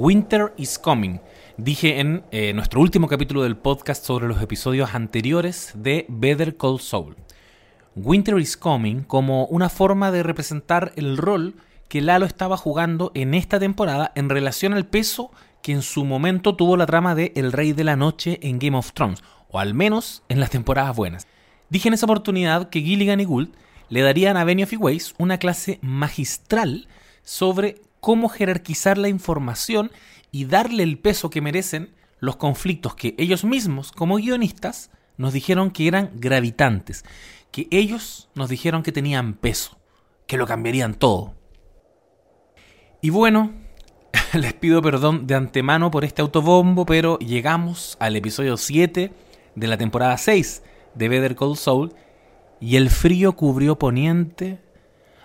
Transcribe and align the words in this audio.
Winter 0.00 0.54
is 0.56 0.78
Coming. 0.78 1.18
Dije 1.56 1.98
en 1.98 2.22
eh, 2.30 2.52
nuestro 2.52 2.80
último 2.80 3.08
capítulo 3.08 3.42
del 3.42 3.56
podcast 3.56 4.04
sobre 4.04 4.28
los 4.28 4.40
episodios 4.40 4.94
anteriores 4.94 5.72
de 5.74 6.06
Better 6.08 6.56
Call 6.56 6.78
Saul. 6.78 7.16
Winter 7.96 8.38
is 8.38 8.56
Coming 8.56 9.02
como 9.02 9.46
una 9.46 9.68
forma 9.68 10.12
de 10.12 10.22
representar 10.22 10.92
el 10.94 11.16
rol 11.16 11.56
que 11.88 12.00
Lalo 12.00 12.26
estaba 12.26 12.56
jugando 12.56 13.10
en 13.14 13.34
esta 13.34 13.58
temporada 13.58 14.12
en 14.14 14.28
relación 14.28 14.72
al 14.72 14.86
peso 14.86 15.32
que 15.62 15.72
en 15.72 15.82
su 15.82 16.04
momento 16.04 16.54
tuvo 16.54 16.76
la 16.76 16.86
trama 16.86 17.16
de 17.16 17.32
El 17.34 17.50
Rey 17.50 17.72
de 17.72 17.82
la 17.82 17.96
Noche 17.96 18.38
en 18.42 18.60
Game 18.60 18.78
of 18.78 18.92
Thrones, 18.92 19.24
o 19.50 19.58
al 19.58 19.74
menos 19.74 20.22
en 20.28 20.38
las 20.38 20.50
temporadas 20.50 20.94
buenas. 20.94 21.26
Dije 21.70 21.88
en 21.88 21.94
esa 21.94 22.06
oportunidad 22.06 22.68
que 22.68 22.82
Gilligan 22.82 23.18
y 23.18 23.24
Gould 23.24 23.50
le 23.88 24.02
darían 24.02 24.36
a 24.36 24.44
Benioff 24.44 24.72
y 24.72 24.76
Weiss 24.76 25.16
una 25.18 25.38
clase 25.38 25.80
magistral 25.82 26.86
sobre 27.24 27.80
cómo 28.00 28.28
jerarquizar 28.28 28.98
la 28.98 29.08
información 29.08 29.90
y 30.30 30.44
darle 30.44 30.82
el 30.82 30.98
peso 30.98 31.30
que 31.30 31.40
merecen 31.40 31.94
los 32.20 32.36
conflictos 32.36 32.94
que 32.94 33.14
ellos 33.18 33.44
mismos, 33.44 33.92
como 33.92 34.16
guionistas, 34.16 34.90
nos 35.16 35.32
dijeron 35.32 35.70
que 35.70 35.88
eran 35.88 36.10
gravitantes, 36.14 37.04
que 37.50 37.68
ellos 37.70 38.28
nos 38.34 38.48
dijeron 38.48 38.82
que 38.82 38.92
tenían 38.92 39.34
peso, 39.34 39.78
que 40.26 40.36
lo 40.36 40.46
cambiarían 40.46 40.94
todo. 40.94 41.34
Y 43.00 43.10
bueno, 43.10 43.52
les 44.34 44.54
pido 44.54 44.82
perdón 44.82 45.26
de 45.26 45.34
antemano 45.34 45.90
por 45.90 46.04
este 46.04 46.22
autobombo, 46.22 46.86
pero 46.86 47.18
llegamos 47.18 47.96
al 48.00 48.16
episodio 48.16 48.56
7 48.56 49.12
de 49.54 49.66
la 49.66 49.76
temporada 49.76 50.16
6 50.16 50.62
de 50.94 51.08
Better 51.08 51.36
Call 51.36 51.56
Saul 51.56 51.94
y 52.60 52.76
el 52.76 52.90
frío 52.90 53.36
cubrió 53.36 53.78
poniente, 53.78 54.60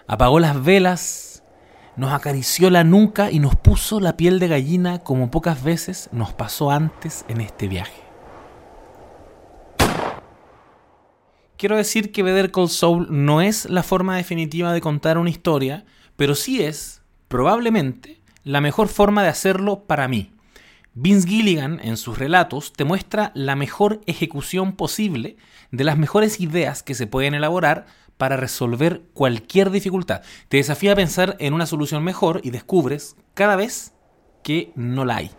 apagó 0.07 0.39
las 0.39 0.63
velas, 0.63 1.32
nos 1.95 2.11
acarició 2.11 2.69
la 2.69 2.83
nuca 2.83 3.31
y 3.31 3.39
nos 3.39 3.55
puso 3.55 3.99
la 3.99 4.17
piel 4.17 4.39
de 4.39 4.47
gallina 4.47 4.99
como 4.99 5.29
pocas 5.29 5.63
veces 5.63 6.09
nos 6.11 6.33
pasó 6.33 6.71
antes 6.71 7.25
en 7.27 7.41
este 7.41 7.67
viaje. 7.67 8.01
Quiero 11.57 11.77
decir 11.77 12.11
que 12.11 12.23
Better 12.23 12.51
Call 12.51 12.69
Saul 12.69 13.07
no 13.09 13.41
es 13.41 13.69
la 13.69 13.83
forma 13.83 14.17
definitiva 14.17 14.73
de 14.73 14.81
contar 14.81 15.17
una 15.17 15.29
historia, 15.29 15.85
pero 16.17 16.35
sí 16.35 16.61
es, 16.61 17.01
probablemente, 17.27 18.21
la 18.43 18.59
mejor 18.59 18.89
forma 18.89 19.23
de 19.23 19.29
hacerlo 19.29 19.85
para 19.85 20.07
mí. 20.07 20.31
Vince 20.95 21.27
Gilligan 21.27 21.79
en 21.81 21.97
sus 21.97 22.17
relatos 22.17 22.73
te 22.73 22.83
muestra 22.83 23.31
la 23.33 23.55
mejor 23.55 24.01
ejecución 24.05 24.73
posible 24.73 25.37
de 25.71 25.83
las 25.83 25.97
mejores 25.97 26.39
ideas 26.39 26.83
que 26.83 26.93
se 26.93 27.07
pueden 27.07 27.33
elaborar 27.33 27.85
para 28.23 28.37
resolver 28.37 29.01
cualquier 29.13 29.69
dificultad. 29.69 30.21
Te 30.47 30.55
desafía 30.55 30.93
a 30.93 30.95
pensar 30.95 31.35
en 31.39 31.53
una 31.53 31.65
solución 31.65 32.05
mejor 32.05 32.39
y 32.41 32.51
descubres 32.51 33.17
cada 33.33 33.57
vez 33.57 33.91
que 34.43 34.71
no 34.75 35.03
la 35.03 35.17
hay. 35.17 35.31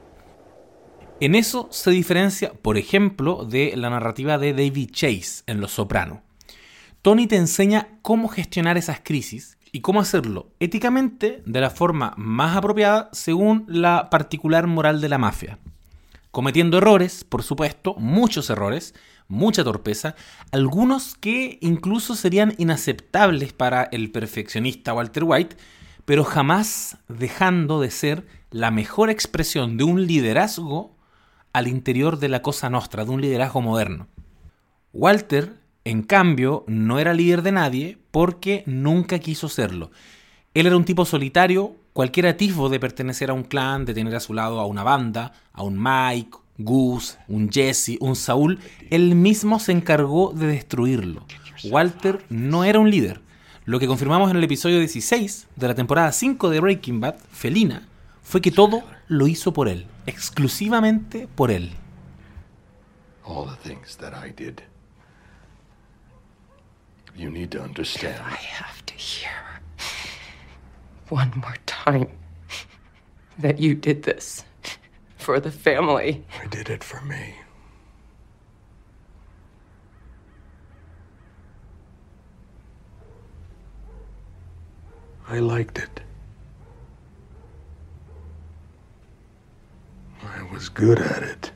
En 1.19 1.35
eso 1.35 1.67
se 1.71 1.91
diferencia, 1.91 2.53
por 2.53 2.77
ejemplo, 2.77 3.47
de 3.47 3.73
la 3.75 3.89
narrativa 3.89 4.37
de 4.37 4.53
David 4.53 4.91
Chase 4.93 5.45
en 5.47 5.63
Los 5.63 5.73
Soprano. 5.73 6.25
Tony 7.01 7.27
te 7.27 7.37
enseña 7.37 7.89
cómo 8.03 8.29
gestionar 8.29 8.77
esas 8.77 9.01
crisis 9.03 9.57
y 9.73 9.81
cómo 9.81 10.03
hacerlo 10.03 10.51
éticamente 10.61 11.43
de 11.47 11.61
la 11.63 11.71
forma 11.71 12.13
más 12.19 12.55
apropiada 12.55 13.09
según 13.13 13.65
la 13.67 14.11
particular 14.11 14.67
moral 14.67 15.01
de 15.01 15.09
la 15.09 15.17
mafia. 15.17 15.59
Cometiendo 16.31 16.77
errores, 16.77 17.25
por 17.25 17.45
supuesto, 17.45 17.95
muchos 17.95 18.51
errores, 18.51 18.95
mucha 19.35 19.65
torpeza, 19.65 20.15
algunos 20.53 21.15
que 21.17 21.59
incluso 21.61 22.15
serían 22.15 22.55
inaceptables 22.59 23.53
para 23.53 23.85
el 23.85 24.11
perfeccionista 24.11 24.95
Walter 24.95 25.25
White, 25.25 25.57
pero 26.05 26.25
jamás 26.25 26.99
dejando 27.09 27.81
de 27.81 27.91
ser 27.91 28.27
la 28.51 28.71
mejor 28.71 29.11
expresión 29.11 29.77
de 29.77 29.85
un 29.85 30.07
liderazgo 30.07 30.97
al 31.53 31.69
interior 31.69 32.19
de 32.19 32.29
la 32.29 32.43
cosa 32.43 32.71
nostra, 32.71 33.05
de 33.05 33.11
un 33.11 33.21
liderazgo 33.21 33.61
moderno. 33.61 34.09
Walter 34.93 35.65
en 35.85 36.03
cambio, 36.03 36.65
no 36.67 36.99
era 36.99 37.13
líder 37.13 37.43
de 37.43 37.53
nadie 37.53 37.99
porque 38.11 38.65
nunca 38.67 39.19
quiso 39.19 39.51
serlo. 39.51 39.91
Él 40.55 40.67
era 40.67 40.77
un 40.79 40.87
tipo 40.87 41.05
solitario, 41.05 41.77
cualquier 41.93 42.27
atisbo 42.27 42.71
de 42.71 42.81
pertenecer 42.81 43.29
a 43.29 43.35
un 43.35 43.45
clan, 43.45 43.85
de 43.85 43.93
tener 43.93 44.15
a 44.17 44.21
su 44.21 44.33
lado 44.33 44.61
a 44.61 44.67
una 44.67 44.83
banda, 44.83 45.33
a 45.53 45.63
un 45.63 45.77
Mike, 45.79 46.39
Gus, 46.59 47.19
un 47.29 47.51
Jesse, 47.51 47.97
un 48.01 48.15
Saúl, 48.15 48.61
él 48.91 49.15
mismo 49.15 49.59
se 49.59 49.73
encargó 49.73 50.33
de 50.33 50.47
destruirlo. 50.47 51.27
Walter 51.65 52.25
no 52.29 52.65
era 52.65 52.79
un 52.79 52.91
líder. 52.91 53.21
Lo 53.65 53.81
que 53.81 53.87
confirmamos 53.87 54.31
en 54.31 54.37
el 54.37 54.45
episodio 54.45 54.79
16 54.79 55.49
de 55.57 55.69
la 55.69 55.75
temporada 55.75 56.13
5 56.13 56.51
de 56.51 56.61
Breaking 56.61 57.01
Bad, 57.01 57.17
Felina, 57.33 57.89
fue 58.23 58.41
que 58.41 58.51
todo 58.51 58.83
lo 59.09 59.27
hizo 59.27 59.53
por 59.53 59.69
él, 59.69 59.87
exclusivamente 60.07 61.29
por 61.35 61.51
él. 61.51 61.73
All 63.25 63.47
the 63.49 63.69
things 63.69 63.97
that 63.97 64.13
I 64.13 64.31
did. 64.31 64.61
You 67.17 67.31
need 67.31 67.51
to 67.51 67.63
understand. 67.63 68.17
I 68.19 68.37
have 68.37 68.85
to 68.87 68.95
hear 68.95 69.31
one 71.09 71.31
more 71.37 71.57
time 71.65 72.09
that 73.41 73.59
you 73.59 73.75
did 73.75 74.03
this 74.03 74.45
for 75.25 75.41
the 75.41 75.51
family. 75.51 76.23
I 76.43 76.47
did 76.49 76.69
it 76.69 76.85
for 76.85 77.01
me. 77.01 77.35
I 85.27 85.39
liked 85.39 85.79
it. 85.79 86.01
I 90.23 90.43
was 90.53 90.69
good 90.69 90.99
at 91.01 91.23
it. 91.23 91.53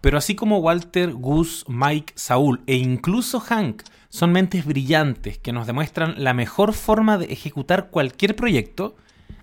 Pero 0.00 0.18
así 0.18 0.34
como 0.34 0.58
Walter, 0.58 1.12
Gus, 1.12 1.64
Mike, 1.66 2.12
Saúl 2.14 2.60
e 2.66 2.76
incluso 2.76 3.40
Hank 3.40 3.82
son 4.10 4.32
mentes 4.32 4.66
brillantes 4.66 5.38
que 5.38 5.52
nos 5.52 5.66
demuestran 5.66 6.14
la 6.18 6.34
mejor 6.34 6.74
forma 6.74 7.16
de 7.16 7.32
ejecutar 7.32 7.88
cualquier 7.88 8.36
proyecto, 8.36 8.96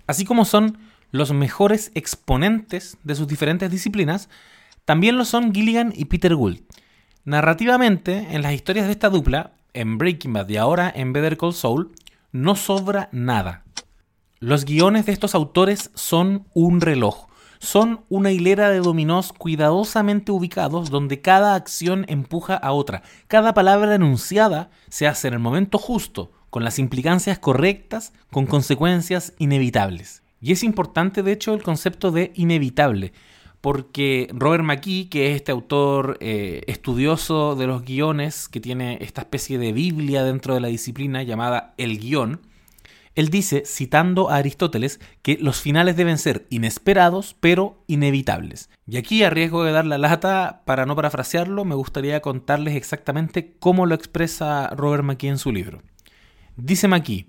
así 0.06 0.24
como 0.24 0.44
son 0.44 0.78
los 1.10 1.32
mejores 1.32 1.90
exponentes 1.94 2.96
de 3.02 3.14
sus 3.16 3.26
diferentes 3.26 3.70
disciplinas, 3.70 4.28
también 4.84 5.18
lo 5.18 5.24
son 5.24 5.52
Gilligan 5.52 5.92
y 5.96 6.04
Peter 6.04 6.34
Gould. 6.34 6.60
Narrativamente, 7.24 8.28
en 8.30 8.42
las 8.42 8.52
historias 8.52 8.86
de 8.86 8.92
esta 8.92 9.10
dupla, 9.10 9.52
en 9.74 9.98
Breaking 9.98 10.32
Bad 10.32 10.48
y 10.48 10.56
ahora 10.58 10.92
en 10.94 11.12
Better 11.12 11.36
Call 11.36 11.54
Saul, 11.54 11.92
no 12.30 12.56
sobra 12.56 13.08
nada. 13.12 13.64
Los 14.42 14.64
guiones 14.64 15.06
de 15.06 15.12
estos 15.12 15.36
autores 15.36 15.92
son 15.94 16.48
un 16.52 16.80
reloj. 16.80 17.28
Son 17.60 18.00
una 18.08 18.32
hilera 18.32 18.70
de 18.70 18.80
dominós 18.80 19.32
cuidadosamente 19.32 20.32
ubicados 20.32 20.90
donde 20.90 21.20
cada 21.20 21.54
acción 21.54 22.04
empuja 22.08 22.56
a 22.56 22.72
otra. 22.72 23.04
Cada 23.28 23.54
palabra 23.54 23.94
enunciada 23.94 24.68
se 24.88 25.06
hace 25.06 25.28
en 25.28 25.34
el 25.34 25.38
momento 25.38 25.78
justo, 25.78 26.32
con 26.50 26.64
las 26.64 26.80
implicancias 26.80 27.38
correctas, 27.38 28.14
con 28.32 28.46
consecuencias 28.46 29.32
inevitables. 29.38 30.24
Y 30.40 30.50
es 30.50 30.64
importante, 30.64 31.22
de 31.22 31.30
hecho, 31.30 31.54
el 31.54 31.62
concepto 31.62 32.10
de 32.10 32.32
inevitable, 32.34 33.12
porque 33.60 34.26
Robert 34.32 34.64
McKee, 34.64 35.08
que 35.08 35.30
es 35.30 35.36
este 35.36 35.52
autor 35.52 36.18
eh, 36.18 36.62
estudioso 36.66 37.54
de 37.54 37.68
los 37.68 37.84
guiones, 37.84 38.48
que 38.48 38.58
tiene 38.58 38.98
esta 39.02 39.20
especie 39.20 39.58
de 39.58 39.72
Biblia 39.72 40.24
dentro 40.24 40.54
de 40.54 40.60
la 40.60 40.66
disciplina 40.66 41.22
llamada 41.22 41.74
el 41.78 42.00
guion, 42.00 42.40
él 43.14 43.28
dice, 43.28 43.64
citando 43.66 44.30
a 44.30 44.36
Aristóteles, 44.36 45.00
que 45.20 45.36
los 45.38 45.60
finales 45.60 45.96
deben 45.96 46.16
ser 46.16 46.46
inesperados, 46.48 47.36
pero 47.40 47.84
inevitables. 47.86 48.70
Y 48.86 48.96
aquí, 48.96 49.22
a 49.22 49.30
riesgo 49.30 49.64
de 49.64 49.72
dar 49.72 49.84
la 49.84 49.98
lata, 49.98 50.62
para 50.64 50.86
no 50.86 50.96
parafrasearlo, 50.96 51.64
me 51.64 51.74
gustaría 51.74 52.20
contarles 52.20 52.74
exactamente 52.74 53.54
cómo 53.58 53.84
lo 53.84 53.94
expresa 53.94 54.68
Robert 54.70 55.04
McKee 55.04 55.28
en 55.28 55.38
su 55.38 55.52
libro. 55.52 55.82
Dice 56.56 56.88
McKee, 56.88 57.26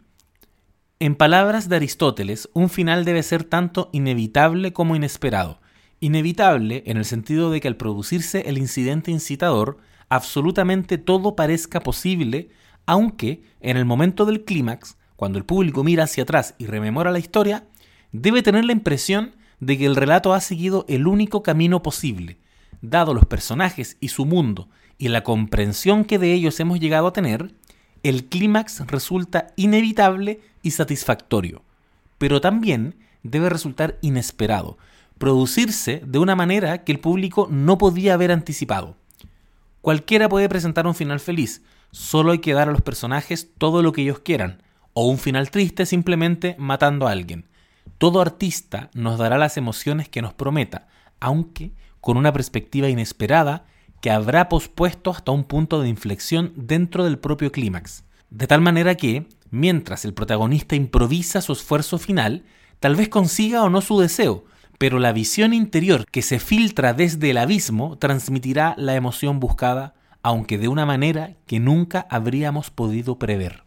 en 1.00 1.16
palabras 1.16 1.68
de 1.68 1.76
Aristóteles, 1.76 2.50
un 2.54 2.70
final 2.70 3.04
debe 3.04 3.24
ser 3.24 3.44
tanto 3.44 3.90
inevitable 3.92 4.72
como 4.72 4.96
inesperado. 4.96 5.60
Inevitable 6.00 6.84
en 6.86 6.96
el 6.96 7.04
sentido 7.04 7.52
de 7.52 7.60
que 7.60 7.68
al 7.68 7.76
producirse 7.76 8.48
el 8.48 8.58
incidente 8.58 9.12
incitador, 9.12 9.80
absolutamente 10.08 10.98
todo 10.98 11.36
parezca 11.36 11.82
posible, 11.82 12.52
aunque 12.86 13.44
en 13.60 13.76
el 13.76 13.84
momento 13.84 14.26
del 14.26 14.46
clímax 14.46 14.98
cuando 15.24 15.40
el 15.40 15.46
público 15.46 15.86
mira 15.86 16.04
hacia 16.04 16.24
atrás 16.24 16.54
y 16.58 16.66
rememora 16.66 17.10
la 17.10 17.18
historia, 17.18 17.64
debe 18.12 18.44
tener 18.44 18.66
la 18.66 18.74
impresión 18.74 19.38
de 19.62 19.78
que 19.78 19.86
el 19.86 19.96
relato 19.96 20.34
ha 20.34 20.42
seguido 20.42 20.84
el 20.90 21.08
único 21.08 21.44
camino 21.44 21.82
posible, 21.82 22.40
dado 22.82 23.14
los 23.14 23.26
personajes 23.26 23.96
y 24.02 24.10
su 24.10 24.26
mundo 24.26 24.68
y 24.98 25.08
la 25.08 25.24
comprensión 25.24 26.04
que 26.04 26.20
de 26.20 26.34
ellos 26.34 26.60
hemos 26.60 26.82
llegado 26.82 27.08
a 27.08 27.14
tener, 27.14 27.56
el 28.04 28.26
clímax 28.26 28.82
resulta 28.88 29.48
inevitable 29.56 30.42
y 30.62 30.72
satisfactorio, 30.72 31.64
pero 32.18 32.42
también 32.42 32.96
debe 33.24 33.48
resultar 33.48 34.00
inesperado, 34.02 34.78
producirse 35.18 36.02
de 36.06 36.20
una 36.20 36.36
manera 36.36 36.84
que 36.84 36.92
el 36.92 37.00
público 37.00 37.48
no 37.50 37.78
podía 37.78 38.16
haber 38.16 38.34
anticipado. 38.34 38.98
Cualquiera 39.80 40.28
puede 40.28 40.50
presentar 40.50 40.86
un 40.86 40.96
final 40.96 41.22
feliz, 41.22 41.62
solo 41.92 42.34
hay 42.34 42.40
que 42.40 42.54
dar 42.54 42.68
a 42.68 42.74
los 42.74 42.82
personajes 42.82 43.52
todo 43.58 43.82
lo 43.82 43.94
que 43.94 44.02
ellos 44.02 44.20
quieran, 44.20 44.62
o 44.94 45.08
un 45.08 45.18
final 45.18 45.52
triste 45.52 45.86
simplemente 45.86 46.56
matando 46.58 47.08
a 47.08 47.12
alguien. 47.12 47.48
Todo 47.98 48.22
artista 48.22 48.90
nos 48.94 49.18
dará 49.18 49.38
las 49.38 49.58
emociones 49.58 50.10
que 50.10 50.22
nos 50.22 50.34
prometa, 50.34 50.88
aunque 51.20 51.74
con 52.02 52.18
una 52.18 52.34
perspectiva 52.34 52.90
inesperada 52.90 53.66
que 54.02 54.12
habrá 54.12 54.50
pospuesto 54.50 55.12
hasta 55.12 55.32
un 55.32 55.46
punto 55.46 55.82
de 55.82 55.88
inflexión 55.88 56.52
dentro 56.56 57.06
del 57.06 57.18
propio 57.18 57.52
clímax. 57.52 58.04
De 58.30 58.48
tal 58.48 58.60
manera 58.60 58.96
que, 58.96 59.28
mientras 59.52 60.04
el 60.04 60.14
protagonista 60.14 60.76
improvisa 60.76 61.42
su 61.42 61.54
esfuerzo 61.54 61.98
final, 61.98 62.44
tal 62.82 62.98
vez 62.98 63.08
consiga 63.08 63.64
o 63.64 63.70
no 63.70 63.80
su 63.80 64.00
deseo, 64.00 64.44
pero 64.78 65.00
la 65.00 65.14
visión 65.14 65.54
interior 65.54 66.06
que 66.12 66.22
se 66.22 66.40
filtra 66.40 66.94
desde 66.94 67.30
el 67.30 67.38
abismo 67.38 67.98
transmitirá 67.98 68.76
la 68.78 68.96
emoción 68.96 69.40
buscada, 69.40 69.96
aunque 70.22 70.58
de 70.58 70.68
una 70.68 70.86
manera 70.86 71.38
que 71.48 71.62
nunca 71.62 72.06
habríamos 72.10 72.70
podido 72.72 73.18
prever. 73.18 73.63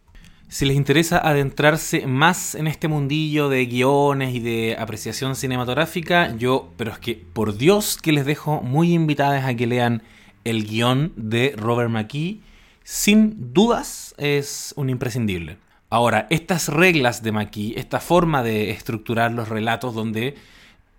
Si 0.49 0.65
les 0.65 0.77
interesa 0.77 1.17
adentrarse 1.17 2.07
más 2.07 2.55
en 2.55 2.67
este 2.67 2.87
mundillo 2.87 3.49
de 3.49 3.65
guiones 3.65 4.33
y 4.33 4.39
de 4.39 4.77
apreciación 4.79 5.35
cinematográfica, 5.35 6.33
yo, 6.37 6.71
pero 6.77 6.91
es 6.91 6.99
que 6.99 7.15
por 7.15 7.57
Dios 7.57 7.97
que 8.01 8.13
les 8.13 8.25
dejo 8.25 8.61
muy 8.61 8.93
invitadas 8.93 9.43
a 9.43 9.55
que 9.55 9.67
lean 9.67 10.03
el 10.45 10.65
guion 10.65 11.11
de 11.17 11.53
Robert 11.57 11.89
McKee. 11.89 12.39
Sin 12.85 13.53
dudas 13.53 14.15
es 14.17 14.73
un 14.77 14.89
imprescindible. 14.89 15.57
Ahora, 15.89 16.27
estas 16.29 16.69
reglas 16.69 17.23
de 17.23 17.33
McKee, 17.33 17.73
esta 17.77 17.99
forma 17.99 18.41
de 18.41 18.71
estructurar 18.71 19.33
los 19.33 19.49
relatos 19.49 19.93
donde 19.93 20.35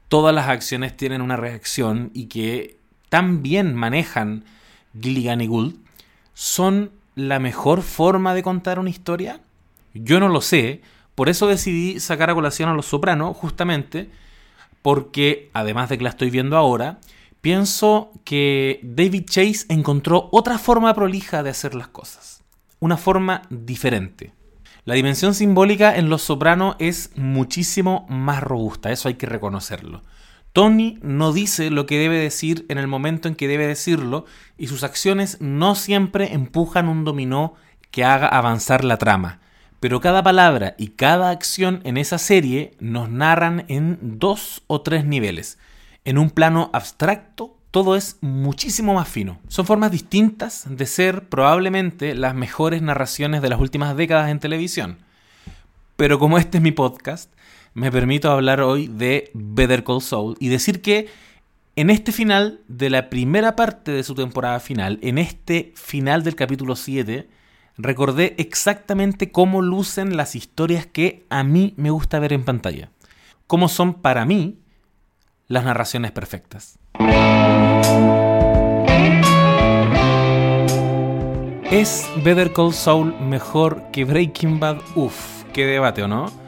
todas 0.08 0.34
las 0.34 0.48
acciones 0.48 0.94
tienen 0.94 1.22
una 1.22 1.36
reacción 1.36 2.10
y 2.12 2.26
que 2.26 2.76
tan 3.08 3.42
bien 3.42 3.74
manejan 3.74 4.44
Gilligan 5.00 5.40
y 5.40 5.46
Gould, 5.46 5.76
son 6.34 6.90
la 7.18 7.38
mejor 7.40 7.82
forma 7.82 8.32
de 8.32 8.42
contar 8.42 8.78
una 8.78 8.90
historia? 8.90 9.40
Yo 9.92 10.20
no 10.20 10.28
lo 10.28 10.40
sé, 10.40 10.82
por 11.14 11.28
eso 11.28 11.48
decidí 11.48 11.98
sacar 11.98 12.30
a 12.30 12.34
colación 12.34 12.68
a 12.68 12.74
Los 12.74 12.86
Sopranos, 12.86 13.36
justamente 13.36 14.08
porque, 14.82 15.50
además 15.52 15.88
de 15.88 15.98
que 15.98 16.04
la 16.04 16.10
estoy 16.10 16.30
viendo 16.30 16.56
ahora, 16.56 17.00
pienso 17.40 18.12
que 18.24 18.78
David 18.84 19.24
Chase 19.26 19.66
encontró 19.68 20.28
otra 20.30 20.58
forma 20.58 20.94
prolija 20.94 21.42
de 21.42 21.50
hacer 21.50 21.74
las 21.74 21.88
cosas, 21.88 22.44
una 22.78 22.96
forma 22.96 23.42
diferente. 23.50 24.32
La 24.84 24.94
dimensión 24.94 25.34
simbólica 25.34 25.96
en 25.96 26.08
Los 26.08 26.22
Sopranos 26.22 26.76
es 26.78 27.10
muchísimo 27.16 28.06
más 28.08 28.42
robusta, 28.42 28.92
eso 28.92 29.08
hay 29.08 29.14
que 29.14 29.26
reconocerlo. 29.26 30.02
Tony 30.52 30.98
no 31.02 31.32
dice 31.32 31.70
lo 31.70 31.86
que 31.86 31.98
debe 31.98 32.18
decir 32.18 32.66
en 32.68 32.78
el 32.78 32.86
momento 32.86 33.28
en 33.28 33.34
que 33.34 33.48
debe 33.48 33.66
decirlo 33.66 34.24
y 34.56 34.66
sus 34.66 34.82
acciones 34.82 35.40
no 35.40 35.74
siempre 35.74 36.32
empujan 36.32 36.88
un 36.88 37.04
dominó 37.04 37.54
que 37.90 38.04
haga 38.04 38.28
avanzar 38.28 38.84
la 38.84 38.96
trama. 38.96 39.40
Pero 39.80 40.00
cada 40.00 40.22
palabra 40.22 40.74
y 40.76 40.88
cada 40.88 41.30
acción 41.30 41.80
en 41.84 41.96
esa 41.96 42.18
serie 42.18 42.72
nos 42.80 43.08
narran 43.08 43.64
en 43.68 43.98
dos 44.00 44.62
o 44.66 44.80
tres 44.80 45.04
niveles. 45.04 45.58
En 46.04 46.18
un 46.18 46.30
plano 46.30 46.70
abstracto, 46.72 47.56
todo 47.70 47.94
es 47.94 48.16
muchísimo 48.20 48.94
más 48.94 49.08
fino. 49.08 49.38
Son 49.48 49.66
formas 49.66 49.92
distintas 49.92 50.64
de 50.68 50.86
ser 50.86 51.28
probablemente 51.28 52.14
las 52.14 52.34
mejores 52.34 52.82
narraciones 52.82 53.42
de 53.42 53.50
las 53.50 53.60
últimas 53.60 53.96
décadas 53.96 54.30
en 54.30 54.40
televisión. 54.40 54.98
Pero 55.96 56.18
como 56.18 56.38
este 56.38 56.58
es 56.58 56.62
mi 56.62 56.72
podcast, 56.72 57.30
me 57.78 57.92
permito 57.92 58.30
hablar 58.30 58.60
hoy 58.60 58.88
de 58.88 59.30
Better 59.34 59.84
Call 59.84 60.02
Saul 60.02 60.36
y 60.40 60.48
decir 60.48 60.82
que 60.82 61.06
en 61.76 61.90
este 61.90 62.10
final 62.10 62.60
de 62.66 62.90
la 62.90 63.08
primera 63.08 63.54
parte 63.54 63.92
de 63.92 64.02
su 64.02 64.16
temporada 64.16 64.58
final, 64.58 64.98
en 65.00 65.16
este 65.16 65.72
final 65.76 66.24
del 66.24 66.34
capítulo 66.34 66.74
7, 66.74 67.28
recordé 67.76 68.34
exactamente 68.38 69.30
cómo 69.30 69.62
lucen 69.62 70.16
las 70.16 70.34
historias 70.34 70.86
que 70.86 71.24
a 71.30 71.44
mí 71.44 71.74
me 71.76 71.90
gusta 71.90 72.18
ver 72.18 72.32
en 72.32 72.44
pantalla. 72.44 72.90
Cómo 73.46 73.68
son 73.68 73.94
para 73.94 74.24
mí 74.24 74.58
las 75.46 75.64
narraciones 75.64 76.10
perfectas. 76.10 76.80
¿Es 81.70 82.10
Better 82.24 82.52
Call 82.52 82.74
Saul 82.74 83.14
mejor 83.20 83.84
que 83.92 84.04
Breaking 84.04 84.58
Bad? 84.58 84.78
Uf, 84.96 85.44
qué 85.52 85.64
debate, 85.64 86.02
¿o 86.02 86.08
no? 86.08 86.47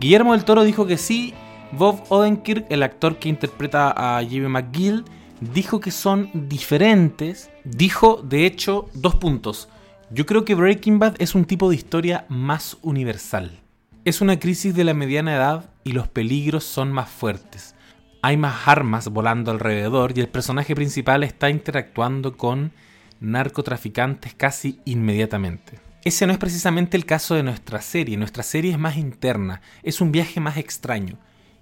Guillermo 0.00 0.32
del 0.32 0.46
Toro 0.46 0.64
dijo 0.64 0.86
que 0.86 0.96
sí. 0.96 1.34
Bob 1.72 2.02
Odenkirk, 2.08 2.64
el 2.70 2.82
actor 2.82 3.18
que 3.18 3.28
interpreta 3.28 3.92
a 3.94 4.24
Jimmy 4.24 4.48
McGill, 4.48 5.04
dijo 5.40 5.78
que 5.78 5.90
son 5.90 6.30
diferentes. 6.32 7.50
Dijo, 7.64 8.22
de 8.24 8.46
hecho, 8.46 8.88
dos 8.94 9.16
puntos. 9.16 9.68
Yo 10.10 10.24
creo 10.24 10.46
que 10.46 10.54
Breaking 10.54 10.98
Bad 10.98 11.16
es 11.18 11.34
un 11.34 11.44
tipo 11.44 11.68
de 11.68 11.76
historia 11.76 12.24
más 12.30 12.78
universal. 12.80 13.60
Es 14.06 14.22
una 14.22 14.40
crisis 14.40 14.74
de 14.74 14.84
la 14.84 14.94
mediana 14.94 15.36
edad 15.36 15.70
y 15.84 15.92
los 15.92 16.08
peligros 16.08 16.64
son 16.64 16.90
más 16.92 17.10
fuertes. 17.10 17.74
Hay 18.22 18.38
más 18.38 18.66
armas 18.66 19.08
volando 19.08 19.50
alrededor 19.50 20.14
y 20.16 20.20
el 20.20 20.28
personaje 20.28 20.74
principal 20.74 21.24
está 21.24 21.50
interactuando 21.50 22.38
con 22.38 22.72
narcotraficantes 23.20 24.32
casi 24.32 24.80
inmediatamente. 24.86 25.89
Ese 26.02 26.26
no 26.26 26.32
es 26.32 26.38
precisamente 26.38 26.96
el 26.96 27.04
caso 27.04 27.34
de 27.34 27.42
nuestra 27.42 27.82
serie. 27.82 28.16
Nuestra 28.16 28.42
serie 28.42 28.72
es 28.72 28.78
más 28.78 28.96
interna, 28.96 29.60
es 29.82 30.00
un 30.00 30.12
viaje 30.12 30.40
más 30.40 30.56
extraño. 30.56 31.18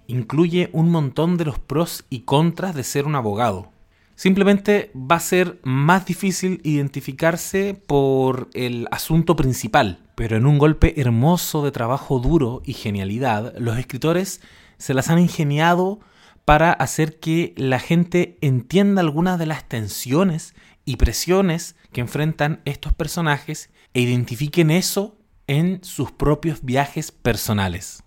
Incluye 0.07 0.69
un 0.71 0.89
montón 0.91 1.35
de 1.35 1.43
los 1.43 1.59
pros 1.59 2.05
y 2.09 2.21
contras 2.21 2.73
de 2.73 2.85
ser 2.85 3.05
un 3.05 3.15
abogado. 3.15 3.69
Simplemente 4.15 4.91
va 4.95 5.17
a 5.17 5.21
ser 5.21 5.59
más 5.63 6.05
difícil 6.05 6.61
identificarse 6.63 7.73
por 7.85 8.49
el 8.53 8.87
asunto 8.91 9.35
principal, 9.35 9.99
pero 10.15 10.37
en 10.37 10.45
un 10.45 10.57
golpe 10.57 10.99
hermoso 10.99 11.63
de 11.63 11.71
trabajo 11.71 12.19
duro 12.19 12.61
y 12.65 12.73
genialidad, 12.73 13.53
los 13.57 13.77
escritores 13.77 14.41
se 14.77 14.93
las 14.93 15.09
han 15.09 15.19
ingeniado 15.19 15.99
para 16.45 16.71
hacer 16.71 17.19
que 17.19 17.53
la 17.57 17.79
gente 17.79 18.37
entienda 18.41 19.01
algunas 19.01 19.37
de 19.37 19.45
las 19.45 19.67
tensiones 19.67 20.53
y 20.85 20.95
presiones 20.95 21.75
que 21.91 22.01
enfrentan 22.01 22.61
estos 22.65 22.93
personajes 22.93 23.69
e 23.93 24.01
identifiquen 24.01 24.71
eso 24.71 25.17
en 25.47 25.83
sus 25.83 26.11
propios 26.11 26.63
viajes 26.63 27.11
personales. 27.11 28.03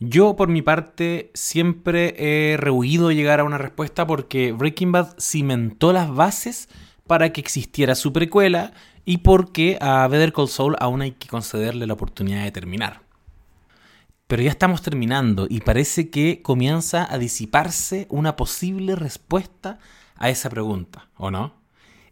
Yo 0.00 0.36
por 0.36 0.48
mi 0.48 0.60
parte 0.60 1.30
siempre 1.34 2.14
he 2.18 2.56
rehuido 2.56 3.10
llegar 3.10 3.40
a 3.40 3.44
una 3.44 3.58
respuesta 3.58 4.06
porque 4.06 4.52
Breaking 4.52 4.92
Bad 4.92 5.16
cimentó 5.18 5.92
las 5.92 6.14
bases 6.14 6.68
para 7.06 7.32
que 7.32 7.40
existiera 7.40 7.94
su 7.94 8.12
precuela 8.12 8.72
y 9.04 9.18
porque 9.18 9.78
a 9.80 10.06
Better 10.08 10.32
Call 10.32 10.48
Saul 10.48 10.76
aún 10.78 11.02
hay 11.02 11.12
que 11.12 11.28
concederle 11.28 11.86
la 11.86 11.94
oportunidad 11.94 12.44
de 12.44 12.52
terminar. 12.52 13.02
Pero 14.26 14.42
ya 14.42 14.50
estamos 14.50 14.82
terminando 14.82 15.46
y 15.48 15.60
parece 15.60 16.10
que 16.10 16.42
comienza 16.42 17.10
a 17.10 17.18
disiparse 17.18 18.06
una 18.10 18.36
posible 18.36 18.96
respuesta 18.96 19.78
a 20.16 20.30
esa 20.30 20.50
pregunta, 20.50 21.08
¿o 21.16 21.30
no? 21.30 21.63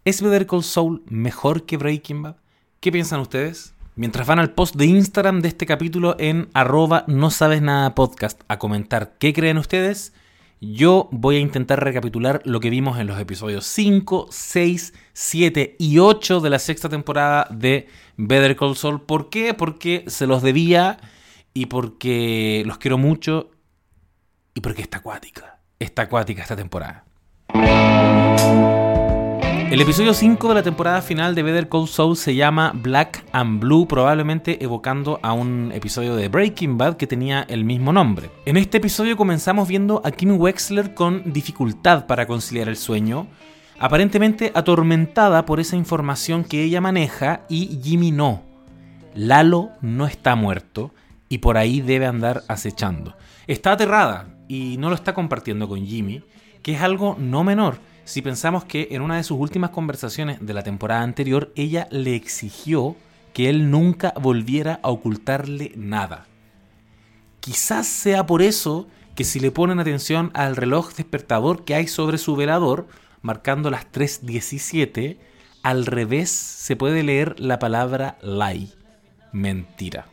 ¿Es 0.05 0.21
Better 0.21 0.49
Call 0.49 0.65
Saul 0.65 1.05
mejor 1.07 1.65
que 1.65 1.77
Breaking 1.77 2.23
Bad? 2.23 2.35
¿Qué 2.81 2.91
piensan 2.91 3.21
ustedes? 3.21 3.73
Mientras 3.95 4.27
van 4.27 4.41
al 4.41 4.53
post 4.53 4.75
de 4.75 4.87
Instagram 4.87 5.41
de 5.43 5.47
este 5.47 5.65
capítulo 5.65 6.17
en 6.19 6.49
arroba 6.55 7.05
no 7.07 7.31
sabes 7.31 7.63
nada 7.63 7.95
podcast 7.95 8.41
a 8.49 8.59
comentar 8.59 9.15
qué 9.21 9.33
creen 9.33 9.59
ustedes, 9.59 10.13
yo 10.61 11.09
voy 11.13 11.37
a 11.37 11.39
intentar 11.39 11.85
recapitular 11.85 12.43
lo 12.45 12.59
que 12.59 12.71
vimos 12.71 12.99
en 12.99 13.07
los 13.07 13.21
episodios 13.21 13.65
5, 13.67 14.27
6, 14.29 14.93
7 15.13 15.77
y 15.79 15.99
8 15.99 16.41
de 16.41 16.51
la 16.51 16.59
sexta 16.59 16.89
temporada 16.89 17.47
de 17.53 17.87
Better 18.17 18.57
Call 18.57 18.75
Saul. 18.75 19.03
¿Por 19.03 19.31
qué? 19.31 19.55
Porque 19.55 20.03
se 20.09 20.27
los 20.27 20.43
debía 20.43 20.99
y 21.55 21.67
porque 21.67 22.65
los 22.67 22.79
quiero 22.79 22.99
mucho 22.99 23.53
y 24.53 24.63
porque 24.63 24.83
está 24.83 24.99
acuática. 24.99 25.61
Está 25.79 26.03
acuática 26.03 26.43
esta 26.43 26.57
temporada. 26.57 27.05
El 29.73 29.81
episodio 29.81 30.13
5 30.13 30.49
de 30.49 30.55
la 30.55 30.63
temporada 30.63 31.01
final 31.01 31.35
de 31.35 31.43
Better 31.43 31.67
Call 31.67 31.89
Saul 31.89 32.15
se 32.15 32.35
llama 32.35 32.73
Black 32.75 33.25
and 33.33 33.59
Blue, 33.59 33.89
probablemente 33.89 34.63
evocando 34.63 35.19
a 35.23 35.33
un 35.33 35.73
episodio 35.73 36.15
de 36.15 36.29
Breaking 36.29 36.77
Bad 36.77 36.99
que 36.99 37.07
tenía 37.07 37.47
el 37.49 37.65
mismo 37.65 37.91
nombre. 37.91 38.31
En 38.45 38.59
este 38.59 38.77
episodio 38.77 39.17
comenzamos 39.17 39.67
viendo 39.67 40.03
a 40.05 40.11
Kim 40.11 40.39
Wexler 40.39 40.93
con 40.93 41.33
dificultad 41.33 42.07
para 42.07 42.27
conciliar 42.27 42.69
el 42.69 42.77
sueño, 42.77 43.29
aparentemente 43.79 44.53
atormentada 44.55 45.47
por 45.47 45.59
esa 45.59 45.75
información 45.77 46.45
que 46.45 46.63
ella 46.63 46.83
maneja 46.83 47.47
y 47.49 47.81
Jimmy 47.83 48.11
no. 48.11 48.43
Lalo 49.15 49.71
no 49.81 50.07
está 50.07 50.37
muerto 50.37 50.93
y 51.31 51.39
por 51.39 51.57
ahí 51.57 51.81
debe 51.81 52.05
andar 52.05 52.43
acechando. 52.47 53.17
Está 53.47 53.73
aterrada 53.73 54.37
y 54.49 54.77
no 54.77 54.91
lo 54.91 54.95
está 54.95 55.15
compartiendo 55.15 55.67
con 55.67 55.87
Jimmy, 55.87 56.23
que 56.61 56.75
es 56.75 56.83
algo 56.83 57.17
no 57.19 57.43
menor 57.43 57.79
si 58.05 58.23
pensamos 58.23 58.65
que 58.65 58.89
en 58.91 59.03
una 59.03 59.17
de 59.17 59.25
sus 59.25 59.39
últimas 59.39 59.71
conversaciones 59.71 60.39
de 60.45 60.55
la 60.55 60.63
temporada 60.63 61.03
anterior 61.03 61.53
ella 61.57 61.89
le 61.91 62.15
exigió 62.15 62.97
que 63.33 63.49
él 63.49 63.71
nunca 63.71 64.13
volviera 64.21 64.81
a 64.83 64.91
ocultarle 64.91 65.73
nada. 65.77 66.27
Quizás 67.41 67.87
sea 67.87 68.27
por 68.27 68.43
eso 68.43 68.87
que 69.15 69.25
si 69.25 69.41
le 69.41 69.51
ponen 69.51 69.81
atención 69.81 70.31
al 70.35 70.57
reloj 70.57 70.95
despertador 70.95 71.65
que 71.65 71.75
hay 71.75 71.87
sobre 71.87 72.19
su 72.19 72.37
velador, 72.37 72.87
marcando 73.21 73.71
las 73.71 73.91
3.17, 73.91 75.19
al 75.63 75.87
revés 75.87 76.31
se 76.31 76.77
puede 76.77 77.03
leer 77.03 77.39
la 77.39 77.59
palabra 77.59 78.19
lie, 78.23 78.69
mentira. 79.33 80.07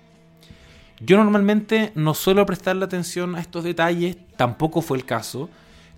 Yo 1.00 1.17
normalmente 1.17 1.91
no 1.96 2.13
suelo 2.13 2.46
prestarle 2.46 2.86
atención 2.86 3.36
a 3.36 3.39
estos 3.39 3.63
detalles, 3.63 4.17
tampoco 4.36 4.81
fue 4.81 4.98
el 4.98 5.05
caso, 5.05 5.50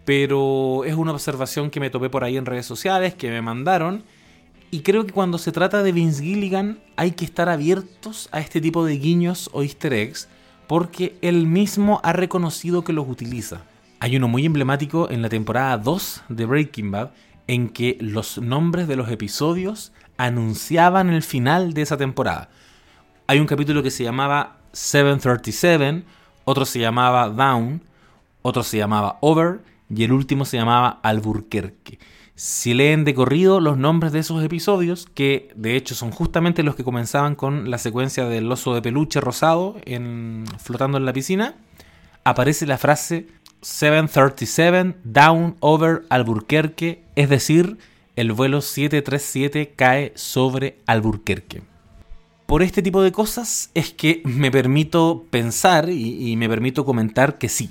pero 0.06 0.84
es 0.86 0.96
una 0.96 1.12
observación 1.12 1.70
que 1.70 1.80
me 1.80 1.90
topé 1.90 2.10
por 2.10 2.24
ahí 2.24 2.38
en 2.38 2.46
redes 2.46 2.66
sociales, 2.66 3.14
que 3.14 3.30
me 3.30 3.42
mandaron, 3.42 4.04
y 4.72 4.82
creo 4.82 5.06
que 5.06 5.12
cuando 5.12 5.38
se 5.38 5.52
trata 5.52 5.84
de 5.84 5.92
Vince 5.92 6.24
Gilligan 6.24 6.80
hay 6.96 7.12
que 7.12 7.26
estar 7.26 7.50
abiertos 7.50 8.30
a 8.32 8.40
este 8.40 8.62
tipo 8.62 8.86
de 8.86 8.98
guiños 8.98 9.50
o 9.54 9.64
easter 9.64 9.94
eggs, 9.94 10.30
porque 10.68 11.18
él 11.22 11.46
mismo 11.46 12.00
ha 12.04 12.14
reconocido 12.14 12.84
que 12.84 12.94
los 12.94 13.08
utiliza. 13.08 13.64
Hay 14.00 14.16
uno 14.16 14.28
muy 14.28 14.46
emblemático 14.46 15.10
en 15.10 15.22
la 15.22 15.30
temporada 15.30 15.78
2 15.78 16.24
de 16.30 16.46
Breaking 16.46 16.90
Bad, 16.90 17.12
en 17.48 17.70
que 17.70 17.98
los 18.00 18.38
nombres 18.38 18.88
de 18.88 18.96
los 18.96 19.10
episodios 19.10 19.92
anunciaban 20.18 21.10
el 21.10 21.22
final 21.22 21.74
de 21.74 21.82
esa 21.82 21.98
temporada. 21.98 22.50
Hay 23.28 23.40
un 23.40 23.48
capítulo 23.48 23.84
que 23.84 23.92
se 23.92 24.06
llamaba 24.06 24.58
737, 24.72 26.04
otro 26.46 26.66
se 26.66 26.80
llamaba 26.80 27.30
Down, 27.30 27.82
otro 28.42 28.64
se 28.64 28.78
llamaba 28.78 29.18
Over 29.20 29.60
y 29.94 30.04
el 30.04 30.12
último 30.12 30.46
se 30.46 30.58
llamaba 30.58 31.00
Alburquerque. 31.04 32.00
Si 32.36 32.74
leen 32.74 33.04
de 33.04 33.14
corrido 33.14 33.60
los 33.60 33.78
nombres 33.78 34.12
de 34.14 34.20
esos 34.20 34.44
episodios, 34.44 35.08
que 35.14 35.50
de 35.56 35.76
hecho 35.76 35.94
son 35.96 36.12
justamente 36.12 36.64
los 36.64 36.76
que 36.76 36.84
comenzaban 36.84 37.36
con 37.36 37.70
la 37.70 37.78
secuencia 37.78 38.26
del 38.26 38.52
oso 38.52 38.74
de 38.74 38.82
peluche 38.82 39.22
rosado 39.22 39.76
en, 39.86 40.46
flotando 40.58 40.98
en 40.98 41.06
la 41.06 41.14
piscina, 41.14 41.56
aparece 42.24 42.66
la 42.66 42.78
frase 42.78 43.28
737 43.62 44.98
Down 45.04 45.56
Over 45.60 46.04
Alburquerque, 46.10 47.04
es 47.16 47.30
decir, 47.30 47.78
el 48.16 48.32
vuelo 48.32 48.62
737 48.62 49.74
cae 49.76 50.14
sobre 50.16 50.80
Alburquerque 50.88 51.62
por 52.52 52.64
este 52.64 52.82
tipo 52.82 53.02
de 53.02 53.14
cosas 53.14 53.72
es 53.76 53.94
que 53.94 54.22
me 54.26 54.52
permito 54.52 55.26
pensar 55.30 55.90
y, 55.90 56.36
me 56.36 56.50
permito 56.50 56.84
comentar 56.84 57.38
que 57.38 57.48
sí. 57.48 57.70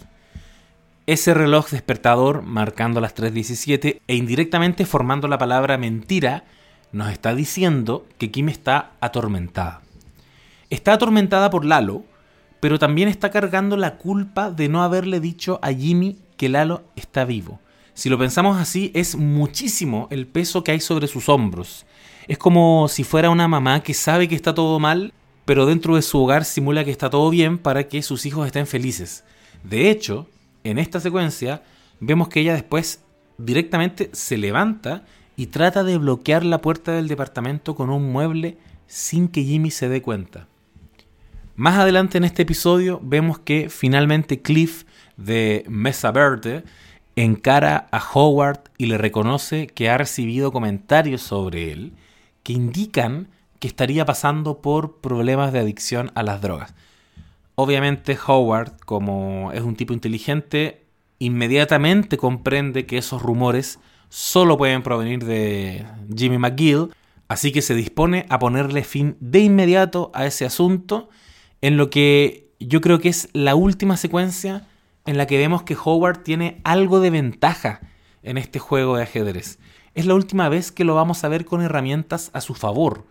Ese 1.11 1.35
reloj 1.35 1.71
despertador 1.71 2.43
marcando 2.43 3.01
las 3.01 3.17
3.17 3.17 4.01
e 4.07 4.15
indirectamente 4.15 4.87
formando 4.87 5.27
la 5.27 5.39
palabra 5.39 5.77
mentira 5.77 6.45
nos 6.93 7.11
está 7.11 7.35
diciendo 7.35 8.07
que 8.17 8.31
Kim 8.31 8.49
está 8.49 8.93
atormentada. 9.01 9.83
Está 10.71 10.93
atormentada 10.93 11.51
por 11.51 11.65
Lalo, 11.65 12.05
pero 12.61 12.79
también 12.79 13.09
está 13.09 13.33
cargando 13.33 13.77
la 13.77 13.97
culpa 13.97 14.53
de 14.53 14.69
no 14.69 14.85
haberle 14.85 15.19
dicho 15.19 15.59
a 15.63 15.73
Jimmy 15.73 16.17
que 16.37 16.49
Lalo 16.49 16.85
está 16.95 17.25
vivo. 17.25 17.59
Si 17.93 18.09
lo 18.09 18.17
pensamos 18.17 18.57
así, 18.59 18.93
es 18.95 19.17
muchísimo 19.17 20.07
el 20.13 20.29
peso 20.29 20.63
que 20.63 20.71
hay 20.71 20.81
sobre 20.81 21.09
sus 21.09 21.29
hombros. 21.29 21.87
Es 22.29 22.39
como 22.39 22.87
si 22.87 23.03
fuera 23.03 23.31
una 23.31 23.49
mamá 23.49 23.83
que 23.83 23.95
sabe 23.95 24.29
que 24.29 24.37
está 24.37 24.55
todo 24.55 24.79
mal, 24.79 25.13
pero 25.45 25.67
dentro 25.67 25.97
de 25.97 26.03
su 26.03 26.23
hogar 26.23 26.45
simula 26.45 26.85
que 26.85 26.93
está 26.93 27.11
todo 27.11 27.31
bien 27.31 27.59
para 27.59 27.89
que 27.89 28.01
sus 28.03 28.27
hijos 28.27 28.47
estén 28.47 28.69
felices. 28.69 29.25
De 29.65 29.91
hecho, 29.91 30.29
en 30.65 30.79
esta 30.79 31.01
secuencia, 31.01 31.63
vemos 32.01 32.29
que 32.29 32.41
ella 32.41 32.55
después 32.55 33.03
directamente 33.39 34.11
se 34.13 34.37
levanta 34.37 35.05
y 35.37 35.47
trata 35.47 35.85
de 35.85 35.99
bloquear 35.99 36.45
la 36.45 36.61
puerta 36.61 36.93
del 36.93 37.09
departamento 37.09 37.75
con 37.75 37.91
un 37.91 38.13
mueble 38.13 38.59
sin 38.87 39.29
que 39.29 39.43
Jimmy 39.43 39.71
se 39.71 39.89
dé 39.89 40.03
cuenta. 40.03 40.49
Más 41.57 41.79
adelante 41.79 42.19
en 42.19 42.25
este 42.25 42.43
episodio 42.43 43.01
vemos 43.03 43.39
que 43.39 43.69
finalmente 43.69 44.43
Cliff 44.43 44.85
de 45.17 45.65
Mesa 45.69 46.11
Verde 46.11 46.65
encara 47.17 47.89
a 47.91 48.03
Howard 48.13 48.61
y 48.79 48.87
le 48.87 48.99
reconoce 48.99 49.67
que 49.67 49.91
ha 49.91 49.99
recibido 49.99 50.53
comentarios 50.53 51.21
sobre 51.23 51.73
él 51.73 51.93
que 52.43 52.53
indican 52.53 53.29
que 53.59 53.69
estaría 53.69 54.07
pasando 54.07 54.63
por 54.63 55.01
problemas 55.01 55.53
de 55.53 55.59
adicción 55.59 56.11
a 56.15 56.23
las 56.23 56.41
drogas. 56.41 56.75
Obviamente 57.61 58.19
Howard, 58.27 58.79
como 58.85 59.53
es 59.53 59.63
un 59.63 59.77
tipo 59.77 59.93
inteligente, 59.93 60.87
inmediatamente 61.19 62.17
comprende 62.17 62.87
que 62.87 62.99
esos 62.99 63.23
rumores 63.23 63.79
solo 64.09 64.57
pueden 64.57 64.83
provenir 64.83 65.25
de 65.25 65.85
Jimmy 66.17 66.39
McGill, 66.39 66.89
así 67.29 67.53
que 67.53 67.63
se 67.63 67.75
dispone 67.75 68.27
a 68.29 68.39
ponerle 68.39 68.83
fin 68.85 69.17
de 69.21 69.41
inmediato 69.41 70.11
a 70.15 70.27
ese 70.27 70.45
asunto, 70.45 71.09
en 71.61 71.77
lo 71.77 71.91
que 71.91 72.49
yo 72.59 72.81
creo 72.81 72.99
que 72.99 73.09
es 73.09 73.29
la 73.33 73.55
última 73.55 73.97
secuencia 73.97 74.67
en 75.07 75.17
la 75.17 75.27
que 75.27 75.39
vemos 75.39 75.63
que 75.63 75.77
Howard 75.83 76.23
tiene 76.23 76.61
algo 76.65 77.01
de 77.01 77.11
ventaja 77.11 77.81
en 78.23 78.39
este 78.39 78.59
juego 78.59 78.97
de 78.97 79.05
ajedrez 79.05 79.59
es 79.95 80.07
la 80.07 80.15
última 80.15 80.49
vez 80.49 80.73
que 80.73 80.85
lo 80.85 80.95
vamos 80.95 81.25
a 81.25 81.29
ver 81.29 81.45
con 81.45 81.63
herramientas 81.63 82.31
a 82.33 82.41
su 82.41 82.55
favor. 82.55 83.07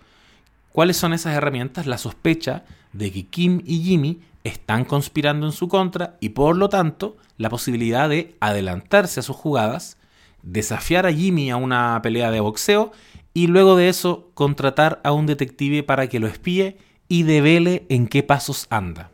¿Cuáles 0.72 0.98
son 0.98 1.14
esas 1.14 1.36
herramientas? 1.36 1.88
La 1.88 1.98
sospecha 1.98 2.64
de 2.94 3.12
que 3.12 3.26
Kim 3.26 3.62
y 3.66 3.84
Jimmy 3.84 4.20
están 4.50 4.86
conspirando 4.86 5.46
en 5.46 5.54
su 5.54 5.68
contra 5.68 6.18
y 6.20 6.30
por 6.30 6.58
lo 6.58 6.70
tanto 6.70 7.18
la 7.38 7.50
posibilidad 7.50 8.10
de 8.10 8.36
adelantarse 8.40 9.22
a 9.22 9.24
sus 9.24 9.36
jugadas, 9.36 9.98
desafiar 10.44 11.06
a 11.06 11.14
Jimmy 11.14 11.50
a 11.50 11.58
una 11.58 12.00
pelea 12.04 12.32
de 12.32 12.42
boxeo 12.42 12.92
y 13.34 13.48
luego 13.48 13.76
de 13.76 13.90
eso 13.90 14.30
contratar 14.34 15.00
a 15.04 15.12
un 15.12 15.26
detective 15.26 15.84
para 15.84 16.08
que 16.08 16.20
lo 16.20 16.28
espíe 16.28 16.78
y 17.08 17.24
devele 17.24 17.86
en 17.90 18.08
qué 18.08 18.24
pasos 18.24 18.68
anda. 18.70 19.12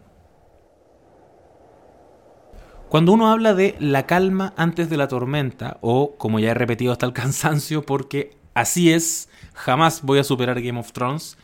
Cuando 2.89 3.11
uno 3.13 3.29
habla 3.29 3.53
de 3.53 3.75
la 3.79 4.05
calma 4.05 4.53
antes 4.57 4.89
de 4.89 4.97
la 4.97 5.07
tormenta, 5.07 5.77
o 5.81 6.15
como 6.17 6.39
ya 6.39 6.51
he 6.51 6.53
repetido 6.53 6.91
hasta 6.91 7.05
el 7.05 7.13
cansancio, 7.13 7.85
porque 7.85 8.37
así 8.53 8.91
es, 8.91 9.29
jamás 9.53 10.01
voy 10.01 10.19
a 10.19 10.23
superar 10.23 10.61
Game 10.61 10.79
of 10.79 10.91
Thrones, 10.91 11.37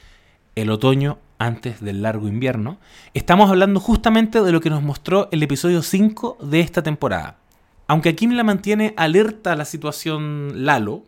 el 0.55 0.69
otoño 0.69 1.17
antes 1.41 1.81
del 1.81 2.03
largo 2.03 2.27
invierno, 2.27 2.77
estamos 3.15 3.49
hablando 3.49 3.79
justamente 3.79 4.41
de 4.41 4.51
lo 4.51 4.61
que 4.61 4.69
nos 4.69 4.83
mostró 4.83 5.27
el 5.31 5.41
episodio 5.41 5.81
5 5.81 6.37
de 6.39 6.59
esta 6.59 6.83
temporada. 6.83 7.39
Aunque 7.87 8.15
Kim 8.15 8.33
la 8.33 8.43
mantiene 8.43 8.93
alerta 8.95 9.53
a 9.53 9.55
la 9.55 9.65
situación 9.65 10.65
Lalo, 10.65 11.03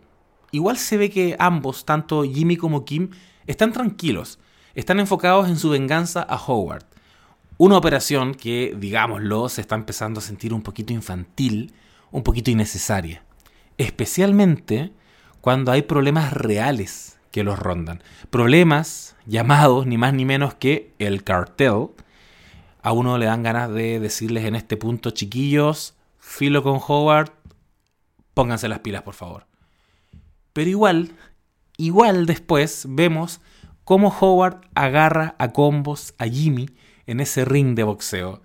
igual 0.51 0.77
se 0.77 0.97
ve 0.97 1.11
que 1.11 1.35
ambos, 1.37 1.85
tanto 1.85 2.23
Jimmy 2.23 2.57
como 2.57 2.83
Kim, 2.83 3.11
están 3.45 3.73
tranquilos, 3.73 4.39
están 4.73 4.99
enfocados 4.99 5.47
en 5.49 5.57
su 5.57 5.69
venganza 5.69 6.25
a 6.27 6.35
Howard. 6.35 6.85
Una 7.57 7.77
operación 7.77 8.33
que, 8.33 8.75
digámoslo, 8.75 9.49
se 9.49 9.61
está 9.61 9.75
empezando 9.75 10.19
a 10.19 10.23
sentir 10.23 10.51
un 10.51 10.63
poquito 10.63 10.93
infantil, 10.93 11.73
un 12.09 12.23
poquito 12.23 12.49
innecesaria. 12.49 13.23
Especialmente 13.77 14.93
cuando 15.41 15.71
hay 15.71 15.83
problemas 15.83 16.33
reales 16.33 17.12
que 17.33 17.43
los 17.43 17.57
rondan. 17.57 18.03
Problemas 18.29 19.15
llamados 19.25 19.87
ni 19.87 19.97
más 19.97 20.13
ni 20.13 20.23
menos 20.23 20.53
que 20.53 20.93
el 20.99 21.23
cartel. 21.23 21.87
A 22.83 22.91
uno 22.91 23.17
le 23.17 23.25
dan 23.25 23.41
ganas 23.41 23.73
de 23.73 23.99
decirles 23.99 24.45
en 24.45 24.55
este 24.55 24.77
punto, 24.77 25.09
chiquillos, 25.09 25.95
filo 26.19 26.61
con 26.61 26.79
Howard, 26.87 27.31
pónganse 28.35 28.67
las 28.67 28.79
pilas 28.79 29.01
por 29.01 29.15
favor. 29.15 29.47
Pero 30.53 30.69
igual, 30.69 31.13
igual 31.77 32.27
después 32.27 32.85
vemos 32.87 33.41
cómo 33.83 34.09
Howard 34.09 34.61
agarra 34.75 35.35
a 35.39 35.53
combos 35.53 36.13
a 36.19 36.27
Jimmy 36.27 36.69
en 37.07 37.19
ese 37.19 37.45
ring 37.45 37.73
de 37.73 37.81
boxeo 37.81 38.43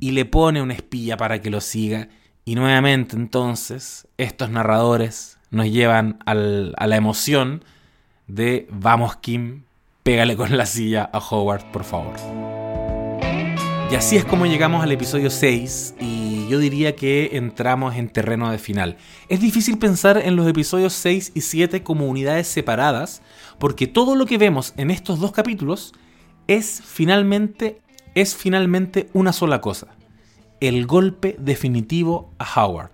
y 0.00 0.10
le 0.10 0.24
pone 0.24 0.60
una 0.60 0.74
espía 0.74 1.16
para 1.16 1.40
que 1.40 1.50
lo 1.50 1.60
siga. 1.60 2.08
Y 2.44 2.56
nuevamente 2.56 3.14
entonces 3.14 4.08
estos 4.16 4.50
narradores 4.50 5.38
nos 5.50 5.66
llevan 5.66 6.18
a 6.26 6.34
la 6.34 6.96
emoción 6.96 7.62
de 8.26 8.66
vamos 8.70 9.16
Kim, 9.16 9.62
pégale 10.02 10.36
con 10.36 10.56
la 10.56 10.66
silla 10.66 11.08
a 11.12 11.18
Howard, 11.18 11.70
por 11.72 11.84
favor. 11.84 12.14
Y 13.90 13.94
así 13.94 14.16
es 14.16 14.24
como 14.24 14.46
llegamos 14.46 14.82
al 14.82 14.90
episodio 14.90 15.30
6 15.30 15.94
y 16.00 16.48
yo 16.48 16.58
diría 16.58 16.96
que 16.96 17.30
entramos 17.34 17.94
en 17.96 18.08
terreno 18.08 18.50
de 18.50 18.58
final. 18.58 18.96
Es 19.28 19.40
difícil 19.40 19.78
pensar 19.78 20.18
en 20.18 20.34
los 20.34 20.48
episodios 20.48 20.92
6 20.94 21.32
y 21.34 21.40
7 21.42 21.82
como 21.82 22.06
unidades 22.06 22.48
separadas 22.48 23.22
porque 23.58 23.86
todo 23.86 24.16
lo 24.16 24.26
que 24.26 24.38
vemos 24.38 24.74
en 24.76 24.90
estos 24.90 25.20
dos 25.20 25.32
capítulos 25.32 25.92
es 26.48 26.82
finalmente 26.84 27.80
es 28.16 28.34
finalmente 28.34 29.10
una 29.12 29.32
sola 29.34 29.60
cosa, 29.60 29.88
el 30.60 30.86
golpe 30.86 31.36
definitivo 31.38 32.32
a 32.38 32.64
Howard, 32.64 32.90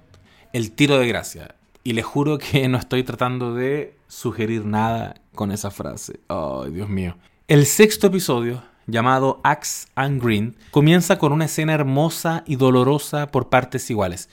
el 0.52 0.72
tiro 0.72 0.98
de 0.98 1.06
gracia. 1.06 1.54
Y 1.84 1.92
le 1.94 2.02
juro 2.02 2.38
que 2.38 2.68
no 2.68 2.78
estoy 2.78 3.02
tratando 3.02 3.54
de 3.54 3.96
sugerir 4.08 4.64
nada 4.64 5.20
con 5.34 5.50
esa 5.50 5.70
frase. 5.70 6.20
Oh, 6.28 6.64
Dios 6.66 6.88
mío. 6.88 7.16
El 7.48 7.66
sexto 7.66 8.06
episodio, 8.06 8.62
llamado 8.86 9.40
Axe 9.44 9.88
and 9.94 10.22
Green, 10.22 10.56
comienza 10.70 11.18
con 11.18 11.32
una 11.32 11.46
escena 11.46 11.72
hermosa 11.72 12.44
y 12.46 12.56
dolorosa 12.56 13.26
por 13.28 13.48
partes 13.48 13.90
iguales. 13.90 14.28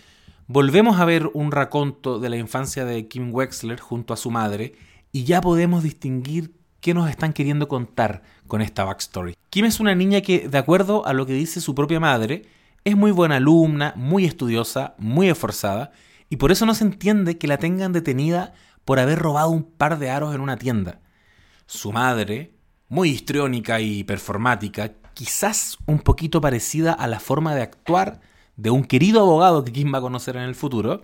Volvemos 0.47 0.99
a 0.99 1.05
ver 1.05 1.29
un 1.33 1.51
raconto 1.51 2.19
de 2.19 2.29
la 2.29 2.37
infancia 2.37 2.85
de 2.85 3.07
Kim 3.07 3.33
Wexler 3.33 3.79
junto 3.79 4.13
a 4.13 4.17
su 4.17 4.31
madre 4.31 4.73
y 5.11 5.23
ya 5.23 5.41
podemos 5.41 5.83
distinguir 5.83 6.55
qué 6.81 6.93
nos 6.93 7.09
están 7.09 7.33
queriendo 7.33 7.67
contar 7.67 8.23
con 8.47 8.61
esta 8.61 8.83
backstory. 8.83 9.35
Kim 9.49 9.65
es 9.65 9.79
una 9.79 9.95
niña 9.95 10.21
que, 10.21 10.47
de 10.47 10.57
acuerdo 10.57 11.05
a 11.05 11.13
lo 11.13 11.25
que 11.25 11.33
dice 11.33 11.61
su 11.61 11.75
propia 11.75 11.99
madre, 11.99 12.43
es 12.83 12.95
muy 12.95 13.11
buena 13.11 13.35
alumna, 13.35 13.93
muy 13.95 14.25
estudiosa, 14.25 14.95
muy 14.97 15.29
esforzada, 15.29 15.91
y 16.29 16.37
por 16.37 16.51
eso 16.51 16.65
no 16.65 16.75
se 16.75 16.83
entiende 16.83 17.37
que 17.37 17.47
la 17.47 17.57
tengan 17.57 17.91
detenida 17.91 18.53
por 18.85 18.99
haber 18.99 19.19
robado 19.19 19.49
un 19.49 19.63
par 19.63 19.99
de 19.99 20.09
aros 20.09 20.33
en 20.33 20.41
una 20.41 20.57
tienda. 20.57 20.99
Su 21.65 21.91
madre, 21.91 22.53
muy 22.87 23.09
histriónica 23.09 23.79
y 23.81 24.03
performática, 24.03 24.93
quizás 25.13 25.77
un 25.85 25.99
poquito 25.99 26.41
parecida 26.41 26.93
a 26.93 27.07
la 27.07 27.19
forma 27.19 27.55
de 27.55 27.61
actuar 27.61 28.21
de 28.55 28.69
un 28.69 28.83
querido 28.83 29.21
abogado 29.21 29.63
que 29.63 29.71
Kim 29.71 29.93
va 29.93 29.99
a 29.99 30.01
conocer 30.01 30.35
en 30.35 30.43
el 30.43 30.55
futuro, 30.55 31.03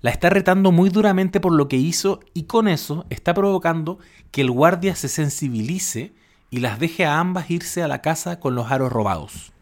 la 0.00 0.10
está 0.10 0.30
retando 0.30 0.70
muy 0.70 0.90
duramente 0.90 1.40
por 1.40 1.52
lo 1.52 1.66
que 1.68 1.76
hizo 1.76 2.20
y 2.34 2.44
con 2.44 2.68
eso 2.68 3.04
está 3.10 3.34
provocando 3.34 3.98
que 4.30 4.42
el 4.42 4.50
guardia 4.50 4.94
se 4.94 5.08
sensibilice 5.08 6.12
y 6.50 6.60
las 6.60 6.78
deje 6.78 7.04
a 7.04 7.18
ambas 7.18 7.50
irse 7.50 7.82
a 7.82 7.88
la 7.88 8.00
casa 8.00 8.38
con 8.38 8.54
los 8.54 8.70
aros 8.70 8.92
robados. 8.92 9.52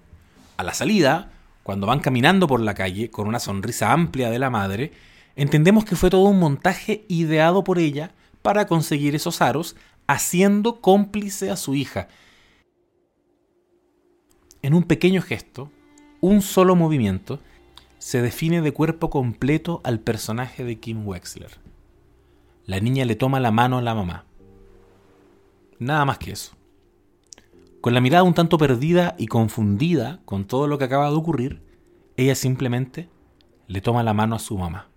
A 0.57 0.63
la 0.63 0.75
salida, 0.75 1.33
cuando 1.67 1.89
van 1.89 1.99
caminando 1.99 2.47
por 2.47 2.61
la 2.61 2.75
calle 2.75 3.11
con 3.11 3.27
una 3.27 3.41
sonrisa 3.41 3.93
amplia 3.93 4.31
de 4.31 4.39
la 4.39 4.51
madre, 4.51 4.93
entendemos 5.35 5.85
que 5.85 5.97
fue 5.97 6.11
todo 6.11 6.23
un 6.27 6.39
montaje 6.39 7.05
ideado 7.09 7.65
por 7.65 7.81
ella 7.81 8.15
para 8.41 8.69
conseguir 8.69 9.17
esos 9.17 9.43
aros, 9.43 9.75
haciendo 10.07 10.81
cómplice 10.81 11.51
a 11.51 11.57
su 11.57 11.75
hija. 11.75 12.07
En 14.63 14.75
un 14.75 14.85
pequeño 14.85 15.23
gesto, 15.23 15.73
un 16.21 16.41
solo 16.41 16.77
movimiento, 16.77 17.41
se 17.99 18.23
define 18.23 18.63
de 18.63 18.71
cuerpo 18.71 19.11
completo 19.11 19.81
al 19.83 19.99
personaje 19.99 20.63
de 20.63 20.79
Kim 20.79 21.05
Wexler. 21.05 21.51
La 22.65 22.79
niña 22.79 23.05
le 23.07 23.17
toma 23.17 23.41
la 23.41 23.51
mano 23.51 23.79
a 23.79 23.83
la 23.83 23.97
mamá. 23.97 24.25
Nada 25.81 26.05
más 26.05 26.19
que 26.19 26.31
eso. 26.31 26.56
Con 27.87 27.95
la 27.95 28.01
mirada 28.01 28.25
un 28.25 28.35
tanto 28.35 28.59
perdida 28.59 29.15
y 29.17 29.29
confundida 29.29 30.19
con 30.25 30.45
todo 30.45 30.67
lo 30.67 30.77
que 30.77 30.83
acaba 30.83 31.09
de 31.09 31.15
ocurrir, 31.15 31.63
ella 32.17 32.35
simplemente 32.35 33.09
le 33.69 33.81
toma 33.81 34.03
la 34.03 34.13
mano 34.13 34.35
a 34.35 34.41
su 34.41 34.59
mamá. 34.59 34.89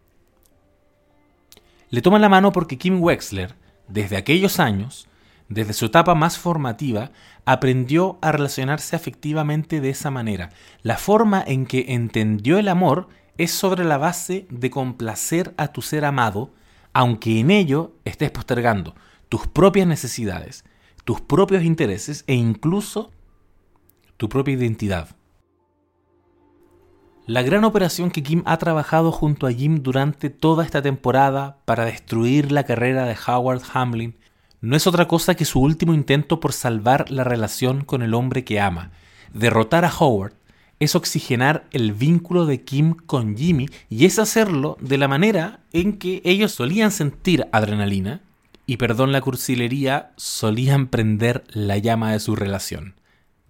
Le 1.91 2.01
toma 2.01 2.17
la 2.17 2.29
mano 2.29 2.51
porque 2.51 2.79
Kim 2.79 2.99
Wexler, 2.99 3.53
desde 3.87 4.17
aquellos 4.17 4.59
años, 4.59 5.07
desde 5.49 5.73
su 5.73 5.85
etapa 5.85 6.15
más 6.15 6.39
formativa, 6.39 7.11
aprendió 7.45 8.17
a 8.23 8.31
relacionarse 8.31 8.95
afectivamente 8.95 9.81
de 9.81 9.91
esa 9.91 10.09
manera. 10.09 10.49
La 10.81 10.97
forma 10.97 11.43
en 11.45 11.67
que 11.67 11.93
entendió 11.93 12.57
el 12.57 12.67
amor 12.67 13.07
es 13.37 13.51
sobre 13.51 13.85
la 13.85 13.99
base 13.99 14.47
de 14.49 14.71
complacer 14.71 15.53
a 15.57 15.67
tu 15.67 15.83
ser 15.83 16.05
amado, 16.05 16.55
aunque 16.93 17.39
en 17.39 17.51
ello 17.51 17.93
estés 18.03 18.31
postergando 18.31 18.95
tus 19.29 19.45
propias 19.45 19.85
necesidades, 19.85 20.65
tus 21.03 21.21
propios 21.21 21.63
intereses 21.63 22.23
e 22.27 22.33
incluso 22.35 23.11
tu 24.17 24.29
propia 24.29 24.53
identidad. 24.53 25.15
La 27.25 27.43
gran 27.43 27.63
operación 27.63 28.09
que 28.09 28.23
Kim 28.23 28.41
ha 28.45 28.57
trabajado 28.57 29.11
junto 29.11 29.45
a 29.45 29.51
Jim 29.51 29.83
durante 29.83 30.31
toda 30.31 30.65
esta 30.65 30.81
temporada 30.81 31.59
para 31.65 31.85
destruir 31.85 32.51
la 32.51 32.63
carrera 32.63 33.05
de 33.05 33.15
Howard 33.27 33.61
Hamlin 33.71 34.17
no 34.61 34.75
es 34.75 34.87
otra 34.87 35.07
cosa 35.07 35.35
que 35.35 35.45
su 35.45 35.61
último 35.61 35.93
intento 35.93 36.39
por 36.39 36.53
salvar 36.53 37.09
la 37.11 37.23
relación 37.23 37.85
con 37.85 38.01
el 38.01 38.13
hombre 38.13 38.43
que 38.43 38.59
ama. 38.59 38.91
Derrotar 39.31 39.85
a 39.85 39.93
Howard 39.95 40.33
es 40.79 40.95
oxigenar 40.95 41.67
el 41.71 41.93
vínculo 41.93 42.45
de 42.45 42.63
Kim 42.63 42.93
con 42.93 43.37
Jimmy 43.37 43.69
y 43.89 44.05
es 44.05 44.17
hacerlo 44.17 44.77
de 44.81 44.97
la 44.97 45.07
manera 45.07 45.59
en 45.71 45.97
que 45.97 46.21
ellos 46.25 46.53
solían 46.53 46.91
sentir 46.91 47.47
adrenalina 47.51 48.21
y 48.69 48.77
perdón 48.77 49.11
la 49.11 49.21
cursilería, 49.21 50.11
solían 50.15 50.87
prender 50.87 51.43
la 51.49 51.77
llama 51.77 52.11
de 52.11 52.19
su 52.19 52.35
relación, 52.35 52.95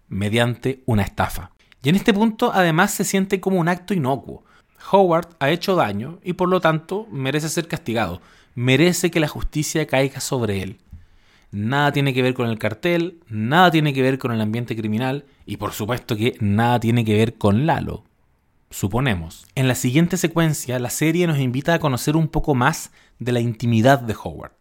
mediante 0.07 0.81
una 0.85 1.03
estafa. 1.03 1.51
Y 1.83 1.89
en 1.89 1.95
este 1.95 2.13
punto 2.13 2.51
además 2.53 2.91
se 2.91 3.03
siente 3.03 3.39
como 3.39 3.59
un 3.59 3.67
acto 3.67 3.93
inocuo. 3.93 4.43
Howard 4.91 5.35
ha 5.39 5.49
hecho 5.49 5.75
daño 5.75 6.19
y 6.23 6.33
por 6.33 6.49
lo 6.49 6.61
tanto 6.61 7.07
merece 7.11 7.49
ser 7.49 7.67
castigado, 7.67 8.21
merece 8.55 9.11
que 9.11 9.19
la 9.19 9.27
justicia 9.27 9.85
caiga 9.87 10.19
sobre 10.21 10.63
él 10.63 10.79
nada 11.51 11.91
tiene 11.91 12.13
que 12.13 12.21
ver 12.21 12.33
con 12.33 12.49
el 12.49 12.59
cartel, 12.59 13.19
nada 13.27 13.71
tiene 13.71 13.93
que 13.93 14.01
ver 14.01 14.17
con 14.19 14.31
el 14.31 14.41
ambiente 14.41 14.75
criminal 14.75 15.25
y 15.45 15.57
por 15.57 15.73
supuesto 15.73 16.15
que 16.15 16.35
nada 16.39 16.79
tiene 16.79 17.03
que 17.03 17.15
ver 17.15 17.35
con 17.35 17.65
Lalo. 17.65 18.03
Suponemos. 18.69 19.47
En 19.55 19.67
la 19.67 19.75
siguiente 19.75 20.17
secuencia, 20.17 20.77
la 20.77 20.91
serie 20.91 21.25
nos 21.25 21.39
invita 21.39 21.73
a 21.73 21.79
conocer 21.79 22.15
un 22.15 22.27
poco 22.27 22.53
más 22.53 22.91
de 23.17 23.31
la 23.31 23.39
intimidad 23.39 23.99
de 23.99 24.13
Howard. 24.13 24.51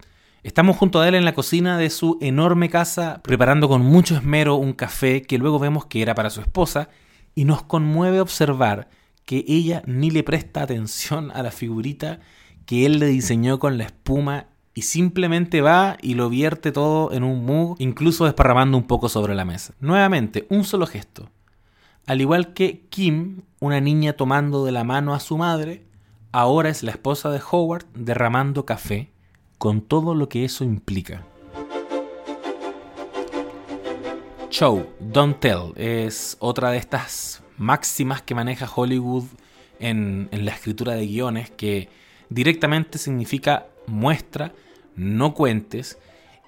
Estamos 0.44 0.76
junto 0.76 1.00
a 1.00 1.08
él 1.08 1.16
en 1.16 1.24
la 1.24 1.34
cocina 1.34 1.78
de 1.78 1.90
su 1.90 2.16
enorme 2.20 2.70
casa, 2.70 3.20
preparando 3.24 3.68
con 3.68 3.82
mucho 3.82 4.14
esmero 4.14 4.54
un 4.54 4.72
café 4.72 5.22
que 5.22 5.36
luego 5.36 5.58
vemos 5.58 5.86
que 5.86 6.00
era 6.00 6.14
para 6.14 6.30
su 6.30 6.40
esposa, 6.40 6.88
y 7.34 7.44
nos 7.44 7.62
conmueve 7.62 8.20
observar 8.20 8.88
que 9.24 9.44
ella 9.48 9.82
ni 9.86 10.10
le 10.10 10.22
presta 10.22 10.62
atención 10.62 11.32
a 11.32 11.42
la 11.42 11.50
figurita 11.50 12.20
que 12.66 12.86
él 12.86 13.00
le 13.00 13.06
diseñó 13.06 13.58
con 13.58 13.78
la 13.78 13.84
espuma 13.84 14.46
y 14.74 14.82
simplemente 14.82 15.60
va 15.60 15.96
y 16.00 16.14
lo 16.14 16.28
vierte 16.28 16.70
todo 16.70 17.12
en 17.12 17.24
un 17.24 17.44
mug, 17.44 17.74
incluso 17.80 18.24
desparramando 18.24 18.78
un 18.78 18.86
poco 18.86 19.08
sobre 19.08 19.34
la 19.34 19.44
mesa. 19.44 19.74
Nuevamente, 19.80 20.46
un 20.50 20.62
solo 20.62 20.86
gesto. 20.86 21.30
Al 22.06 22.20
igual 22.20 22.52
que 22.54 22.86
Kim, 22.90 23.42
una 23.58 23.80
niña 23.80 24.12
tomando 24.12 24.64
de 24.64 24.72
la 24.72 24.84
mano 24.84 25.14
a 25.14 25.20
su 25.20 25.36
madre, 25.36 25.84
ahora 26.30 26.68
es 26.68 26.84
la 26.84 26.92
esposa 26.92 27.30
de 27.30 27.40
Howard 27.50 27.86
derramando 27.94 28.64
café, 28.64 29.10
con 29.58 29.82
todo 29.82 30.14
lo 30.14 30.28
que 30.28 30.44
eso 30.44 30.64
implica. 30.64 31.26
Show, 34.50 34.86
don't 34.98 35.38
tell, 35.40 35.72
es 35.76 36.36
otra 36.40 36.70
de 36.70 36.78
estas 36.78 37.42
máximas 37.58 38.22
que 38.22 38.34
maneja 38.34 38.70
Hollywood 38.72 39.24
en, 39.78 40.28
en 40.32 40.44
la 40.44 40.52
escritura 40.52 40.94
de 40.94 41.06
guiones 41.06 41.50
que 41.50 41.88
directamente 42.30 42.98
significa 42.98 43.66
muestra 43.86 44.54
no 44.96 45.34
cuentes 45.34 45.98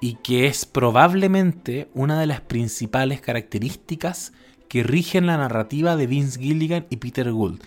y 0.00 0.14
que 0.14 0.46
es 0.46 0.64
probablemente 0.64 1.88
una 1.94 2.18
de 2.18 2.26
las 2.26 2.40
principales 2.40 3.20
características 3.20 4.32
que 4.68 4.82
rigen 4.82 5.26
la 5.26 5.36
narrativa 5.36 5.96
de 5.96 6.06
Vince 6.06 6.40
Gilligan 6.40 6.86
y 6.90 6.96
Peter 6.96 7.30
Gould. 7.30 7.60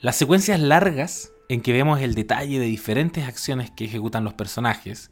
Las 0.00 0.16
secuencias 0.16 0.60
largas 0.60 1.32
en 1.48 1.60
que 1.60 1.72
vemos 1.72 2.00
el 2.00 2.14
detalle 2.14 2.58
de 2.58 2.66
diferentes 2.66 3.24
acciones 3.24 3.70
que 3.70 3.84
ejecutan 3.84 4.24
los 4.24 4.34
personajes, 4.34 5.10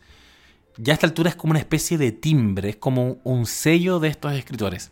ya 0.76 0.92
a 0.92 0.94
esta 0.94 1.06
altura 1.06 1.30
es 1.30 1.36
como 1.36 1.52
una 1.52 1.60
especie 1.60 1.98
de 1.98 2.12
timbre, 2.12 2.70
es 2.70 2.76
como 2.76 3.18
un 3.22 3.46
sello 3.46 4.00
de 4.00 4.08
estos 4.08 4.32
escritores. 4.32 4.90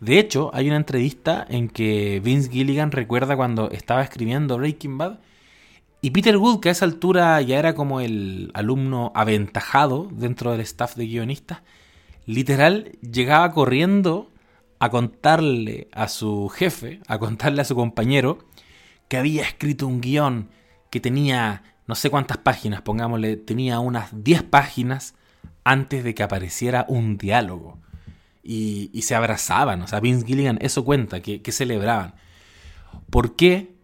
De 0.00 0.18
hecho, 0.18 0.50
hay 0.52 0.68
una 0.68 0.76
entrevista 0.76 1.46
en 1.48 1.68
que 1.68 2.20
Vince 2.22 2.50
Gilligan 2.50 2.92
recuerda 2.92 3.36
cuando 3.36 3.70
estaba 3.70 4.02
escribiendo 4.02 4.58
Breaking 4.58 4.98
Bad 4.98 5.18
y 6.02 6.10
Peter 6.10 6.36
Wood, 6.36 6.60
que 6.60 6.68
a 6.68 6.72
esa 6.72 6.84
altura 6.84 7.40
ya 7.40 7.58
era 7.58 7.74
como 7.74 8.00
el 8.00 8.50
alumno 8.52 9.10
aventajado 9.14 10.08
dentro 10.12 10.52
del 10.52 10.60
staff 10.60 10.96
de 10.96 11.06
guionistas, 11.06 11.62
literal 12.26 12.92
llegaba 13.00 13.50
corriendo 13.52 14.30
a 14.78 14.90
contarle 14.90 15.88
a 15.92 16.08
su 16.08 16.50
jefe, 16.50 17.00
a 17.06 17.18
contarle 17.18 17.62
a 17.62 17.64
su 17.64 17.74
compañero, 17.74 18.38
que 19.08 19.16
había 19.16 19.42
escrito 19.42 19.86
un 19.86 20.02
guion 20.02 20.50
que 20.90 21.00
tenía 21.00 21.62
no 21.86 21.94
sé 21.94 22.10
cuántas 22.10 22.38
páginas, 22.38 22.82
pongámosle, 22.82 23.36
tenía 23.36 23.78
unas 23.78 24.24
10 24.24 24.42
páginas 24.44 25.14
antes 25.62 26.02
de 26.02 26.14
que 26.14 26.22
apareciera 26.22 26.84
un 26.88 27.16
diálogo. 27.16 27.78
Y, 28.42 29.02
se 29.02 29.14
abrazaban, 29.14 29.82
o 29.82 29.88
sea, 29.88 29.98
Vince 29.98 30.24
Gilligan 30.24 30.58
eso 30.60 30.84
cuenta, 30.84 31.20
que, 31.20 31.42
que 31.42 31.50
celebraban. 31.50 32.14
¿Por 33.10 33.34
qué? 33.34 33.76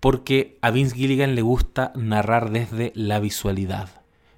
porque 0.00 0.58
a 0.60 0.70
Vince 0.70 0.94
Gilligan 0.94 1.34
le 1.34 1.42
gusta 1.42 1.92
narrar 1.96 2.50
desde 2.50 2.92
la 2.94 3.18
visualidad. 3.18 3.88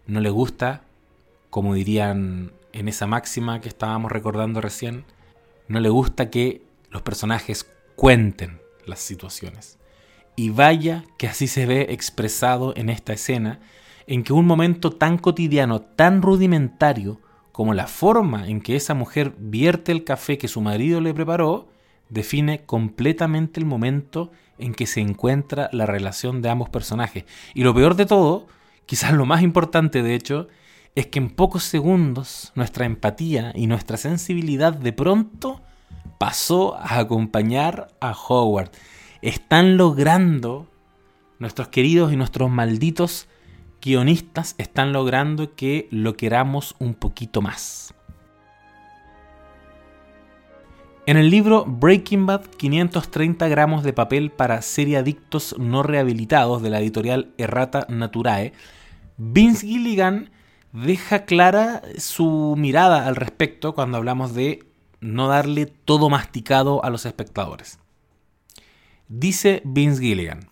No 0.07 0.21
le 0.21 0.31
gusta, 0.31 0.83
como 1.51 1.75
dirían 1.75 2.53
en 2.73 2.89
esa 2.89 3.07
máxima 3.07 3.61
que 3.61 3.69
estábamos 3.69 4.13
recordando 4.13 4.61
recién, 4.61 5.05
no 5.67 5.81
le 5.81 5.89
gusta 5.89 6.31
que 6.31 6.63
los 6.91 7.03
personajes 7.03 7.67
cuenten 7.97 8.61
las 8.87 9.01
situaciones. 9.01 9.78
Y 10.39 10.51
vaya 10.51 11.03
que 11.17 11.27
así 11.27 11.49
se 11.49 11.67
ve 11.67 11.89
expresado 11.91 12.73
en 12.77 12.91
esta 12.91 13.13
escena, 13.13 13.59
en 14.07 14.23
que 14.23 14.33
un 14.33 14.47
momento 14.47 14.93
tan 14.93 15.19
cotidiano, 15.19 15.81
tan 15.81 16.23
rudimentario, 16.23 17.21
como 17.51 17.75
la 17.75 17.89
forma 17.89 18.47
en 18.47 18.61
que 18.61 18.77
esa 18.77 18.95
mujer 18.95 19.35
vierte 19.37 19.91
el 19.91 20.05
café 20.05 20.39
que 20.39 20.47
su 20.47 20.61
marido 20.61 21.01
le 21.01 21.13
preparó, 21.13 21.67
define 22.09 22.65
completamente 22.67 23.59
el 23.59 23.67
momento 23.67 24.31
en 24.59 24.75
que 24.75 24.87
se 24.87 25.01
encuentra 25.01 25.71
la 25.73 25.87
relación 25.87 26.41
de 26.41 26.51
ambos 26.51 26.69
personajes. 26.69 27.25
Y 27.53 27.65
lo 27.65 27.75
peor 27.75 27.97
de 27.97 28.07
todo, 28.07 28.47
quizás 28.87 29.15
lo 29.15 29.27
más 29.27 29.43
importante 29.43 30.05
de 30.05 30.15
hecho, 30.15 30.47
es 30.95 31.09
que 31.09 31.19
en 31.19 31.31
pocos 31.31 31.65
segundos 31.65 32.53
nuestra 32.55 32.87
empatía 32.87 33.51
y 33.57 33.67
nuestra 33.67 33.97
sensibilidad 33.97 34.73
de 34.73 34.93
pronto 34.93 35.63
pasó 36.19 36.77
a 36.77 37.01
acompañar 37.01 37.89
a 38.01 38.13
Howard. 38.13 38.71
Están 39.21 39.77
logrando, 39.77 40.69
nuestros 41.41 41.69
queridos 41.69 42.13
y 42.13 42.17
nuestros 42.17 42.51
malditos 42.51 43.27
guionistas 43.83 44.55
están 44.59 44.93
logrando 44.93 45.57
que 45.57 45.89
lo 45.91 46.17
queramos 46.17 46.77
un 46.79 46.95
poquito 46.95 47.43
más. 47.43 47.95
En 51.07 51.17
el 51.17 51.31
libro 51.31 51.65
Breaking 51.67 52.27
Bad, 52.27 52.43
530 52.43 53.49
gramos 53.49 53.83
de 53.83 53.93
papel 53.93 54.31
para 54.31 54.63
seriadictos 54.63 55.57
no 55.59 55.83
rehabilitados 55.83 56.63
de 56.63 56.71
la 56.71 56.81
editorial 56.81 57.33
Errata 57.39 57.87
Naturae, 57.89 58.53
Vince 59.17 59.67
Gilligan 59.67 60.31
deja 60.73 61.25
clara 61.25 61.83
su 61.97 62.55
mirada 62.57 63.07
al 63.07 63.17
respecto 63.17 63.75
cuando 63.75 63.97
hablamos 63.97 64.35
de 64.35 64.65
no 65.01 65.29
darle 65.29 65.67
todo 65.67 66.09
masticado 66.09 66.85
a 66.85 66.91
los 66.91 67.05
espectadores. 67.05 67.81
Dice 69.09 69.63
Vince 69.65 70.01
Gilligan, 70.01 70.51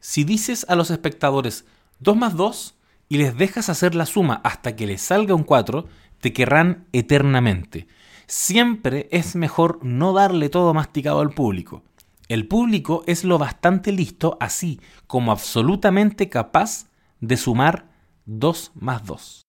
si 0.00 0.24
dices 0.24 0.64
a 0.68 0.76
los 0.76 0.90
espectadores 0.90 1.64
2 1.98 2.16
más 2.16 2.36
2 2.36 2.76
y 3.08 3.18
les 3.18 3.36
dejas 3.36 3.68
hacer 3.68 3.94
la 3.94 4.06
suma 4.06 4.40
hasta 4.44 4.76
que 4.76 4.86
les 4.86 5.02
salga 5.02 5.34
un 5.34 5.44
4, 5.44 5.86
te 6.20 6.32
querrán 6.32 6.86
eternamente 6.92 7.86
siempre 8.26 9.08
es 9.10 9.36
mejor 9.36 9.80
no 9.82 10.12
darle 10.12 10.48
todo 10.48 10.74
masticado 10.74 11.20
al 11.20 11.30
público. 11.30 11.82
El 12.28 12.48
público 12.48 13.04
es 13.06 13.24
lo 13.24 13.38
bastante 13.38 13.92
listo, 13.92 14.36
así 14.40 14.80
como 15.06 15.30
absolutamente 15.30 16.28
capaz 16.28 16.86
de 17.20 17.36
sumar 17.36 17.90
2 18.26 18.72
más 18.74 19.04
2. 19.04 19.42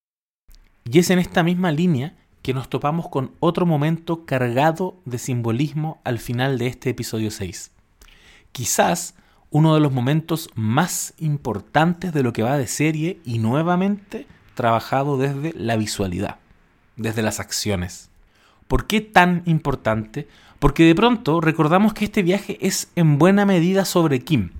Y 0.85 0.99
es 0.99 1.09
en 1.09 1.19
esta 1.19 1.41
misma 1.43 1.71
línea 1.71 2.15
que 2.41 2.53
nos 2.53 2.69
topamos 2.69 3.07
con 3.09 3.31
otro 3.39 3.65
momento 3.65 4.25
cargado 4.25 4.99
de 5.05 5.17
simbolismo 5.17 5.99
al 6.03 6.19
final 6.19 6.57
de 6.57 6.67
este 6.67 6.91
episodio 6.91 7.31
6. 7.31 7.71
Quizás 8.55 9.15
uno 9.49 9.73
de 9.73 9.81
los 9.81 9.91
momentos 9.91 10.49
más 10.55 11.13
importantes 11.17 12.13
de 12.13 12.23
lo 12.23 12.31
que 12.31 12.41
va 12.41 12.57
de 12.57 12.67
serie 12.67 13.19
y 13.25 13.39
nuevamente 13.39 14.27
trabajado 14.53 15.17
desde 15.17 15.51
la 15.57 15.75
visualidad, 15.75 16.37
desde 16.95 17.21
las 17.21 17.41
acciones. 17.41 18.09
¿Por 18.69 18.87
qué 18.87 19.01
tan 19.01 19.43
importante? 19.45 20.29
Porque 20.59 20.85
de 20.85 20.95
pronto 20.95 21.41
recordamos 21.41 21.93
que 21.93 22.05
este 22.05 22.23
viaje 22.23 22.57
es 22.61 22.87
en 22.95 23.19
buena 23.19 23.45
medida 23.45 23.83
sobre 23.83 24.21
Kim. 24.21 24.51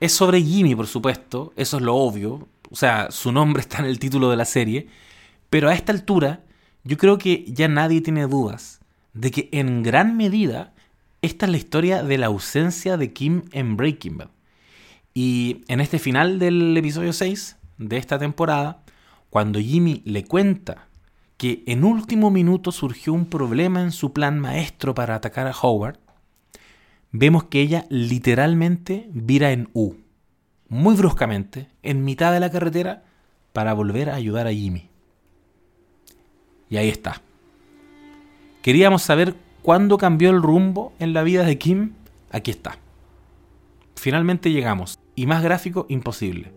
Es 0.00 0.10
sobre 0.10 0.42
Jimmy, 0.42 0.74
por 0.74 0.88
supuesto, 0.88 1.52
eso 1.54 1.76
es 1.76 1.84
lo 1.84 1.94
obvio, 1.94 2.48
o 2.68 2.74
sea, 2.74 3.12
su 3.12 3.30
nombre 3.30 3.60
está 3.60 3.78
en 3.78 3.84
el 3.84 4.00
título 4.00 4.28
de 4.28 4.38
la 4.38 4.44
serie, 4.44 4.88
pero 5.50 5.68
a 5.68 5.74
esta 5.74 5.92
altura 5.92 6.40
yo 6.82 6.98
creo 6.98 7.16
que 7.16 7.44
ya 7.46 7.68
nadie 7.68 8.00
tiene 8.00 8.26
dudas 8.26 8.80
de 9.14 9.30
que 9.30 9.48
en 9.52 9.84
gran 9.84 10.16
medida 10.16 10.72
esta 11.22 11.46
es 11.46 11.52
la 11.52 11.58
historia 11.58 12.02
de 12.02 12.18
la 12.18 12.26
ausencia 12.26 12.96
de 12.96 13.12
Kim 13.12 13.42
en 13.52 13.76
Breaking 13.76 14.18
Bad. 14.18 14.30
Y 15.12 15.64
en 15.68 15.80
este 15.80 15.98
final 15.98 16.38
del 16.38 16.76
episodio 16.76 17.12
6 17.12 17.56
de 17.78 17.96
esta 17.96 18.18
temporada, 18.18 18.82
cuando 19.28 19.60
Jimmy 19.60 20.02
le 20.04 20.24
cuenta 20.24 20.88
que 21.36 21.62
en 21.66 21.84
último 21.84 22.30
minuto 22.30 22.72
surgió 22.72 23.12
un 23.12 23.26
problema 23.26 23.82
en 23.82 23.92
su 23.92 24.12
plan 24.12 24.38
maestro 24.38 24.94
para 24.94 25.14
atacar 25.14 25.46
a 25.46 25.54
Howard, 25.60 25.98
vemos 27.12 27.44
que 27.44 27.60
ella 27.60 27.86
literalmente 27.88 29.08
vira 29.12 29.52
en 29.52 29.68
U, 29.72 29.94
muy 30.68 30.94
bruscamente, 30.94 31.68
en 31.82 32.04
mitad 32.04 32.32
de 32.32 32.40
la 32.40 32.50
carretera, 32.50 33.04
para 33.52 33.72
volver 33.72 34.10
a 34.10 34.14
ayudar 34.14 34.46
a 34.46 34.52
Jimmy. 34.52 34.88
Y 36.68 36.76
ahí 36.76 36.88
está. 36.88 37.20
Queríamos 38.62 39.02
saber 39.02 39.34
cuándo 39.62 39.98
cambió 39.98 40.30
el 40.30 40.42
rumbo 40.42 40.92
en 40.98 41.12
la 41.12 41.22
vida 41.22 41.44
de 41.44 41.58
Kim. 41.58 41.92
Aquí 42.30 42.50
está. 42.50 42.78
Finalmente 43.96 44.50
llegamos. 44.50 44.98
Y 45.14 45.26
más 45.26 45.42
gráfico, 45.42 45.86
imposible. 45.88 46.52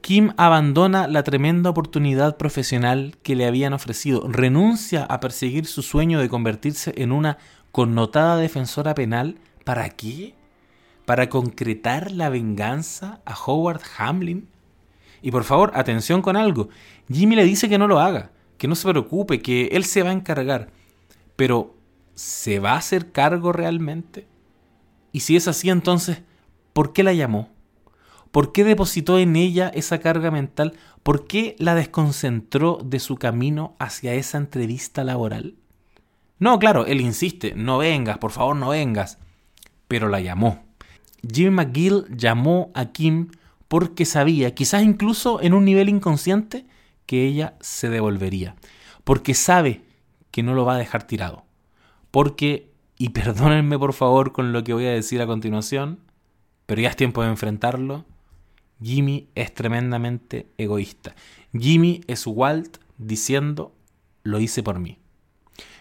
Kim 0.00 0.32
abandona 0.36 1.06
la 1.06 1.22
tremenda 1.22 1.70
oportunidad 1.70 2.36
profesional 2.36 3.16
que 3.22 3.36
le 3.36 3.46
habían 3.46 3.72
ofrecido, 3.72 4.26
renuncia 4.26 5.04
a 5.04 5.20
perseguir 5.20 5.66
su 5.66 5.82
sueño 5.82 6.18
de 6.18 6.28
convertirse 6.28 6.94
en 6.96 7.12
una 7.12 7.38
connotada 7.72 8.36
defensora 8.36 8.94
penal. 8.94 9.36
¿Para 9.64 9.90
qué? 9.90 10.34
¿Para 11.04 11.28
concretar 11.28 12.10
la 12.10 12.30
venganza 12.30 13.20
a 13.24 13.34
Howard 13.34 13.82
Hamlin? 13.98 14.48
Y 15.20 15.30
por 15.30 15.44
favor, 15.44 15.72
atención 15.74 16.22
con 16.22 16.36
algo. 16.36 16.68
Jimmy 17.12 17.36
le 17.36 17.44
dice 17.44 17.68
que 17.68 17.78
no 17.78 17.86
lo 17.86 18.00
haga, 18.00 18.30
que 18.56 18.68
no 18.68 18.74
se 18.74 18.88
preocupe, 18.88 19.42
que 19.42 19.66
él 19.72 19.84
se 19.84 20.02
va 20.02 20.10
a 20.10 20.14
encargar. 20.14 20.70
Pero, 21.38 21.76
¿se 22.16 22.58
va 22.58 22.72
a 22.72 22.78
hacer 22.78 23.12
cargo 23.12 23.52
realmente? 23.52 24.26
Y 25.12 25.20
si 25.20 25.36
es 25.36 25.46
así, 25.46 25.70
entonces, 25.70 26.22
¿por 26.72 26.92
qué 26.92 27.04
la 27.04 27.12
llamó? 27.12 27.50
¿Por 28.32 28.50
qué 28.50 28.64
depositó 28.64 29.20
en 29.20 29.36
ella 29.36 29.68
esa 29.68 30.00
carga 30.00 30.32
mental? 30.32 30.74
¿Por 31.04 31.28
qué 31.28 31.54
la 31.60 31.76
desconcentró 31.76 32.80
de 32.84 32.98
su 32.98 33.18
camino 33.18 33.76
hacia 33.78 34.14
esa 34.14 34.36
entrevista 34.36 35.04
laboral? 35.04 35.54
No, 36.40 36.58
claro, 36.58 36.86
él 36.86 37.00
insiste, 37.00 37.54
no 37.54 37.78
vengas, 37.78 38.18
por 38.18 38.32
favor 38.32 38.56
no 38.56 38.70
vengas. 38.70 39.18
Pero 39.86 40.08
la 40.08 40.18
llamó. 40.18 40.64
Jimmy 41.22 41.50
McGill 41.50 42.06
llamó 42.16 42.72
a 42.74 42.86
Kim 42.86 43.28
porque 43.68 44.06
sabía, 44.06 44.56
quizás 44.56 44.82
incluso 44.82 45.40
en 45.40 45.54
un 45.54 45.64
nivel 45.64 45.88
inconsciente, 45.88 46.66
que 47.06 47.28
ella 47.28 47.54
se 47.60 47.90
devolvería. 47.90 48.56
Porque 49.04 49.34
sabe 49.34 49.86
que 50.38 50.44
no 50.44 50.54
lo 50.54 50.64
va 50.64 50.76
a 50.76 50.78
dejar 50.78 51.02
tirado. 51.02 51.42
Porque, 52.12 52.70
y 52.96 53.08
perdónenme 53.08 53.76
por 53.76 53.92
favor 53.92 54.30
con 54.30 54.52
lo 54.52 54.62
que 54.62 54.72
voy 54.72 54.86
a 54.86 54.92
decir 54.92 55.20
a 55.20 55.26
continuación, 55.26 55.98
pero 56.64 56.80
ya 56.80 56.90
es 56.90 56.96
tiempo 56.96 57.24
de 57.24 57.28
enfrentarlo, 57.28 58.04
Jimmy 58.80 59.30
es 59.34 59.52
tremendamente 59.52 60.46
egoísta. 60.56 61.16
Jimmy 61.52 62.02
es 62.06 62.24
Walt 62.24 62.78
diciendo, 62.98 63.74
lo 64.22 64.38
hice 64.38 64.62
por 64.62 64.78
mí. 64.78 64.98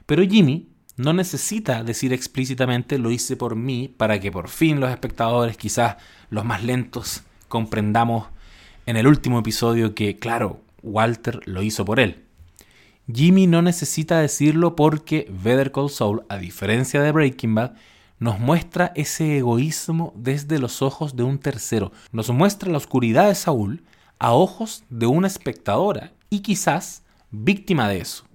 Pero 0.08 0.24
Jimmy 0.24 0.70
no 0.96 1.14
necesita 1.14 1.84
decir 1.84 2.12
explícitamente 2.12 2.98
lo 2.98 3.12
hice 3.12 3.38
por 3.38 3.56
mí 3.56 3.94
para 3.96 4.20
que 4.20 4.32
por 4.32 4.48
fin 4.48 4.80
los 4.80 4.90
espectadores, 4.90 5.56
quizás 5.56 5.98
los 6.32 6.46
más 6.46 6.64
lentos, 6.64 7.22
comprendamos 7.48 8.26
en 8.88 8.98
el 8.98 9.06
último 9.06 9.38
episodio 9.38 9.94
que, 9.94 10.18
claro, 10.18 10.62
Walter 10.82 11.42
lo 11.46 11.62
hizo 11.62 11.86
por 11.86 12.00
él. 12.00 12.24
Jimmy 13.12 13.48
no 13.48 13.62
necesita 13.62 14.20
decirlo 14.20 14.76
porque 14.76 15.32
Better 15.32 15.72
Call 15.72 15.90
Saul, 15.90 16.24
a 16.28 16.38
diferencia 16.38 17.02
de 17.02 17.12
Breaking 17.12 17.56
Bad, 17.56 17.72
nos 18.20 18.40
muestra 18.40 18.92
ese 18.96 19.38
egoísmo 19.38 20.12
desde 20.16 20.60
los 20.60 20.82
ojos 20.82 21.16
de 21.16 21.24
un 21.24 21.38
tercero, 21.38 21.92
nos 22.12 22.30
muestra 22.32 22.70
la 22.70 22.78
oscuridad 22.78 23.28
de 23.28 23.36
Saúl 23.36 23.84
a 24.20 24.34
ojos 24.34 24.84
de 24.90 25.06
una 25.06 25.28
espectadora 25.28 26.12
y 26.30 26.40
quizás 26.40 27.04
víctima 27.32 27.88
de 27.88 28.00
eso. 28.00 28.26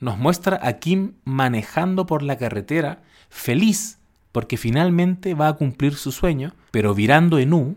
Nos 0.00 0.16
muestra 0.16 0.58
a 0.62 0.74
Kim 0.74 1.14
manejando 1.24 2.06
por 2.06 2.22
la 2.22 2.36
carretera, 2.36 3.02
feliz 3.28 3.98
porque 4.32 4.56
finalmente 4.56 5.34
va 5.34 5.48
a 5.48 5.54
cumplir 5.54 5.96
su 5.96 6.12
sueño, 6.12 6.54
pero 6.70 6.94
virando 6.94 7.38
en 7.38 7.52
U 7.52 7.76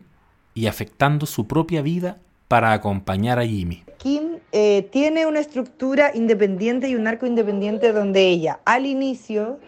y 0.53 0.67
afectando 0.67 1.25
su 1.25 1.47
propia 1.47 1.81
vida 1.81 2.19
para 2.49 2.73
acompañar 2.73 3.39
a 3.39 3.45
Jimmy. 3.45 3.83
Kim 3.97 4.39
eh, 4.51 4.89
tiene 4.91 5.25
una 5.27 5.39
estructura 5.39 6.11
independiente 6.13 6.89
y 6.89 6.95
un 6.95 7.07
arco 7.07 7.25
independiente 7.25 7.93
donde 7.93 8.27
ella 8.27 8.59
al 8.65 8.85
inicio 8.85 9.59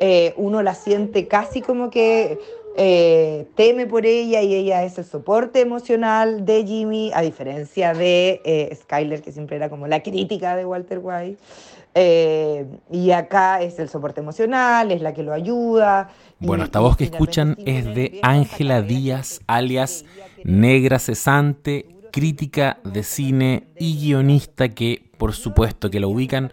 eh, 0.00 0.34
uno 0.36 0.62
la 0.62 0.74
siente 0.74 1.28
casi 1.28 1.62
como 1.62 1.88
que 1.88 2.38
eh, 2.76 3.46
teme 3.54 3.86
por 3.86 4.04
ella 4.04 4.42
y 4.42 4.52
ella 4.52 4.82
es 4.82 4.98
el 4.98 5.04
soporte 5.04 5.60
emocional 5.60 6.44
de 6.44 6.66
Jimmy, 6.66 7.12
a 7.14 7.22
diferencia 7.22 7.94
de 7.94 8.40
eh, 8.44 8.74
Skyler, 8.74 9.22
que 9.22 9.30
siempre 9.30 9.56
era 9.56 9.70
como 9.70 9.86
la 9.86 10.02
crítica 10.02 10.56
de 10.56 10.64
Walter 10.64 11.00
White. 11.00 11.38
y 12.90 13.12
acá 13.12 13.62
es 13.62 13.78
el 13.78 13.88
soporte 13.88 14.20
emocional, 14.20 14.90
es 14.90 15.00
la 15.00 15.14
que 15.14 15.22
lo 15.22 15.32
ayuda. 15.32 16.10
Bueno, 16.40 16.64
esta 16.64 16.80
voz 16.80 16.96
que 16.96 17.04
escuchan 17.04 17.56
es 17.64 17.84
de 17.94 18.18
Ángela 18.22 18.82
Díaz, 18.82 19.40
alias 19.46 20.04
Negra 20.42 20.98
Cesante, 20.98 21.93
crítica 22.14 22.78
de 22.84 23.02
cine 23.02 23.66
y 23.76 23.98
guionista 23.98 24.68
que, 24.68 25.10
por 25.18 25.32
supuesto, 25.32 25.90
que 25.90 25.98
la 25.98 26.06
ubican 26.06 26.52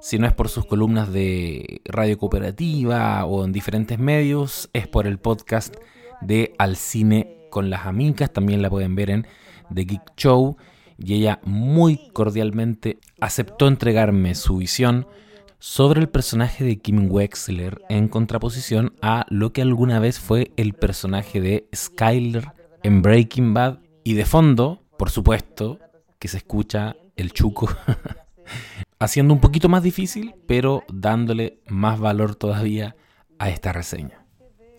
si 0.00 0.20
no 0.20 0.28
es 0.28 0.32
por 0.32 0.48
sus 0.48 0.66
columnas 0.66 1.12
de 1.12 1.80
radio 1.84 2.16
cooperativa 2.16 3.24
o 3.24 3.44
en 3.44 3.50
diferentes 3.50 3.98
medios, 3.98 4.70
es 4.72 4.86
por 4.86 5.08
el 5.08 5.18
podcast 5.18 5.74
de 6.20 6.54
Al 6.58 6.76
Cine 6.76 7.48
con 7.50 7.70
las 7.70 7.86
Amigas. 7.86 8.32
También 8.32 8.62
la 8.62 8.70
pueden 8.70 8.94
ver 8.94 9.10
en 9.10 9.26
The 9.74 9.82
Geek 9.82 10.14
Show. 10.16 10.56
Y 10.96 11.14
ella 11.14 11.40
muy 11.42 12.08
cordialmente 12.12 13.00
aceptó 13.20 13.66
entregarme 13.66 14.36
su 14.36 14.58
visión 14.58 15.08
sobre 15.58 16.00
el 16.00 16.08
personaje 16.08 16.62
de 16.62 16.78
Kim 16.78 17.10
Wexler 17.10 17.82
en 17.88 18.06
contraposición 18.06 18.94
a 19.02 19.26
lo 19.28 19.52
que 19.52 19.62
alguna 19.62 19.98
vez 19.98 20.20
fue 20.20 20.52
el 20.56 20.72
personaje 20.74 21.40
de 21.40 21.68
Skyler 21.74 22.52
en 22.84 23.02
Breaking 23.02 23.54
Bad. 23.54 23.80
Y 24.04 24.14
de 24.14 24.24
fondo, 24.24 24.84
por 25.00 25.08
supuesto, 25.08 25.78
que 26.18 26.28
se 26.28 26.36
escucha 26.36 26.94
el 27.16 27.32
chuco 27.32 27.70
haciendo 28.98 29.32
un 29.32 29.40
poquito 29.40 29.70
más 29.70 29.82
difícil, 29.82 30.34
pero 30.46 30.84
dándole 30.92 31.62
más 31.68 31.98
valor 31.98 32.34
todavía 32.34 32.96
a 33.38 33.48
esta 33.48 33.72
reseña. 33.72 34.26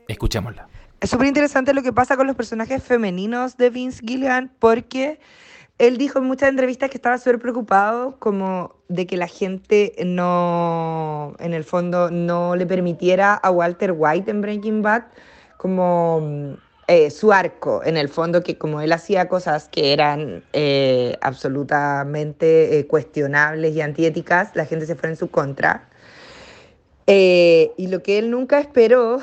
Escuchémosla. 0.08 0.68
Es 1.00 1.10
súper 1.10 1.26
interesante 1.26 1.74
lo 1.74 1.82
que 1.82 1.92
pasa 1.92 2.18
con 2.18 2.28
los 2.28 2.36
personajes 2.36 2.84
femeninos 2.84 3.58
de 3.58 3.72
Vince 3.72 4.04
Gilligan 4.06 4.52
porque 4.60 5.20
él 5.80 5.98
dijo 5.98 6.20
en 6.20 6.26
muchas 6.26 6.50
entrevistas 6.50 6.92
que 6.92 6.98
estaba 6.98 7.18
súper 7.18 7.40
preocupado 7.40 8.20
como 8.20 8.76
de 8.90 9.08
que 9.08 9.18
la 9.18 9.28
gente 9.28 9.96
no, 10.06 11.34
en 11.40 11.56
el 11.56 11.64
fondo, 11.64 12.12
no 12.12 12.56
le 12.56 12.68
permitiera 12.68 13.34
a 13.34 13.50
Walter 13.50 13.96
White 13.98 14.30
en 14.30 14.42
Breaking 14.42 14.84
Bad 14.84 15.06
como 15.58 16.60
eh, 16.88 17.10
su 17.12 17.32
arco, 17.32 17.82
en 17.86 17.96
el 17.98 18.10
fondo, 18.10 18.44
que 18.44 18.58
como 18.58 18.82
él 18.82 18.92
hacía 18.92 19.28
cosas 19.30 19.70
que 19.70 19.94
eran 19.94 20.44
eh, 20.54 21.18
absolutamente 21.22 22.80
eh, 22.80 22.88
cuestionables 22.88 23.74
y 23.76 23.82
antiéticas, 23.82 24.56
la 24.56 24.66
gente 24.66 24.86
se 24.86 24.96
fue 24.96 25.10
en 25.10 25.16
su 25.16 25.30
contra. 25.30 25.88
Y 27.08 27.88
lo 27.88 28.02
que 28.04 28.18
él 28.20 28.32
nunca 28.32 28.60
esperó, 28.60 29.20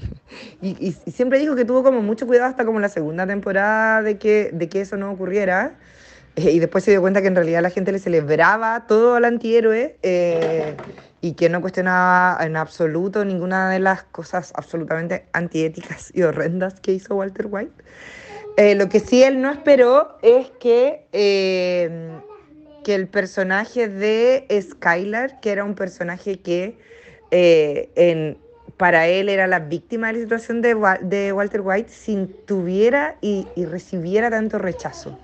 y, 0.62 0.76
y- 0.88 0.92
siempre 1.10 1.38
dijo 1.38 1.54
que 1.54 1.64
tuvo 1.64 1.82
como 1.82 2.02
mucho 2.02 2.26
cuidado 2.26 2.48
hasta 2.48 2.64
como 2.64 2.80
la 2.80 2.88
segunda 2.88 3.26
temporada 3.26 4.02
de 4.02 4.18
que, 4.18 4.50
de 4.52 4.68
que 4.68 4.80
eso 4.80 4.96
no 4.96 5.10
ocurriera, 5.12 5.74
y 6.36 6.58
después 6.58 6.84
se 6.84 6.92
dio 6.92 7.00
cuenta 7.00 7.20
que 7.22 7.28
en 7.28 7.34
realidad 7.34 7.60
la 7.62 7.70
gente 7.70 7.92
le 7.92 7.98
celebraba 7.98 8.86
todo 8.86 9.14
al 9.16 9.24
antihéroe 9.24 9.96
y 11.20 11.32
que 11.34 11.48
no 11.48 11.60
cuestionaba 11.60 12.38
en 12.44 12.56
absoluto 12.56 13.24
ninguna 13.24 13.70
de 13.70 13.78
las 13.78 14.04
cosas 14.04 14.52
absolutamente 14.54 15.26
antiéticas 15.32 16.10
y 16.14 16.22
horrendas 16.22 16.80
que 16.80 16.92
hizo 16.92 17.14
Walter 17.14 17.46
White. 17.48 17.72
Eh, 18.56 18.74
lo 18.74 18.88
que 18.88 19.00
sí 19.00 19.22
él 19.22 19.40
no 19.40 19.50
esperó 19.50 20.18
es 20.22 20.50
que, 20.60 21.06
eh, 21.12 22.10
que 22.84 22.94
el 22.94 23.06
personaje 23.06 23.88
de 23.88 24.46
Skylar, 24.60 25.40
que 25.40 25.52
era 25.52 25.64
un 25.64 25.74
personaje 25.74 26.40
que 26.40 26.78
eh, 27.30 27.90
en, 27.94 28.38
para 28.76 29.06
él 29.06 29.28
era 29.28 29.46
la 29.46 29.60
víctima 29.60 30.08
de 30.08 30.14
la 30.14 30.18
situación 30.20 30.62
de, 30.62 30.74
de 31.02 31.32
Walter 31.32 31.60
White, 31.62 31.90
sin 31.90 32.28
tuviera 32.46 33.16
y, 33.20 33.46
y 33.54 33.66
recibiera 33.66 34.30
tanto 34.30 34.58
rechazo 34.58 35.18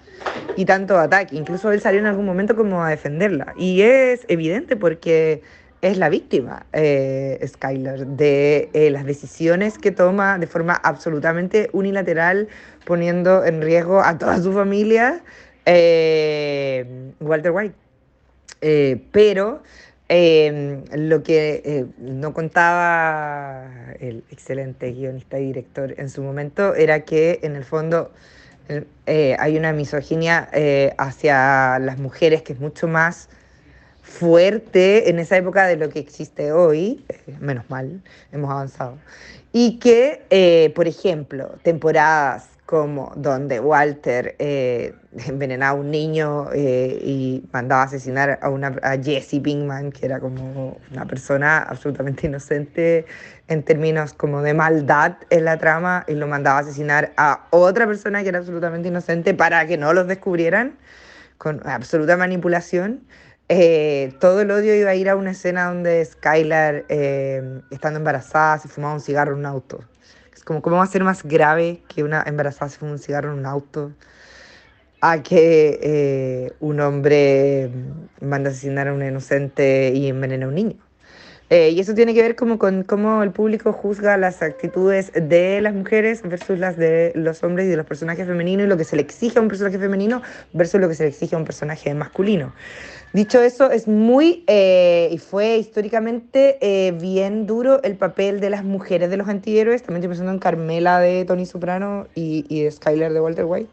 y 0.56 0.64
tanto 0.64 0.98
ataque. 0.98 1.37
Incluso 1.37 1.72
él 1.72 1.80
salió 1.80 2.00
en 2.00 2.06
algún 2.06 2.26
momento 2.26 2.54
como 2.54 2.82
a 2.82 2.90
defenderla. 2.90 3.54
Y 3.56 3.82
es 3.82 4.24
evidente 4.28 4.76
porque 4.76 5.42
es 5.87 5.99
la 5.99 6.09
víctima, 6.09 6.66
eh, 6.72 7.38
Skylar, 7.46 8.07
de 8.07 8.70
eh, 8.72 8.90
las 8.90 9.05
decisiones 9.05 9.79
que 9.79 9.92
toma 9.92 10.38
de 10.38 10.46
forma 10.46 10.75
absolutamente 10.75 11.70
unilateral, 11.72 12.49
poniendo 12.85 13.44
en 13.44 13.62
riesgo 13.62 14.01
a 14.01 14.18
toda 14.18 14.40
su 14.40 14.53
familia, 14.53 15.22
eh, 15.66 17.12
Walter 17.20 17.51
White. 17.51 17.75
Eh, 18.61 19.03
pero 19.12 19.62
eh, 20.09 20.83
lo 20.94 21.22
que 21.22 21.87
no 21.99 22.33
contaba 22.33 23.68
el 23.99 24.25
excelente 24.31 24.92
guionista 24.92 25.38
y 25.38 25.46
director 25.46 25.94
en 25.99 26.09
su 26.09 26.22
momento 26.22 26.75
era 26.75 27.01
que 27.01 27.40
en 27.42 27.57
el 27.57 27.64
fondo 27.64 28.12
hay 29.07 29.57
una 29.57 29.72
misoginia 29.72 30.49
hacia 30.99 31.79
las 31.79 31.99
mujeres 31.99 32.42
que 32.42 32.55
es 32.55 32.61
mucho 32.61 32.88
más 32.88 33.29
fuerte 34.18 35.11
en 35.11 35.18
esa 35.18 35.37
época 35.37 35.66
de 35.66 35.76
lo 35.76 35.88
que 35.88 35.98
existe 35.98 36.52
hoy, 36.52 37.05
eh, 37.09 37.37
menos 37.40 37.68
mal, 37.68 38.02
hemos 38.33 38.50
avanzado, 38.50 38.98
y 39.52 39.79
que, 39.79 40.22
eh, 40.31 40.72
por 40.74 40.87
ejemplo, 40.87 41.55
temporadas 41.62 42.48
como 42.66 43.12
donde 43.14 43.61
Walter 43.61 44.35
eh, 44.40 44.92
envenenaba 45.29 45.79
a 45.79 45.81
un 45.81 45.90
niño 45.90 46.48
eh, 46.52 46.98
y 47.00 47.44
mandaba 47.52 47.83
a 47.83 47.85
asesinar 47.85 48.40
a, 48.42 48.50
una, 48.50 48.76
a 48.83 48.96
Jesse 48.98 49.40
Pinkman, 49.40 49.92
que 49.92 50.05
era 50.05 50.18
como 50.18 50.76
una 50.90 51.07
persona 51.07 51.59
absolutamente 51.59 52.26
inocente 52.26 53.07
en 53.46 53.62
términos 53.62 54.12
como 54.14 54.42
de 54.42 54.52
maldad 54.52 55.16
en 55.31 55.44
la 55.44 55.59
trama, 55.59 56.05
y 56.09 56.14
lo 56.14 56.26
mandaba 56.26 56.59
a 56.59 56.62
asesinar 56.62 57.12
a 57.16 57.46
otra 57.50 57.87
persona 57.87 58.22
que 58.24 58.31
era 58.31 58.38
absolutamente 58.38 58.88
inocente 58.88 59.33
para 59.33 59.64
que 59.66 59.79
no 59.79 59.92
los 59.92 60.09
descubrieran, 60.09 60.76
con 61.38 61.61
absoluta 61.68 62.16
manipulación. 62.16 63.00
Eh, 63.48 64.12
todo 64.20 64.40
el 64.40 64.50
odio 64.50 64.74
iba 64.74 64.90
a 64.90 64.94
ir 64.96 65.09
a 65.09 65.14
una 65.14 65.30
escena 65.30 65.66
donde 65.66 66.04
Skylar, 66.04 66.85
eh, 66.88 67.61
estando 67.70 67.98
embarazada, 67.98 68.59
se 68.59 68.68
fumaba 68.68 68.94
un 68.94 69.00
cigarro 69.00 69.32
en 69.35 69.40
un 69.40 69.46
auto. 69.46 69.85
Es 70.35 70.42
como, 70.42 70.62
¿cómo 70.62 70.76
va 70.76 70.82
a 70.85 70.87
ser 70.87 71.04
más 71.04 71.22
grave 71.22 71.82
que 71.88 72.02
una 72.02 72.24
embarazada 72.26 72.70
se 72.70 72.78
fume 72.78 72.92
un 72.92 72.98
cigarro 72.98 73.32
en 73.32 73.38
un 73.38 73.46
auto? 73.46 73.92
A 75.00 75.22
que 75.22 75.78
eh, 75.82 76.52
un 76.61 76.80
hombre 76.80 77.70
manda 78.20 78.50
a 78.50 78.52
asesinar 78.52 78.88
a 78.88 78.94
un 78.94 79.02
inocente 79.04 79.92
y 79.94 80.09
envenena 80.09 80.46
a 80.46 80.48
un 80.48 80.54
niño. 80.56 80.76
Eh, 81.48 81.70
y 81.70 81.78
eso 81.78 81.94
tiene 81.94 82.12
que 82.12 82.22
ver 82.22 82.35
como 82.35 82.59
con 82.59 82.82
cómo 82.82 83.22
el 83.22 83.30
público 83.30 83.72
juzga 83.72 84.16
las 84.16 84.42
actitudes 84.42 85.12
de 85.14 85.61
las 85.61 85.74
mujeres 85.74 86.22
versus 86.22 86.59
las 86.59 86.76
de 86.76 87.12
los 87.14 87.44
hombres 87.44 87.66
y 87.66 87.70
de 87.70 87.76
los 87.76 87.87
personajes 87.87 88.26
femeninos 88.26 88.66
y 88.66 88.68
lo 88.68 88.76
que 88.76 88.82
se 88.82 88.96
le 88.96 89.02
exige 89.02 89.38
a 89.38 89.42
un 89.42 89.46
personaje 89.46 89.78
femenino 89.78 90.22
versus 90.52 90.80
lo 90.80 90.88
que 90.88 90.96
se 90.96 91.04
le 91.04 91.11
exige 91.11 91.37
a 91.37 91.38
un 91.38 91.44
personaje 91.44 91.94
masculino. 91.94 92.52
Dicho 93.16 93.40
eso, 93.40 93.70
es 93.70 93.88
muy, 93.88 94.44
eh, 94.46 95.09
y 95.11 95.16
fue 95.16 95.57
históricamente 95.57 96.59
eh, 96.61 96.92
bien 96.92 97.46
duro 97.46 97.83
el 97.83 97.96
papel 97.96 98.40
de 98.40 98.50
las 98.50 98.62
mujeres 98.62 99.09
de 99.09 99.16
los 99.16 99.26
antihéroes, 99.26 99.83
también 99.83 100.02
estoy 100.02 100.11
pensando 100.11 100.33
en 100.33 100.38
Carmela 100.38 101.00
de 101.00 101.24
Tony 101.24 101.46
Soprano 101.46 102.09
y, 102.14 102.44
y 102.50 102.70
Skyler 102.70 103.14
de 103.14 103.20
Walter 103.22 103.46
White. 103.46 103.70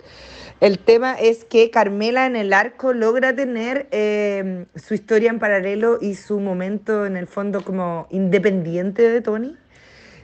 El 0.62 0.79
tema 0.79 1.15
es 1.15 1.43
que 1.43 1.69
Carmela 1.71 2.25
en 2.25 2.38
el 2.38 2.53
arco 2.53 2.93
logra 2.93 3.36
tener 3.36 3.89
eh, 3.91 4.63
su 4.75 4.93
historia 4.93 5.29
en 5.29 5.39
paralelo 5.39 5.97
y 5.99 6.15
su 6.15 6.39
momento 6.39 7.06
en 7.06 7.17
el 7.17 7.27
fondo 7.27 7.65
como 7.65 8.08
independiente 8.12 9.10
de 9.10 9.19
Tony, 9.19 9.58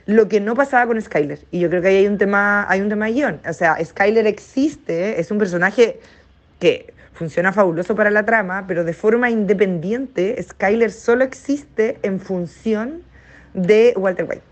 lo 0.06 0.28
que 0.28 0.40
no 0.40 0.54
pasaba 0.54 0.86
con 0.86 0.98
Skyler. 0.98 1.40
Y 1.50 1.60
yo 1.60 1.68
creo 1.68 1.82
que 1.82 1.88
ahí 1.88 1.96
hay 1.96 2.06
un 2.06 2.16
tema, 2.16 2.64
hay 2.70 2.80
un 2.80 2.88
tema 2.88 3.08
guion. 3.08 3.38
O 3.46 3.52
sea, 3.52 3.76
Skyler 3.84 4.26
existe, 4.26 5.20
es 5.20 5.30
un 5.30 5.36
personaje 5.36 6.00
que 6.58 6.94
funciona 7.20 7.52
fabuloso 7.52 7.94
para 7.94 8.10
la 8.10 8.24
trama, 8.24 8.64
pero 8.66 8.82
de 8.82 8.94
forma 8.94 9.28
independiente, 9.28 10.42
Skyler 10.42 10.90
solo 10.90 11.22
existe 11.22 11.98
en 12.02 12.18
función 12.18 13.02
de 13.52 13.92
Walter 13.94 14.24
White. 14.24 14.42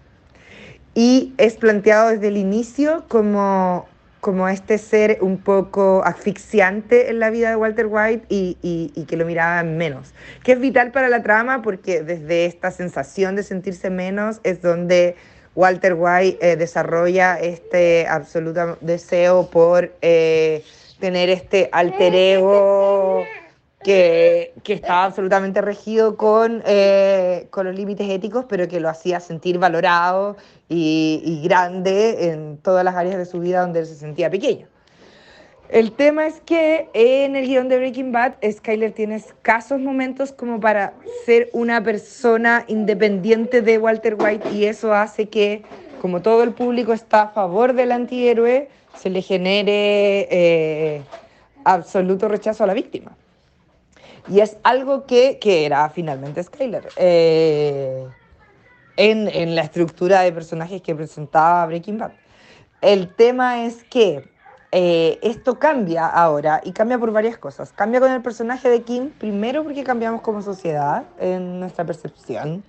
Y 0.95 1.33
es 1.39 1.55
planteado 1.55 2.11
desde 2.11 2.29
el 2.29 2.37
inicio 2.37 3.07
como, 3.09 3.89
como 4.21 4.51
este 4.51 4.77
ser 4.77 5.17
un 5.23 5.39
poco 5.39 6.03
asfixiante 6.05 7.09
en 7.09 7.21
la 7.21 7.31
vida 7.31 7.49
de 7.49 7.57
Walter 7.57 7.87
White 7.87 8.27
y, 8.29 8.59
y, 8.61 9.05
que 9.07 9.17
lo 9.17 9.25
miraban 9.25 9.79
menos. 9.79 10.13
Que 10.45 10.53
es 10.53 10.61
vital 10.61 10.93
para 10.93 11.09
la 11.09 11.23
trama 11.23 11.63
porque 11.63 12.03
desde 12.03 12.45
esta 12.45 12.71
sensación 12.71 13.35
de 13.35 13.45
sentirse 13.45 13.89
menos 13.89 14.41
es 14.45 14.61
donde 14.61 15.17
Walter 15.55 15.95
White 15.95 16.39
eh, 16.43 16.57
desarrolla 16.57 17.41
este 17.41 18.07
absoluto 18.07 18.77
deseo 18.83 19.49
por 19.49 19.91
eh, 20.03 20.63
tener 20.99 21.29
este 21.31 21.69
alter 21.73 22.15
ego 22.15 23.25
que, 23.83 24.53
que 24.65 24.73
estaba 24.73 25.05
absolutamente 25.05 25.61
regido 25.61 26.17
con, 26.17 26.63
eh, 26.67 27.47
con 27.51 27.67
los 27.67 27.75
límites 27.75 28.09
éticos, 28.09 28.45
pero 28.49 28.69
que 28.69 28.81
lo 28.81 28.89
hacía 28.89 29.21
sentir 29.21 29.59
valorado 29.59 30.37
y, 30.69 31.23
y 31.25 31.43
grande 31.47 32.31
en 32.31 32.59
todas 32.59 32.85
las 32.85 32.97
áreas 32.97 33.17
de 33.17 33.25
su 33.25 33.41
vida 33.41 33.61
donde 33.61 33.81
él 33.81 33.87
se 33.87 33.95
sentía 33.95 34.31
pequeño. 34.31 34.67
El 35.69 35.93
tema 35.93 36.27
es 36.27 36.41
que 36.41 36.89
en 36.95 37.37
el 37.37 37.47
guion 37.47 37.69
de 37.69 37.77
Breaking 37.77 38.11
Bad, 38.11 38.37
Skyler 38.51 38.93
tiene 38.93 39.17
escasos 39.17 39.79
momentos 39.79 40.33
como 40.33 40.61
para 40.61 40.95
ser 41.27 41.51
una 41.53 41.83
persona 41.83 42.65
independiente 42.69 43.61
de 43.61 43.77
Walter 43.77 44.17
White 44.19 44.49
y 44.51 44.65
eso 44.65 44.95
hace 44.95 45.29
que, 45.29 45.63
como 46.01 46.23
todo 46.23 46.43
el 46.43 46.53
público 46.53 46.95
está 46.95 47.23
a 47.23 47.29
favor 47.29 47.75
del 47.75 47.93
antihéroe, 47.93 48.71
se 48.97 49.11
le 49.11 49.23
genere 49.23 50.29
eh, 50.31 51.03
absoluto 51.65 52.29
rechazo 52.29 52.65
a 52.65 52.67
la 52.67 52.75
víctima. 52.75 53.17
Y 54.31 54.41
es 54.41 54.59
algo 54.63 55.07
que, 55.07 55.39
que 55.39 55.65
era 55.65 55.89
finalmente 55.89 56.43
Skyler. 56.43 56.89
Eh, 56.97 58.07
en, 58.97 59.29
en 59.29 59.55
la 59.55 59.63
estructura 59.63 60.21
de 60.23 60.33
personajes 60.33 60.83
que 60.83 60.95
presentaba 60.95 61.65
Breaking 61.67 61.99
Bad. 61.99 62.13
El 62.81 63.15
tema 63.15 63.65
es 63.65 63.85
que 63.85 64.29
eh, 64.71 65.19
esto 65.23 65.59
cambia 65.59 66.07
ahora 66.07 66.61
y 66.65 66.73
cambia 66.73 66.99
por 66.99 67.13
varias 67.13 67.39
cosas. 67.39 67.73
Cambia 67.73 68.01
con 68.01 68.11
el 68.11 68.21
personaje 68.21 68.69
de 68.69 68.83
Kim, 68.83 69.11
primero 69.11 69.63
porque 69.65 69.85
cambiamos 69.85 70.21
como 70.21 70.43
sociedad 70.43 71.05
en 71.19 71.61
nuestra 71.61 71.87
percepción 71.87 72.65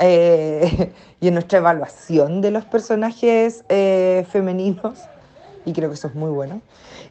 eh, 0.00 0.92
y 1.20 1.28
en 1.28 1.34
nuestra 1.34 1.58
evaluación 1.58 2.40
de 2.40 2.50
los 2.50 2.64
personajes 2.64 3.64
femeninos, 3.68 4.98
y 5.64 5.72
creo 5.72 5.88
que 5.88 5.94
eso 5.94 6.08
es 6.08 6.14
muy 6.14 6.30
bueno. 6.30 6.60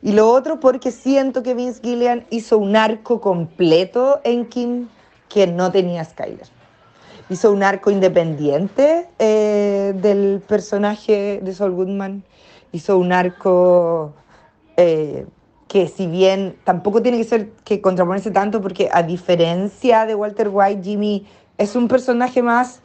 Y 0.02 0.12
lo 0.12 0.30
otro 0.30 0.60
porque 0.60 0.92
siento 0.92 1.44
que 1.44 1.54
Vince 1.54 1.82
Gillian 1.82 2.26
hizo 2.30 2.58
un 2.58 2.76
arco 2.76 3.22
completo 3.22 4.20
en 4.24 4.46
Kim 4.46 4.88
que 5.30 5.48
no 5.48 5.72
tenía 5.72 6.04
Skyler. 6.04 6.48
Hizo 7.30 7.52
un 7.52 7.64
arco 7.64 7.90
independiente 7.90 9.08
eh, 9.18 9.94
del 9.96 10.42
personaje 10.48 11.40
de 11.42 11.54
Saul 11.54 11.72
Goodman. 11.72 12.24
Hizo 12.72 12.98
un 12.98 13.14
arco 13.14 14.14
eh, 14.78 15.26
que 15.68 15.88
si 15.88 16.06
bien 16.06 16.56
tampoco 16.64 17.02
tiene 17.02 17.18
que 17.18 17.24
ser 17.24 17.50
que 17.64 17.82
contraponerse 17.82 18.30
tanto 18.30 18.62
porque 18.62 18.90
a 18.92 19.04
diferencia 19.04 20.06
de 20.06 20.16
Walter 20.16 20.50
White, 20.52 20.84
Jimmy 20.84 21.26
es 21.58 21.76
un 21.76 21.88
personaje 21.88 22.42
más 22.44 22.82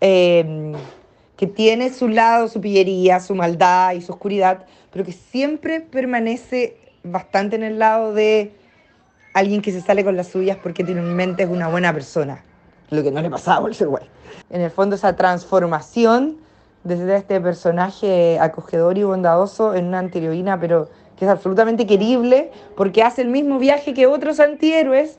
eh, 0.00 0.72
que 1.42 1.48
tiene 1.48 1.92
su 1.92 2.06
lado, 2.06 2.46
su 2.46 2.60
pillería, 2.60 3.18
su 3.18 3.34
maldad 3.34 3.94
y 3.94 4.00
su 4.00 4.12
oscuridad, 4.12 4.64
pero 4.92 5.04
que 5.04 5.10
siempre 5.10 5.80
permanece 5.80 6.76
bastante 7.02 7.56
en 7.56 7.64
el 7.64 7.80
lado 7.80 8.14
de 8.14 8.52
alguien 9.34 9.60
que 9.60 9.72
se 9.72 9.80
sale 9.80 10.04
con 10.04 10.16
las 10.16 10.28
suyas 10.28 10.56
porque 10.62 10.84
tiene 10.84 11.00
en 11.00 11.16
mente 11.16 11.42
es 11.42 11.48
una 11.48 11.66
buena 11.66 11.92
persona, 11.92 12.44
lo 12.90 13.02
que 13.02 13.10
no 13.10 13.20
le 13.20 13.28
pasaba 13.28 13.56
a 13.56 13.60
Walter 13.60 13.88
White. 13.88 14.06
En 14.50 14.60
el 14.60 14.70
fondo 14.70 14.94
esa 14.94 15.16
transformación 15.16 16.36
desde 16.84 17.16
este 17.16 17.40
personaje 17.40 18.38
acogedor 18.38 18.96
y 18.96 19.02
bondadoso 19.02 19.74
en 19.74 19.86
una 19.86 19.98
antiheroína, 19.98 20.60
pero 20.60 20.90
que 21.18 21.24
es 21.24 21.30
absolutamente 21.32 21.88
querible 21.88 22.52
porque 22.76 23.02
hace 23.02 23.20
el 23.20 23.30
mismo 23.30 23.58
viaje 23.58 23.94
que 23.94 24.06
otros 24.06 24.38
antihéroes 24.38 25.18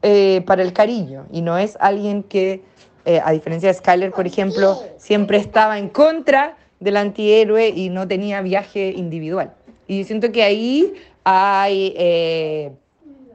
eh, 0.00 0.42
para 0.46 0.62
el 0.62 0.72
cariño 0.72 1.26
y 1.30 1.42
no 1.42 1.58
es 1.58 1.76
alguien 1.80 2.22
que, 2.22 2.64
eh, 3.04 3.20
a 3.24 3.32
diferencia 3.32 3.68
de 3.68 3.74
Skyler, 3.74 4.12
por 4.12 4.26
ejemplo, 4.26 4.82
siempre 4.98 5.38
estaba 5.38 5.78
en 5.78 5.88
contra 5.88 6.56
del 6.80 6.96
antihéroe 6.96 7.68
y 7.68 7.88
no 7.90 8.08
tenía 8.08 8.40
viaje 8.42 8.92
individual. 8.96 9.52
Y 9.86 10.04
siento 10.04 10.32
que 10.32 10.42
ahí 10.42 10.94
hay 11.24 11.94
eh, 11.96 12.72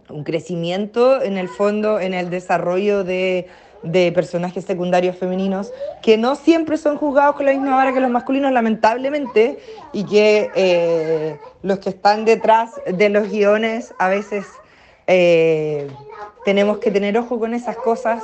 un 0.09 0.23
crecimiento 0.23 1.21
en 1.21 1.37
el 1.37 1.49
fondo, 1.49 1.99
en 1.99 2.13
el 2.13 2.29
desarrollo 2.29 3.03
de, 3.03 3.47
de 3.85 4.11
personajes 4.11 4.65
secundarios 4.65 5.15
femeninos 5.15 5.71
que 6.01 6.17
no 6.17 6.35
siempre 6.35 6.77
son 6.77 6.97
juzgados 6.97 7.35
con 7.35 7.45
la 7.45 7.51
misma 7.53 7.75
vara 7.75 7.93
que 7.93 7.99
los 7.99 8.09
masculinos, 8.09 8.51
lamentablemente, 8.51 9.59
y 9.93 10.03
que 10.05 10.49
eh, 10.55 11.37
los 11.61 11.79
que 11.79 11.89
están 11.89 12.25
detrás 12.25 12.71
de 12.85 13.09
los 13.09 13.29
guiones 13.29 13.93
a 13.99 14.09
veces 14.09 14.45
eh, 15.07 15.87
tenemos 16.43 16.79
que 16.79 16.91
tener 16.91 17.17
ojo 17.17 17.39
con 17.39 17.53
esas 17.53 17.77
cosas 17.77 18.23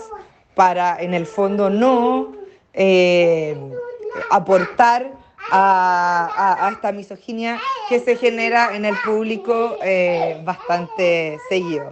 para, 0.61 1.01
en 1.01 1.15
el 1.15 1.25
fondo, 1.25 1.71
no 1.71 2.33
eh, 2.71 3.57
aportar 4.29 5.11
a, 5.51 6.69
esta 6.71 6.91
misoginia 6.91 7.59
que 7.89 7.99
se 7.99 8.15
genera 8.15 8.75
en 8.75 8.85
el 8.85 8.93
público 9.03 9.77
eh, 9.83 10.39
bastante 10.45 11.39
seguido. 11.49 11.91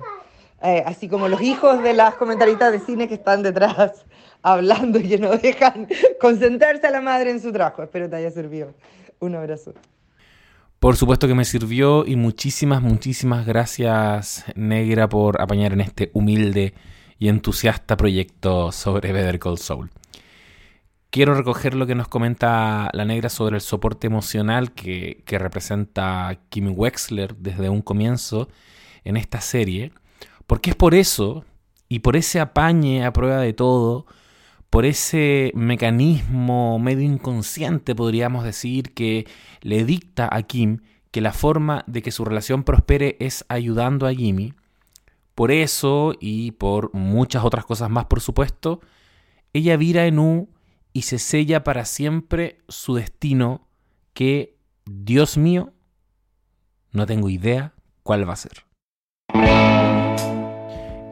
Eh, 0.62 0.84
así 0.86 1.10
como 1.10 1.28
los 1.28 1.42
hijos 1.42 1.82
de 1.82 1.94
las 1.94 2.14
comentaristas 2.14 2.72
de 2.72 2.80
cine 2.80 3.08
que 3.08 3.16
están 3.16 3.42
detrás 3.42 4.06
hablando 4.44 5.00
y 5.00 5.10
que 5.10 5.18
no 5.18 5.36
dejan 5.36 5.88
concentrarse 6.22 6.86
a 6.86 6.92
la 6.92 7.02
madre 7.02 7.32
en 7.32 7.42
su 7.42 7.52
trabajo. 7.52 7.82
Espero 7.82 8.08
te 8.08 8.18
haya 8.18 8.30
servido. 8.30 8.76
Un 9.18 9.34
abrazo. 9.34 9.74
Por 10.80 10.96
supuesto 10.96 11.28
que 11.28 11.34
me 11.34 11.44
sirvió 11.44 12.06
y 12.06 12.16
muchísimas, 12.16 12.84
muchísimas 12.84 13.48
gracias, 13.48 14.46
Negra, 14.54 15.10
por 15.10 15.42
apañar 15.42 15.74
en 15.74 15.82
este 15.82 16.12
humilde 16.14 16.76
y 17.20 17.28
entusiasta 17.28 17.98
proyecto 17.98 18.72
sobre 18.72 19.12
Better 19.12 19.38
Call 19.38 19.58
Saul. 19.58 19.92
Quiero 21.12 21.36
recoger 21.36 21.76
lo 21.76 21.86
que 21.86 21.96
nos 21.96 22.08
comenta 22.08 22.90
la 22.94 23.04
Negra 23.04 23.30
sobre 23.30 23.56
el 23.56 23.62
soporte 23.62 24.08
emocional 24.08 24.72
que, 24.74 25.24
que 25.26 25.38
representa 25.38 26.40
Kim 26.50 26.74
Wexler 26.76 27.36
desde 27.36 27.70
un 27.70 27.82
comienzo 27.82 28.48
en 29.04 29.18
esta 29.18 29.42
serie, 29.42 29.92
porque 30.48 30.72
es 30.72 30.76
por 30.76 30.96
eso 30.96 31.46
y 31.90 32.00
por 32.00 32.16
ese 32.16 32.40
apañe 32.40 33.04
a 33.04 33.12
prueba 33.12 33.42
de 33.42 33.54
todo, 33.54 34.06
por 34.70 34.86
ese 34.86 35.52
mecanismo 35.56 36.78
medio 36.78 37.04
inconsciente, 37.04 37.96
podríamos 37.96 38.44
decir, 38.44 38.94
que 38.94 39.28
le 39.62 39.84
dicta 39.84 40.30
a 40.32 40.44
Kim 40.44 40.82
que 41.12 41.22
la 41.22 41.34
forma 41.34 41.84
de 41.88 42.04
que 42.04 42.12
su 42.12 42.24
relación 42.24 42.64
prospere 42.64 43.18
es 43.20 43.44
ayudando 43.50 44.06
a 44.06 44.14
Jimmy. 44.14 44.54
Por 45.40 45.54
eso 45.54 46.16
y 46.20 46.52
por 46.52 46.94
muchas 46.94 47.46
otras 47.46 47.64
cosas 47.64 47.90
más, 47.90 48.08
por 48.08 48.20
supuesto, 48.20 48.82
ella 49.54 49.78
vira 49.78 50.06
en 50.06 50.20
U 50.20 50.50
y 50.92 51.04
se 51.04 51.18
sella 51.18 51.64
para 51.64 51.86
siempre 51.86 52.60
su 52.68 52.96
destino 52.96 53.66
que, 54.14 54.58
Dios 54.84 55.38
mío, 55.38 55.72
no 56.92 57.06
tengo 57.06 57.30
idea 57.30 57.74
cuál 58.04 58.28
va 58.28 58.34
a 58.34 58.36
ser. 58.36 58.66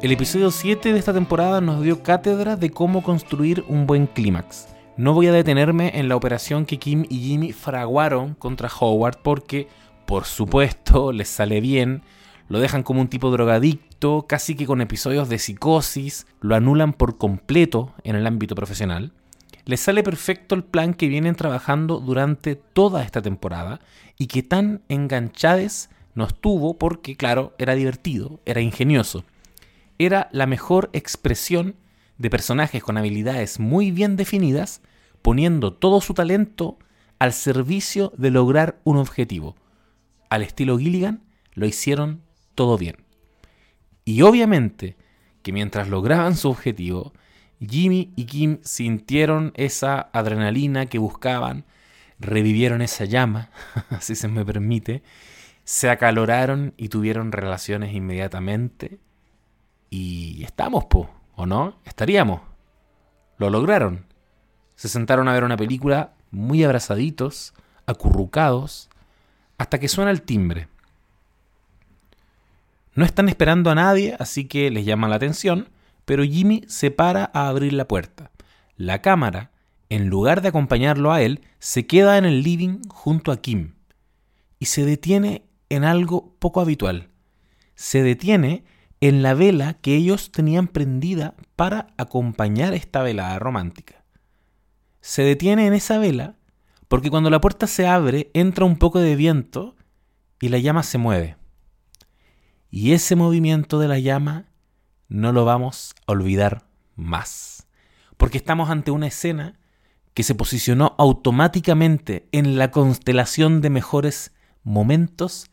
El 0.01 0.11
episodio 0.11 0.51
7 0.51 0.91
de 0.91 0.99
esta 0.99 1.13
temporada 1.13 1.61
nos 1.61 1.81
dio 1.81 2.03
cátedra 2.03 2.57
de 2.57 2.69
cómo 2.69 3.03
construir 3.03 3.63
un 3.69 3.87
buen 3.87 4.07
clímax. 4.07 4.67
No 4.97 5.13
voy 5.13 5.27
a 5.27 5.31
detenerme 5.31 5.97
en 5.97 6.09
la 6.09 6.17
operación 6.17 6.65
que 6.65 6.79
Kim 6.79 7.05
y 7.07 7.19
Jimmy 7.19 7.53
fraguaron 7.53 8.33
contra 8.33 8.67
Howard 8.77 9.19
porque, 9.23 9.69
por 10.05 10.25
supuesto, 10.25 11.13
les 11.13 11.29
sale 11.29 11.61
bien, 11.61 12.03
lo 12.49 12.59
dejan 12.59 12.83
como 12.83 13.01
un 13.01 13.07
tipo 13.07 13.31
drogadicto, 13.31 14.25
casi 14.27 14.55
que 14.55 14.65
con 14.65 14.81
episodios 14.81 15.29
de 15.29 15.39
psicosis, 15.39 16.27
lo 16.41 16.55
anulan 16.55 16.93
por 16.93 17.17
completo 17.17 17.93
en 18.03 18.15
el 18.15 18.27
ámbito 18.27 18.55
profesional. 18.55 19.11
Les 19.65 19.81
sale 19.81 20.01
perfecto 20.03 20.55
el 20.55 20.63
plan 20.63 20.93
que 20.93 21.09
vienen 21.09 21.35
trabajando 21.35 21.99
durante 21.99 22.55
toda 22.55 23.03
esta 23.03 23.21
temporada 23.21 23.81
y 24.17 24.27
que 24.27 24.43
tan 24.43 24.81
enganchades 24.87 25.89
nos 26.15 26.39
tuvo 26.39 26.77
porque, 26.77 27.15
claro, 27.15 27.53
era 27.57 27.75
divertido, 27.75 28.39
era 28.45 28.61
ingenioso 28.61 29.25
era 29.97 30.29
la 30.31 30.45
mejor 30.45 30.89
expresión 30.93 31.75
de 32.17 32.29
personajes 32.29 32.83
con 32.83 32.97
habilidades 32.97 33.59
muy 33.59 33.91
bien 33.91 34.15
definidas, 34.15 34.81
poniendo 35.21 35.73
todo 35.73 36.01
su 36.01 36.13
talento 36.13 36.77
al 37.19 37.33
servicio 37.33 38.13
de 38.17 38.31
lograr 38.31 38.79
un 38.83 38.97
objetivo. 38.97 39.55
Al 40.29 40.43
estilo 40.43 40.77
Gilligan, 40.77 41.23
lo 41.53 41.65
hicieron 41.65 42.21
todo 42.57 42.75
bien. 42.77 42.97
Y 44.03 44.23
obviamente 44.23 44.97
que 45.43 45.53
mientras 45.53 45.87
lograban 45.87 46.35
su 46.35 46.49
objetivo, 46.49 47.13
Jimmy 47.59 48.11
y 48.15 48.25
Kim 48.25 48.57
sintieron 48.63 49.53
esa 49.55 50.09
adrenalina 50.11 50.87
que 50.87 50.97
buscaban, 50.97 51.65
revivieron 52.19 52.81
esa 52.81 53.05
llama, 53.05 53.51
si 54.01 54.15
se 54.15 54.27
me 54.27 54.43
permite, 54.43 55.03
se 55.63 55.89
acaloraron 55.91 56.73
y 56.77 56.89
tuvieron 56.89 57.31
relaciones 57.31 57.93
inmediatamente 57.93 58.99
y 59.91 60.43
estamos, 60.43 60.85
po, 60.85 61.09
¿o 61.35 61.45
no? 61.45 61.79
Estaríamos. 61.85 62.41
Lo 63.37 63.51
lograron. 63.51 64.05
Se 64.75 64.89
sentaron 64.89 65.27
a 65.27 65.33
ver 65.33 65.43
una 65.43 65.57
película 65.57 66.15
muy 66.31 66.63
abrazaditos, 66.63 67.53
acurrucados, 67.85 68.89
hasta 69.59 69.79
que 69.79 69.87
suena 69.87 70.09
el 70.09 70.23
timbre. 70.23 70.69
No 72.97 73.05
están 73.05 73.29
esperando 73.29 73.69
a 73.69 73.75
nadie, 73.75 74.15
así 74.17 74.45
que 74.45 74.71
les 74.71 74.83
llama 74.83 75.07
la 75.07 75.17
atención, 75.17 75.69
pero 76.03 76.23
Jimmy 76.23 76.63
se 76.67 76.89
para 76.89 77.29
a 77.31 77.47
abrir 77.47 77.73
la 77.73 77.87
puerta. 77.87 78.31
La 78.75 79.03
cámara, 79.03 79.51
en 79.89 80.07
lugar 80.09 80.41
de 80.41 80.47
acompañarlo 80.47 81.11
a 81.11 81.21
él, 81.21 81.41
se 81.59 81.85
queda 81.85 82.17
en 82.17 82.25
el 82.25 82.41
living 82.41 82.79
junto 82.89 83.31
a 83.31 83.37
Kim 83.37 83.75
y 84.57 84.65
se 84.65 84.83
detiene 84.83 85.43
en 85.69 85.83
algo 85.83 86.33
poco 86.39 86.59
habitual. 86.59 87.09
Se 87.75 88.01
detiene 88.01 88.63
en 88.99 89.21
la 89.21 89.35
vela 89.35 89.75
que 89.75 89.95
ellos 89.95 90.31
tenían 90.31 90.67
prendida 90.67 91.35
para 91.55 91.89
acompañar 91.97 92.73
esta 92.73 93.03
velada 93.03 93.37
romántica. 93.37 94.03
Se 95.01 95.21
detiene 95.21 95.67
en 95.67 95.75
esa 95.75 95.99
vela 95.99 96.33
porque 96.87 97.11
cuando 97.11 97.29
la 97.29 97.41
puerta 97.41 97.67
se 97.67 97.85
abre 97.85 98.31
entra 98.33 98.65
un 98.65 98.77
poco 98.79 98.99
de 98.99 99.15
viento 99.15 99.75
y 100.41 100.49
la 100.49 100.57
llama 100.57 100.81
se 100.81 100.97
mueve. 100.97 101.37
Y 102.79 102.93
ese 102.93 103.15
movimiento 103.15 103.79
de 103.79 103.87
la 103.87 103.97
llama 103.97 104.45
no 105.07 105.31
lo 105.31 105.45
vamos 105.45 105.95
a 106.05 106.11
olvidar 106.11 106.67
más. 106.95 107.65
Porque 108.17 108.37
estamos 108.37 108.69
ante 108.69 108.91
una 108.91 109.07
escena 109.07 109.59
que 110.13 110.21
se 110.21 110.35
posicionó 110.35 110.93
automáticamente 110.99 112.29
en 112.31 112.59
la 112.59 112.69
constelación 112.69 113.61
de 113.61 113.71
mejores 113.71 114.31
momentos 114.61 115.49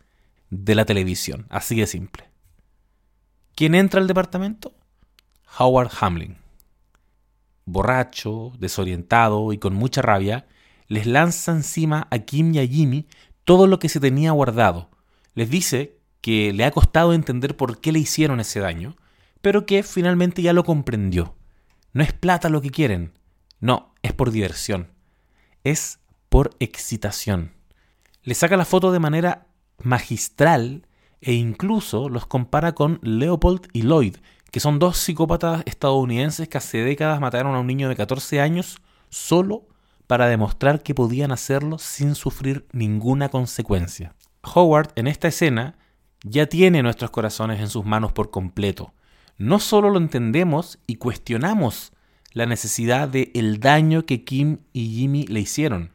de 0.51 0.75
la 0.75 0.85
televisión. 0.85 1.47
Así 1.49 1.81
de 1.81 1.87
simple. 1.87 2.29
¿Quién 3.55 3.75
entra 3.75 4.03
al 4.03 4.07
departamento? 4.07 4.75
Howard 5.59 5.93
Hamlin. 5.99 6.37
Borracho, 7.65 8.53
desorientado 8.59 9.55
y 9.55 9.57
con 9.57 9.73
mucha 9.73 10.03
rabia, 10.03 10.47
les 10.89 11.07
lanza 11.07 11.53
encima 11.53 12.07
a 12.11 12.19
Kim 12.19 12.53
y 12.53 12.59
a 12.59 12.67
Jimmy 12.67 13.07
todo 13.45 13.67
lo 13.67 13.79
que 13.79 13.89
se 13.89 13.99
tenía 13.99 14.33
guardado. 14.33 14.91
Les 15.35 15.49
dice 15.49 15.94
que 16.25 16.54
le 16.54 16.64
ha 16.64 16.70
costado 16.70 17.12
entender 17.12 17.54
por 17.54 17.83
qué 17.83 17.92
le 17.92 17.98
hicieron 17.98 18.40
ese 18.40 18.58
daño, 18.58 18.96
pero 19.42 19.66
que 19.66 19.83
finalmente 19.83 20.40
ya 20.40 20.54
lo 20.54 20.64
comprendió. 20.64 21.35
No 21.92 22.02
es 22.02 22.14
plata 22.14 22.48
lo 22.48 22.62
que 22.62 22.70
quieren, 22.70 23.12
no, 23.60 23.92
es 24.00 24.14
por 24.14 24.31
diversión, 24.31 24.90
es 25.64 25.98
por 26.31 26.56
excitación. 26.60 27.52
Le 28.22 28.35
saca 28.35 28.56
la 28.56 28.64
foto 28.64 28.90
de 28.90 29.00
manera 29.00 29.48
magistral 29.83 30.87
e 31.20 31.35
incluso 31.35 32.08
los 32.08 32.25
compara 32.25 32.75
con 32.75 33.00
Leopold 33.02 33.68
y 33.75 33.83
Lloyd, 33.83 34.16
que 34.50 34.60
son 34.60 34.79
dos 34.79 34.96
psicópatas 34.96 35.62
estadounidenses 35.66 36.48
que 36.48 36.56
hace 36.56 36.79
décadas 36.79 37.20
mataron 37.20 37.54
a 37.54 37.60
un 37.60 37.66
niño 37.66 37.90
de 37.90 37.96
14 37.96 38.40
años 38.40 38.79
solo 39.10 39.66
para 40.06 40.27
demostrar 40.29 40.83
que 40.83 40.94
podían 40.94 41.33
hacerlo 41.33 41.77
sin 41.77 42.14
sufrir 42.14 42.66
ninguna 42.72 43.29
consecuencia. 43.29 44.14
Howard 44.42 44.90
en 44.96 45.06
esta 45.06 45.29
escena 45.29 45.77
ya 46.25 46.46
tiene 46.46 46.83
nuestros 46.83 47.10
corazones 47.10 47.60
en 47.60 47.68
sus 47.68 47.85
manos 47.85 48.12
por 48.12 48.31
completo. 48.31 48.92
No 49.37 49.60
solo 49.60 49.90
lo 49.90 49.98
entendemos 49.98 50.79
y 50.87 50.96
cuestionamos 50.96 51.92
la 52.33 52.46
necesidad 52.46 53.08
de 53.08 53.31
el 53.35 53.60
daño 53.60 54.06
que 54.06 54.25
Kim 54.25 54.58
y 54.72 54.88
Jimmy 54.96 55.27
le 55.27 55.40
hicieron. 55.40 55.92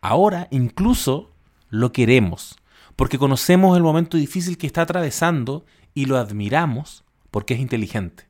Ahora 0.00 0.46
incluso 0.50 1.32
lo 1.68 1.92
queremos, 1.92 2.56
porque 2.94 3.18
conocemos 3.18 3.76
el 3.76 3.82
momento 3.82 4.16
difícil 4.16 4.56
que 4.56 4.68
está 4.68 4.82
atravesando 4.82 5.66
y 5.94 6.06
lo 6.06 6.16
admiramos 6.16 7.04
porque 7.30 7.54
es 7.54 7.60
inteligente. 7.60 8.28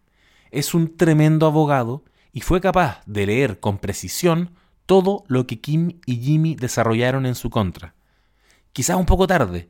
Es 0.50 0.74
un 0.74 0.96
tremendo 0.96 1.46
abogado 1.46 2.02
y 2.32 2.40
fue 2.40 2.60
capaz 2.60 3.02
de 3.04 3.26
leer 3.26 3.60
con 3.60 3.78
precisión 3.78 4.52
todo 4.86 5.24
lo 5.28 5.46
que 5.46 5.60
Kim 5.60 6.00
y 6.06 6.16
Jimmy 6.16 6.54
desarrollaron 6.54 7.26
en 7.26 7.34
su 7.34 7.50
contra. 7.50 7.94
Quizás 8.72 8.96
un 8.96 9.06
poco 9.06 9.26
tarde, 9.26 9.68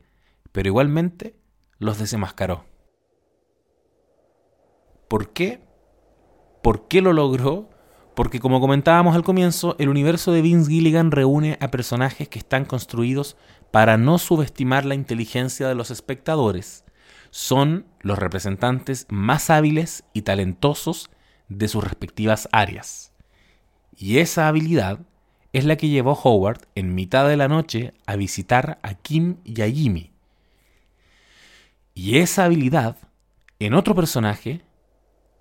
pero 0.51 0.67
igualmente 0.67 1.35
los 1.79 1.97
desenmascaró. 1.97 2.65
¿Por 5.07 5.31
qué? 5.33 5.61
¿Por 6.61 6.87
qué 6.87 7.01
lo 7.01 7.13
logró? 7.13 7.69
Porque 8.15 8.39
como 8.39 8.59
comentábamos 8.59 9.15
al 9.15 9.23
comienzo, 9.23 9.75
el 9.79 9.89
universo 9.89 10.31
de 10.31 10.41
Vince 10.41 10.71
Gilligan 10.71 11.11
reúne 11.11 11.57
a 11.61 11.69
personajes 11.69 12.27
que 12.27 12.39
están 12.39 12.65
construidos 12.65 13.37
para 13.71 13.97
no 13.97 14.17
subestimar 14.17 14.85
la 14.85 14.95
inteligencia 14.95 15.67
de 15.67 15.75
los 15.75 15.91
espectadores. 15.91 16.83
Son 17.29 17.85
los 18.01 18.17
representantes 18.17 19.05
más 19.09 19.49
hábiles 19.49 20.03
y 20.13 20.23
talentosos 20.23 21.09
de 21.47 21.67
sus 21.67 21.83
respectivas 21.83 22.49
áreas. 22.51 23.13
Y 23.95 24.17
esa 24.17 24.47
habilidad 24.47 24.99
es 25.53 25.65
la 25.65 25.75
que 25.75 25.89
llevó 25.89 26.13
Howard 26.13 26.67
en 26.75 26.95
mitad 26.95 27.27
de 27.27 27.37
la 27.37 27.47
noche 27.47 27.93
a 28.05 28.15
visitar 28.15 28.79
a 28.81 28.95
Kim 28.95 29.37
y 29.43 29.61
a 29.61 29.69
Jimmy. 29.69 30.16
Y 31.99 32.19
esa 32.19 32.45
habilidad, 32.45 32.95
en 33.57 33.73
otro 33.73 33.95
personaje, 33.95 34.61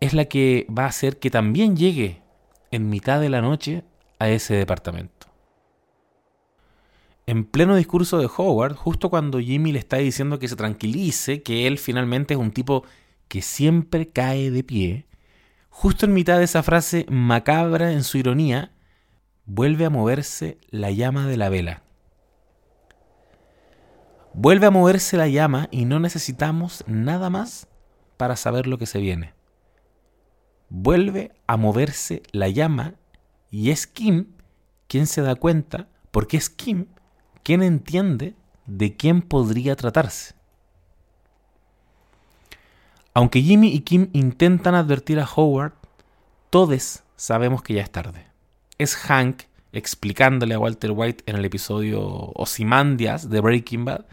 es 0.00 0.14
la 0.14 0.24
que 0.24 0.66
va 0.70 0.84
a 0.84 0.88
hacer 0.88 1.18
que 1.18 1.28
también 1.28 1.76
llegue 1.76 2.22
en 2.70 2.88
mitad 2.88 3.20
de 3.20 3.28
la 3.28 3.42
noche 3.42 3.84
a 4.18 4.30
ese 4.30 4.54
departamento. 4.54 5.26
En 7.26 7.44
pleno 7.44 7.76
discurso 7.76 8.16
de 8.16 8.30
Howard, 8.34 8.74
justo 8.74 9.10
cuando 9.10 9.38
Jimmy 9.38 9.70
le 9.70 9.80
está 9.80 9.98
diciendo 9.98 10.38
que 10.38 10.48
se 10.48 10.56
tranquilice, 10.56 11.42
que 11.42 11.66
él 11.66 11.76
finalmente 11.76 12.32
es 12.32 12.40
un 12.40 12.52
tipo 12.52 12.84
que 13.28 13.42
siempre 13.42 14.08
cae 14.08 14.50
de 14.50 14.64
pie, 14.64 15.06
justo 15.68 16.06
en 16.06 16.14
mitad 16.14 16.38
de 16.38 16.44
esa 16.44 16.62
frase 16.62 17.04
macabra 17.10 17.92
en 17.92 18.02
su 18.02 18.16
ironía, 18.16 18.72
vuelve 19.44 19.84
a 19.84 19.90
moverse 19.90 20.56
la 20.70 20.90
llama 20.90 21.26
de 21.26 21.36
la 21.36 21.50
vela. 21.50 21.82
Vuelve 24.36 24.66
a 24.66 24.70
moverse 24.70 25.16
la 25.16 25.26
llama 25.26 25.68
y 25.72 25.84
no 25.84 25.98
necesitamos 25.98 26.84
nada 26.86 27.30
más 27.30 27.66
para 28.16 28.36
saber 28.36 28.68
lo 28.68 28.78
que 28.78 28.86
se 28.86 29.00
viene 29.00 29.36
vuelve 30.68 31.32
a 31.46 31.56
moverse 31.56 32.22
la 32.32 32.48
llama 32.48 32.94
y 33.50 33.70
es 33.70 33.86
Kim 33.86 34.26
quien 34.88 35.06
se 35.06 35.22
da 35.22 35.34
cuenta, 35.34 35.88
porque 36.10 36.36
es 36.36 36.50
Kim 36.50 36.86
quien 37.42 37.62
entiende 37.62 38.34
de 38.66 38.96
quién 38.96 39.22
podría 39.22 39.76
tratarse. 39.76 40.34
Aunque 43.14 43.40
Jimmy 43.40 43.68
y 43.68 43.80
Kim 43.80 44.10
intentan 44.12 44.74
advertir 44.74 45.18
a 45.20 45.26
Howard, 45.26 45.72
todos 46.50 47.02
sabemos 47.16 47.62
que 47.62 47.74
ya 47.74 47.82
es 47.82 47.90
tarde. 47.90 48.26
Es 48.78 48.94
Hank 48.94 49.44
explicándole 49.72 50.54
a 50.54 50.58
Walter 50.58 50.92
White 50.92 51.24
en 51.26 51.36
el 51.36 51.44
episodio 51.44 52.00
Osimandias 52.34 53.30
de 53.30 53.40
Breaking 53.40 53.84
Bad 53.84 54.04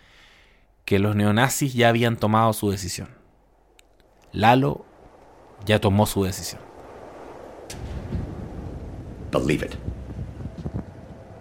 que 0.85 0.99
los 0.99 1.15
neonazis 1.15 1.73
ya 1.73 1.89
habían 1.89 2.17
tomado 2.17 2.53
su 2.53 2.69
decisión. 2.69 3.09
Lalo 4.31 4.85
ya 5.65 5.79
tomó 5.79 6.05
su 6.05 6.23
decisión. 6.23 6.61
Believe 9.31 9.63
it. 9.63 9.75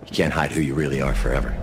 You 0.07 0.17
can't 0.17 0.33
hide 0.33 0.53
who 0.53 0.61
you 0.61 0.75
really 0.75 1.01
are 1.01 1.15
forever. 1.15 1.55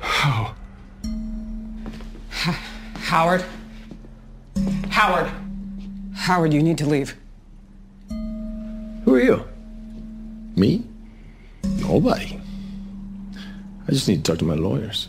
How? 0.00 0.54
Howard. 3.00 3.44
Howard. 4.90 5.30
Howard, 6.14 6.52
you 6.52 6.62
need 6.62 6.78
to 6.78 6.86
leave. 6.86 7.16
Who 9.04 9.14
are 9.14 9.20
you? 9.20 9.44
Me? 10.56 10.84
Nobody. 11.78 12.40
I 13.86 13.90
just 13.92 14.08
need 14.08 14.24
to 14.24 14.32
talk 14.32 14.38
to 14.38 14.44
my 14.44 14.54
lawyers. 14.54 15.08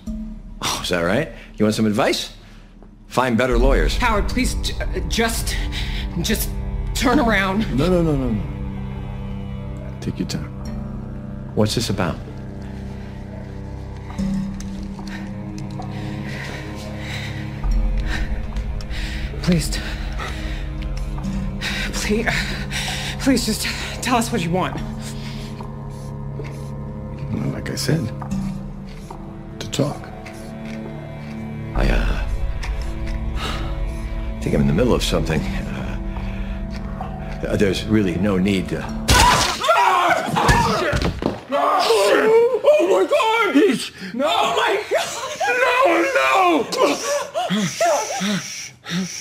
Oh, 0.62 0.80
is 0.84 0.90
that 0.90 1.02
right? 1.02 1.30
You 1.58 1.66
want 1.66 1.76
some 1.76 1.86
advice? 1.86 2.34
Find 3.08 3.38
better 3.38 3.58
lawyers. 3.58 3.96
Howard, 3.98 4.28
please 4.28 4.56
j- 4.56 4.74
uh, 4.82 5.00
just. 5.08 5.56
just 6.22 6.50
turn 6.94 7.20
around. 7.20 7.60
No, 7.78 7.88
no, 7.90 8.02
no, 8.02 8.16
no, 8.16 8.30
no. 8.32 10.00
Take 10.02 10.20
your 10.20 10.28
time. 10.28 10.52
What's 11.56 11.76
this 11.76 11.90
about? 11.90 12.18
Please. 19.44 19.70
t- 19.70 19.80
Please. 21.94 22.28
Please 23.20 23.46
just 23.46 23.66
tell 24.06 24.18
us 24.18 24.32
what 24.32 24.44
you 24.44 24.52
want. 24.52 24.76
Well, 27.34 27.50
like 27.54 27.72
I 27.72 27.76
said, 27.76 28.06
to 29.60 29.72
talk. 29.72 29.98
I, 31.74 31.90
uh, 31.90 32.28
think 34.42 34.54
I'm 34.54 34.62
in 34.62 34.68
the 34.68 34.74
middle 34.74 34.94
of 34.94 35.04
something. 35.04 35.42
Uh, 35.42 37.56
there's 37.58 37.84
really 37.86 38.16
no 38.18 38.38
need 38.38 38.70
to. 38.70 38.86
Okay. 40.68 40.92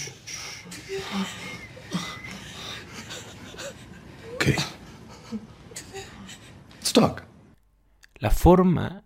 La 8.25 8.31
forma 8.31 9.05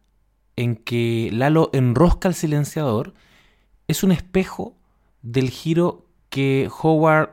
en 0.54 0.76
que 0.76 1.30
Lalo 1.32 1.70
enrosca 1.72 2.28
el 2.28 2.36
silenciador 2.36 3.14
es 3.88 4.04
un 4.04 4.12
espejo 4.12 4.76
del 5.22 5.50
giro 5.50 6.06
que 6.28 6.70
Howard 6.80 7.30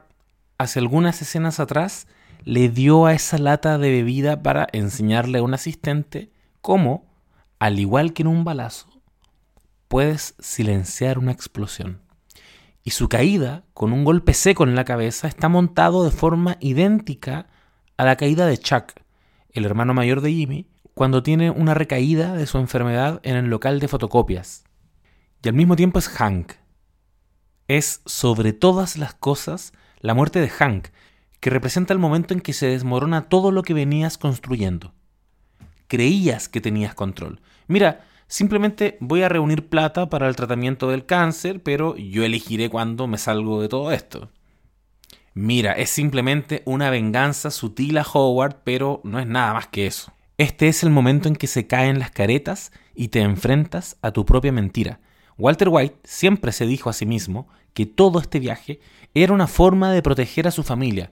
hace 0.58 0.80
algunas 0.80 1.22
escenas 1.22 1.60
atrás 1.60 2.08
le 2.44 2.70
dio 2.70 3.06
a 3.06 3.14
esa 3.14 3.38
lata 3.38 3.78
de 3.78 3.92
bebida 3.92 4.42
para 4.42 4.68
enseñarle 4.72 5.38
a 5.38 5.44
un 5.44 5.54
asistente 5.54 6.32
cómo, 6.60 7.06
al 7.60 7.78
igual 7.78 8.14
que 8.14 8.24
en 8.24 8.30
un 8.30 8.44
balazo, 8.44 8.88
puedes 9.88 10.34
silenciar 10.40 11.20
una 11.20 11.34
explosión. 11.34 12.02
Y 12.84 12.92
su 12.92 13.10
caída, 13.10 13.64
con 13.76 13.94
un 13.94 14.06
golpe 14.06 14.34
seco 14.34 14.64
en 14.64 14.74
la 14.74 14.86
cabeza, 14.86 15.28
está 15.28 15.50
montado 15.50 16.04
de 16.04 16.10
forma 16.10 16.58
idéntica 16.62 17.46
a 17.96 18.06
la 18.06 18.16
caída 18.16 18.48
de 18.48 18.58
Chuck, 18.58 18.94
el 19.52 19.66
hermano 19.66 19.94
mayor 19.94 20.22
de 20.22 20.32
Jimmy, 20.34 20.68
cuando 20.96 21.22
tiene 21.22 21.52
una 21.52 21.74
recaída 21.74 22.34
de 22.34 22.48
su 22.48 22.58
enfermedad 22.58 23.20
en 23.24 23.36
el 23.36 23.50
local 23.50 23.82
de 23.82 23.90
fotocopias. 23.90 24.64
Y 25.44 25.50
al 25.50 25.54
mismo 25.54 25.76
tiempo 25.76 26.00
es 26.00 26.08
Hank. 26.08 26.54
Es 27.68 28.02
sobre 28.06 28.54
todas 28.54 28.98
las 28.98 29.14
cosas 29.14 29.74
la 30.00 30.14
muerte 30.14 30.40
de 30.40 30.48
Hank, 30.48 30.88
que 31.42 31.50
representa 31.50 31.92
el 31.92 32.00
momento 32.00 32.34
en 32.34 32.40
que 32.40 32.54
se 32.54 32.68
desmorona 32.68 33.28
todo 33.28 33.52
lo 33.52 33.62
que 33.62 33.74
venías 33.74 34.18
construyendo. 34.18 34.94
Creías 35.88 36.48
que 36.48 36.62
tenías 36.62 36.96
control. 36.96 37.42
Mira, 37.68 38.06
simplemente 38.28 38.98
voy 39.02 39.22
a 39.24 39.30
reunir 39.30 39.68
plata 39.68 40.10
para 40.10 40.30
el 40.30 40.38
tratamiento 40.38 40.90
del 40.90 41.06
cáncer, 41.06 41.62
pero 41.62 41.98
yo 41.98 42.24
elegiré 42.24 42.70
cuándo 42.70 43.06
me 43.06 43.18
salgo 43.18 43.62
de 43.62 43.68
todo 43.68 43.92
esto. 43.92 44.32
Mira, 45.34 45.74
es 45.74 45.90
simplemente 45.90 46.64
una 46.66 46.90
venganza 46.90 47.52
sutil 47.52 47.98
a 47.98 48.06
Howard, 48.14 48.62
pero 48.64 49.02
no 49.04 49.20
es 49.20 49.28
nada 49.28 49.54
más 49.54 49.68
que 49.68 49.88
eso. 49.88 50.15
Este 50.38 50.68
es 50.68 50.84
el 50.84 50.90
momento 50.90 51.30
en 51.30 51.36
que 51.38 51.48
se 51.48 51.66
caen 51.66 51.98
las 51.98 52.12
caretas 52.12 52.74
y 52.94 53.08
te 53.08 53.22
enfrentas 53.22 53.96
a 54.02 54.12
tu 54.12 54.26
propia 54.26 54.52
mentira. 54.52 55.00
Walter 55.38 55.70
White 55.70 55.98
siempre 56.04 56.52
se 56.52 56.66
dijo 56.66 56.90
a 56.90 56.94
sí 56.94 57.06
mismo 57.06 57.48
que 57.74 57.86
todo 57.86 58.20
este 58.20 58.40
viaje 58.40 58.80
era 59.14 59.34
una 59.34 59.48
forma 59.48 59.92
de 59.92 60.02
proteger 60.02 60.48
a 60.48 60.52
su 60.52 60.64
familia. 60.64 61.12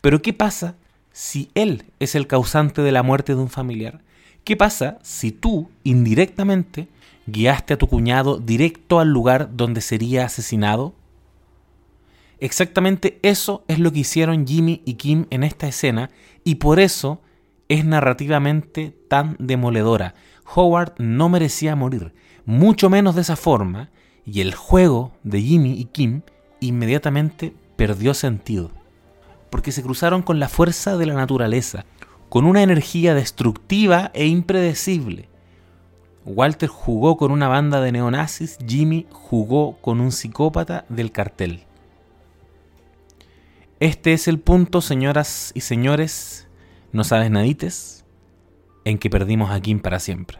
Pero 0.00 0.22
¿qué 0.22 0.32
pasa 0.32 0.76
si 1.12 1.50
él 1.54 1.84
es 2.00 2.14
el 2.14 2.26
causante 2.26 2.80
de 2.80 2.92
la 2.92 3.02
muerte 3.02 3.34
de 3.34 3.40
un 3.40 3.50
familiar? 3.50 4.00
¿Qué 4.44 4.56
pasa 4.56 4.98
si 5.02 5.30
tú, 5.30 5.70
indirectamente, 5.82 6.88
guiaste 7.26 7.74
a 7.74 7.78
tu 7.78 7.86
cuñado 7.86 8.38
directo 8.38 8.98
al 8.98 9.08
lugar 9.08 9.50
donde 9.56 9.82
sería 9.82 10.24
asesinado? 10.24 10.94
Exactamente 12.40 13.18
eso 13.22 13.62
es 13.68 13.78
lo 13.78 13.92
que 13.92 14.00
hicieron 14.00 14.46
Jimmy 14.46 14.82
y 14.84 14.94
Kim 14.94 15.26
en 15.30 15.44
esta 15.44 15.68
escena 15.68 16.10
y 16.44 16.56
por 16.56 16.80
eso 16.80 17.20
es 17.68 17.84
narrativamente 17.84 18.96
tan 19.08 19.36
demoledora. 19.38 20.14
Howard 20.54 20.94
no 20.98 21.28
merecía 21.28 21.76
morir, 21.76 22.14
mucho 22.44 22.90
menos 22.90 23.14
de 23.14 23.22
esa 23.22 23.36
forma, 23.36 23.90
y 24.26 24.40
el 24.40 24.54
juego 24.54 25.12
de 25.22 25.40
Jimmy 25.40 25.72
y 25.72 25.84
Kim 25.86 26.22
inmediatamente 26.60 27.54
perdió 27.76 28.14
sentido. 28.14 28.70
porque 29.50 29.70
se 29.70 29.84
cruzaron 29.84 30.22
con 30.22 30.40
la 30.40 30.48
fuerza 30.48 30.96
de 30.96 31.06
la 31.06 31.14
naturaleza, 31.14 31.84
con 32.28 32.44
una 32.44 32.64
energía 32.64 33.14
destructiva 33.14 34.10
e 34.12 34.26
impredecible. 34.26 35.28
Walter 36.24 36.68
jugó 36.68 37.16
con 37.16 37.30
una 37.30 37.46
banda 37.46 37.80
de 37.80 37.92
neonazis, 37.92 38.58
Jimmy 38.66 39.06
jugó 39.12 39.76
con 39.80 40.00
un 40.00 40.10
psicópata 40.10 40.86
del 40.88 41.12
cartel. 41.12 41.62
Este 43.78 44.12
es 44.12 44.26
el 44.26 44.40
punto, 44.40 44.80
señoras 44.80 45.52
y 45.54 45.60
señores, 45.60 46.48
no 46.94 47.02
sabes 47.02 47.28
nadites, 47.28 48.04
en 48.84 48.98
que 48.98 49.10
perdimos 49.10 49.50
a 49.50 49.60
Kim 49.60 49.80
para 49.80 49.98
siempre. 49.98 50.38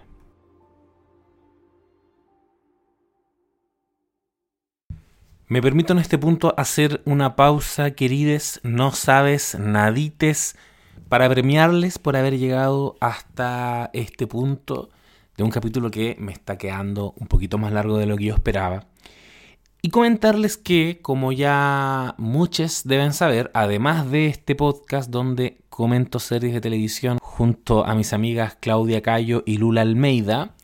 Me 5.48 5.60
permito 5.60 5.92
en 5.92 5.98
este 5.98 6.16
punto 6.16 6.54
hacer 6.56 7.02
una 7.06 7.34
pausa, 7.34 7.90
querides, 7.90 8.60
no 8.62 8.92
sabes 8.92 9.58
nadites, 9.58 10.56
para 11.08 11.28
premiarles 11.28 11.98
por 11.98 12.16
haber 12.16 12.38
llegado 12.38 12.96
hasta 13.00 13.90
este 13.92 14.28
punto 14.28 14.90
de 15.36 15.42
un 15.42 15.50
capítulo 15.50 15.90
que 15.90 16.16
me 16.20 16.32
está 16.32 16.56
quedando 16.56 17.14
un 17.16 17.26
poquito 17.26 17.58
más 17.58 17.72
largo 17.72 17.98
de 17.98 18.06
lo 18.06 18.16
que 18.16 18.26
yo 18.26 18.34
esperaba. 18.34 18.86
Y 19.82 19.90
comentarles 19.90 20.56
que, 20.56 21.00
como 21.02 21.30
ya 21.30 22.14
muchos 22.16 22.84
deben 22.84 23.12
saber, 23.12 23.50
además 23.52 24.10
de 24.10 24.28
este 24.28 24.54
podcast 24.54 25.10
donde 25.10 25.58
comento 25.74 26.20
series 26.20 26.54
de 26.54 26.60
televisión 26.60 27.18
junto 27.20 27.84
a 27.84 27.96
mis 27.96 28.12
amigas 28.12 28.56
Claudia 28.60 29.02
Cayo 29.02 29.42
y 29.44 29.56
Lula 29.56 29.80
Almeida, 29.80 30.54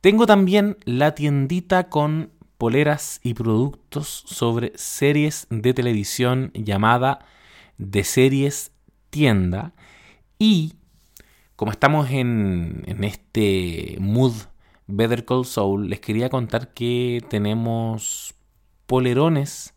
tengo 0.00 0.26
también 0.26 0.76
la 0.84 1.16
tiendita 1.16 1.88
con 1.88 2.30
poleras 2.56 3.18
y 3.24 3.34
productos 3.34 4.22
sobre 4.26 4.70
series 4.76 5.48
de 5.50 5.74
televisión 5.74 6.52
llamada 6.54 7.26
De 7.78 8.04
Series 8.04 8.70
Tienda. 9.10 9.72
Y 10.38 10.74
como 11.56 11.72
estamos 11.72 12.10
en, 12.10 12.84
en 12.86 13.02
este 13.02 13.96
mood 13.98 14.34
Better 14.86 15.24
Call 15.24 15.46
Soul, 15.46 15.90
les 15.90 15.98
quería 15.98 16.28
contar 16.28 16.72
que 16.74 17.24
tenemos 17.28 18.36
polerones 18.86 19.73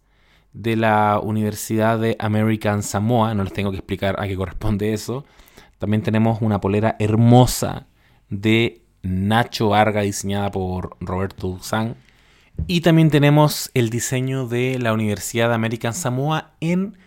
de 0.58 0.76
la 0.76 1.20
Universidad 1.22 2.00
de 2.00 2.16
American 2.20 2.82
Samoa. 2.82 3.34
No 3.36 3.44
les 3.44 3.54
tengo 3.54 3.70
que 3.72 3.78
explicar 3.78 4.20
a 4.20 4.28
qué 4.28 4.36
corresponde 4.36 4.92
eso. 4.92 5.24
También 5.78 6.02
tenemos 6.02 6.42
una 6.42 6.60
polera 6.60 6.96
hermosa 7.00 7.88
de 8.30 8.84
Nacho 9.04 9.70
Varga 9.70 10.02
diseñada 10.02 10.50
por 10.50 10.98
Roberto 11.00 11.48
Duzán. 11.50 11.96
Y 12.66 12.82
también 12.82 13.12
tenemos 13.12 13.70
el 13.76 13.92
diseño 13.92 14.48
de 14.48 14.80
la 14.80 14.94
Universidad 14.94 15.50
de 15.50 15.56
American 15.56 15.94
Samoa 15.94 16.56
en 16.60 16.98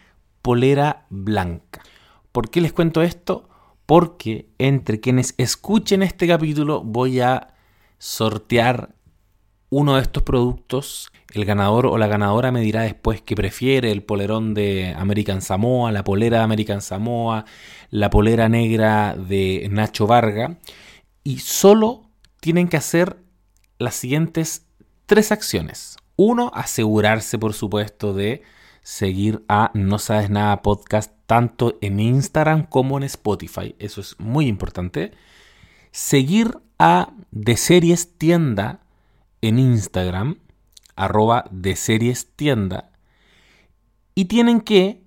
polera 0.42 1.06
blanca. 1.10 1.82
¿Por 2.30 2.50
qué 2.50 2.60
les 2.60 2.72
cuento 2.72 3.02
esto? 3.02 3.48
Porque 3.84 4.48
entre 4.58 5.00
quienes 5.00 5.34
escuchen 5.38 6.04
este 6.04 6.28
capítulo 6.28 6.84
voy 6.84 7.18
a 7.18 7.54
sortear 7.98 8.94
uno 9.70 9.96
de 9.96 10.02
estos 10.02 10.22
productos, 10.22 11.10
el 11.32 11.44
ganador 11.44 11.86
o 11.86 11.98
la 11.98 12.06
ganadora 12.06 12.52
me 12.52 12.60
dirá 12.60 12.82
después 12.82 13.22
que 13.22 13.34
prefiere 13.34 13.90
el 13.92 14.02
polerón 14.02 14.54
de 14.54 14.94
American 14.96 15.42
Samoa, 15.42 15.92
la 15.92 16.04
polera 16.04 16.38
de 16.38 16.44
American 16.44 16.82
Samoa, 16.82 17.44
la 17.90 18.10
polera 18.10 18.48
negra 18.48 19.14
de 19.14 19.68
Nacho 19.70 20.06
Varga. 20.06 20.58
Y 21.22 21.38
solo 21.38 22.10
tienen 22.40 22.68
que 22.68 22.76
hacer 22.76 23.16
las 23.78 23.94
siguientes 23.94 24.66
tres 25.06 25.32
acciones. 25.32 25.96
Uno, 26.16 26.50
asegurarse, 26.54 27.38
por 27.38 27.54
supuesto, 27.54 28.12
de 28.12 28.42
seguir 28.82 29.44
a 29.48 29.70
No 29.74 29.98
Sabes 29.98 30.30
Nada 30.30 30.62
Podcast 30.62 31.12
tanto 31.26 31.78
en 31.80 32.00
Instagram 32.00 32.66
como 32.66 32.98
en 32.98 33.04
Spotify. 33.04 33.76
Eso 33.78 34.00
es 34.00 34.18
muy 34.18 34.46
importante. 34.46 35.12
Seguir 35.92 36.58
a 36.78 37.12
De 37.30 37.56
Series 37.56 38.18
Tienda 38.18 38.80
en 39.40 39.58
Instagram, 39.58 40.38
arroba 41.00 41.46
de 41.50 41.76
series 41.76 42.34
tienda, 42.36 42.90
y 44.14 44.26
tienen 44.26 44.60
que, 44.60 45.02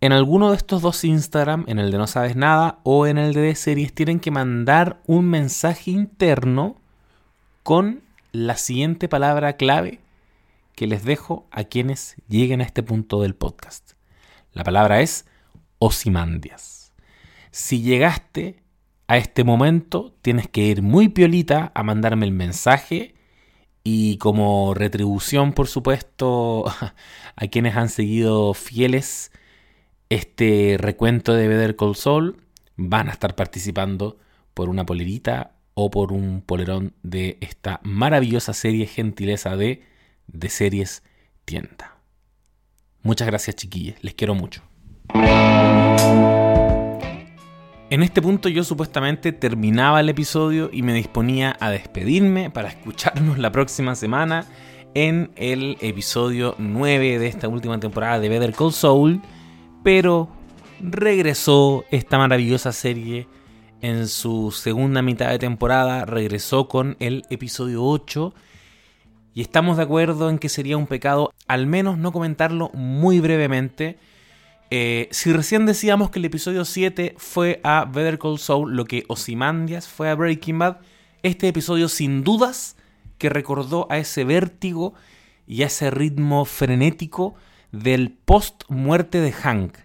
en 0.00 0.12
alguno 0.12 0.50
de 0.50 0.56
estos 0.56 0.82
dos 0.82 1.04
Instagram, 1.04 1.64
en 1.66 1.78
el 1.78 1.90
de 1.90 1.98
no 1.98 2.06
sabes 2.06 2.36
nada 2.36 2.80
o 2.82 3.06
en 3.06 3.16
el 3.16 3.32
de, 3.32 3.40
de 3.40 3.54
series, 3.54 3.94
tienen 3.94 4.20
que 4.20 4.30
mandar 4.30 5.00
un 5.06 5.30
mensaje 5.30 5.90
interno 5.90 6.80
con 7.62 8.02
la 8.32 8.56
siguiente 8.56 9.08
palabra 9.08 9.56
clave 9.56 10.00
que 10.74 10.86
les 10.86 11.04
dejo 11.04 11.46
a 11.50 11.64
quienes 11.64 12.16
lleguen 12.28 12.60
a 12.60 12.64
este 12.64 12.82
punto 12.82 13.22
del 13.22 13.34
podcast. 13.34 13.92
La 14.52 14.64
palabra 14.64 15.00
es 15.00 15.26
Osimandias. 15.78 16.92
Si 17.50 17.80
llegaste 17.80 18.62
a 19.06 19.16
este 19.16 19.44
momento, 19.44 20.14
tienes 20.20 20.48
que 20.48 20.62
ir 20.62 20.82
muy 20.82 21.08
piolita 21.08 21.72
a 21.74 21.82
mandarme 21.82 22.26
el 22.26 22.32
mensaje 22.32 23.14
y 23.84 24.16
como 24.16 24.72
retribución, 24.72 25.52
por 25.52 25.68
supuesto, 25.68 26.64
a 27.36 27.46
quienes 27.48 27.76
han 27.76 27.90
seguido 27.90 28.54
fieles 28.54 29.30
este 30.08 30.76
recuento 30.78 31.34
de 31.34 31.48
Better 31.48 31.76
Call 31.76 31.94
Saul, 31.94 32.40
van 32.76 33.08
a 33.08 33.12
estar 33.12 33.36
participando 33.36 34.18
por 34.54 34.68
una 34.68 34.86
polerita 34.86 35.52
o 35.74 35.90
por 35.90 36.12
un 36.12 36.40
polerón 36.40 36.94
de 37.02 37.36
esta 37.40 37.80
maravillosa 37.82 38.54
serie 38.54 38.86
gentileza 38.86 39.56
de, 39.56 39.82
de 40.28 40.48
series 40.48 41.02
tienda. 41.44 41.98
Muchas 43.02 43.26
gracias 43.26 43.56
chiquillos, 43.56 43.96
les 44.02 44.14
quiero 44.14 44.34
mucho. 44.34 44.62
En 47.94 48.02
este 48.02 48.20
punto 48.20 48.48
yo 48.48 48.64
supuestamente 48.64 49.30
terminaba 49.30 50.00
el 50.00 50.08
episodio 50.08 50.68
y 50.72 50.82
me 50.82 50.92
disponía 50.92 51.56
a 51.60 51.70
despedirme 51.70 52.50
para 52.50 52.68
escucharnos 52.68 53.38
la 53.38 53.52
próxima 53.52 53.94
semana 53.94 54.46
en 54.94 55.30
el 55.36 55.76
episodio 55.80 56.56
9 56.58 57.20
de 57.20 57.28
esta 57.28 57.46
última 57.46 57.78
temporada 57.78 58.18
de 58.18 58.28
Better 58.28 58.52
Call 58.52 58.72
Saul, 58.72 59.22
pero 59.84 60.28
regresó 60.80 61.84
esta 61.92 62.18
maravillosa 62.18 62.72
serie 62.72 63.28
en 63.80 64.08
su 64.08 64.50
segunda 64.50 65.00
mitad 65.00 65.30
de 65.30 65.38
temporada, 65.38 66.04
regresó 66.04 66.66
con 66.66 66.96
el 66.98 67.24
episodio 67.30 67.84
8 67.84 68.34
y 69.34 69.40
estamos 69.40 69.76
de 69.76 69.84
acuerdo 69.84 70.30
en 70.30 70.40
que 70.40 70.48
sería 70.48 70.76
un 70.76 70.88
pecado 70.88 71.32
al 71.46 71.68
menos 71.68 71.96
no 71.96 72.10
comentarlo 72.10 72.70
muy 72.74 73.20
brevemente 73.20 73.98
eh, 74.70 75.08
si 75.10 75.32
recién 75.32 75.66
decíamos 75.66 76.10
que 76.10 76.18
el 76.18 76.24
episodio 76.24 76.64
7 76.64 77.14
fue 77.18 77.60
a 77.62 77.84
Better 77.84 78.18
Call 78.18 78.38
Saul 78.38 78.74
lo 78.74 78.84
que 78.84 79.04
Ozymandias 79.08 79.88
fue 79.88 80.10
a 80.10 80.14
Breaking 80.14 80.58
Bad, 80.58 80.78
este 81.22 81.48
episodio 81.48 81.88
sin 81.88 82.24
dudas 82.24 82.76
que 83.18 83.28
recordó 83.28 83.86
a 83.90 83.98
ese 83.98 84.24
vértigo 84.24 84.94
y 85.46 85.62
a 85.62 85.66
ese 85.66 85.90
ritmo 85.90 86.44
frenético 86.44 87.34
del 87.72 88.12
post-muerte 88.12 89.20
de 89.20 89.32
Hank, 89.32 89.78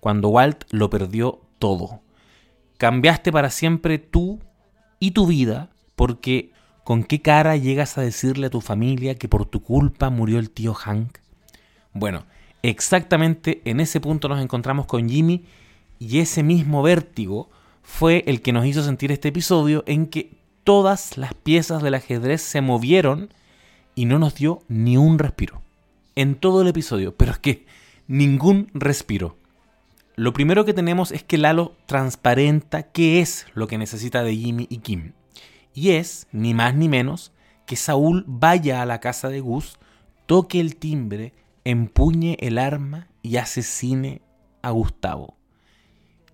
cuando 0.00 0.28
Walt 0.28 0.64
lo 0.70 0.90
perdió 0.90 1.42
todo. 1.58 2.02
Cambiaste 2.78 3.32
para 3.32 3.50
siempre 3.50 3.98
tú 3.98 4.40
y 4.98 5.12
tu 5.12 5.26
vida, 5.26 5.70
porque 5.96 6.52
¿con 6.82 7.04
qué 7.04 7.22
cara 7.22 7.56
llegas 7.56 7.98
a 7.98 8.02
decirle 8.02 8.48
a 8.48 8.50
tu 8.50 8.60
familia 8.60 9.14
que 9.14 9.28
por 9.28 9.46
tu 9.46 9.62
culpa 9.62 10.10
murió 10.10 10.38
el 10.38 10.50
tío 10.50 10.74
Hank? 10.74 11.18
Bueno, 11.92 12.26
Exactamente 12.64 13.60
en 13.66 13.78
ese 13.78 14.00
punto 14.00 14.26
nos 14.26 14.40
encontramos 14.40 14.86
con 14.86 15.06
Jimmy 15.06 15.44
y 15.98 16.20
ese 16.20 16.42
mismo 16.42 16.82
vértigo 16.82 17.50
fue 17.82 18.24
el 18.26 18.40
que 18.40 18.54
nos 18.54 18.64
hizo 18.64 18.82
sentir 18.82 19.12
este 19.12 19.28
episodio 19.28 19.84
en 19.86 20.06
que 20.06 20.38
todas 20.64 21.18
las 21.18 21.34
piezas 21.34 21.82
del 21.82 21.92
ajedrez 21.92 22.40
se 22.40 22.62
movieron 22.62 23.34
y 23.94 24.06
no 24.06 24.18
nos 24.18 24.36
dio 24.36 24.62
ni 24.68 24.96
un 24.96 25.18
respiro. 25.18 25.60
En 26.14 26.36
todo 26.36 26.62
el 26.62 26.68
episodio, 26.68 27.14
pero 27.14 27.32
es 27.32 27.38
que 27.38 27.66
ningún 28.06 28.70
respiro. 28.72 29.36
Lo 30.16 30.32
primero 30.32 30.64
que 30.64 30.72
tenemos 30.72 31.12
es 31.12 31.22
que 31.22 31.36
Lalo 31.36 31.76
transparenta 31.84 32.84
qué 32.84 33.20
es 33.20 33.46
lo 33.52 33.66
que 33.66 33.76
necesita 33.76 34.22
de 34.22 34.36
Jimmy 34.36 34.68
y 34.70 34.78
Kim. 34.78 35.12
Y 35.74 35.90
es, 35.90 36.28
ni 36.32 36.54
más 36.54 36.74
ni 36.74 36.88
menos, 36.88 37.30
que 37.66 37.76
Saúl 37.76 38.24
vaya 38.26 38.80
a 38.80 38.86
la 38.86 39.00
casa 39.00 39.28
de 39.28 39.40
Gus, 39.40 39.76
toque 40.24 40.60
el 40.60 40.76
timbre 40.76 41.34
empuñe 41.64 42.36
el 42.40 42.58
arma 42.58 43.08
y 43.22 43.36
asesine 43.36 44.22
a 44.62 44.70
Gustavo. 44.70 45.36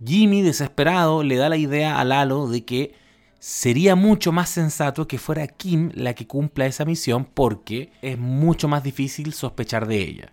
Jimmy, 0.04 0.42
desesperado, 0.42 1.22
le 1.22 1.36
da 1.36 1.48
la 1.48 1.56
idea 1.56 1.98
a 2.00 2.04
Lalo 2.04 2.48
de 2.48 2.64
que 2.64 2.94
sería 3.38 3.96
mucho 3.96 4.32
más 4.32 4.50
sensato 4.50 5.08
que 5.08 5.18
fuera 5.18 5.46
Kim 5.46 5.90
la 5.94 6.14
que 6.14 6.26
cumpla 6.26 6.66
esa 6.66 6.84
misión 6.84 7.24
porque 7.24 7.92
es 8.02 8.18
mucho 8.18 8.68
más 8.68 8.82
difícil 8.82 9.32
sospechar 9.32 9.86
de 9.86 9.98
ella. 9.98 10.32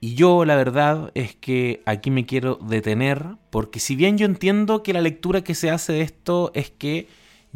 Y 0.00 0.14
yo 0.14 0.44
la 0.44 0.56
verdad 0.56 1.10
es 1.14 1.36
que 1.36 1.82
aquí 1.84 2.10
me 2.10 2.24
quiero 2.24 2.56
detener 2.56 3.36
porque 3.50 3.80
si 3.80 3.96
bien 3.96 4.16
yo 4.16 4.26
entiendo 4.26 4.82
que 4.82 4.92
la 4.92 5.02
lectura 5.02 5.42
que 5.42 5.54
se 5.54 5.70
hace 5.70 5.92
de 5.92 6.00
esto 6.00 6.50
es 6.54 6.70
que 6.70 7.06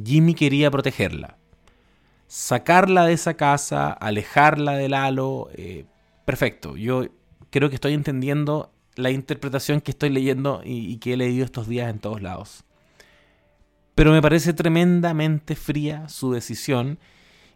Jimmy 0.03 0.35
quería 0.35 0.71
protegerla, 0.71 1.39
sacarla 2.27 3.07
de 3.07 3.15
esa 3.15 3.35
casa, 3.35 3.93
alejarla 3.93 4.73
de 4.73 4.89
Lalo, 4.89 5.49
eh, 5.55 5.87
perfecto. 6.25 6.77
Yo 6.77 7.07
creo 7.51 7.69
que 7.69 7.77
estoy 7.77 7.95
entendiendo 7.95 8.73
la 8.97 9.11
interpretación 9.11 9.81
que 9.81 9.91
estoy 9.91 10.11
leyendo 10.11 10.63
y, 10.65 10.97
que 10.99 11.15
he 11.15 11.17
leído 11.17 11.45
estos 11.45 11.69
días 11.69 11.91
en 11.91 11.99
todos 11.99 12.23
lados. 12.23 12.65
Pero 13.95 14.13
me 14.13 14.23
parece 14.23 14.53
tremendamente 14.53 15.55
fría 15.55 16.09
su 16.09 16.33
decisión 16.33 16.99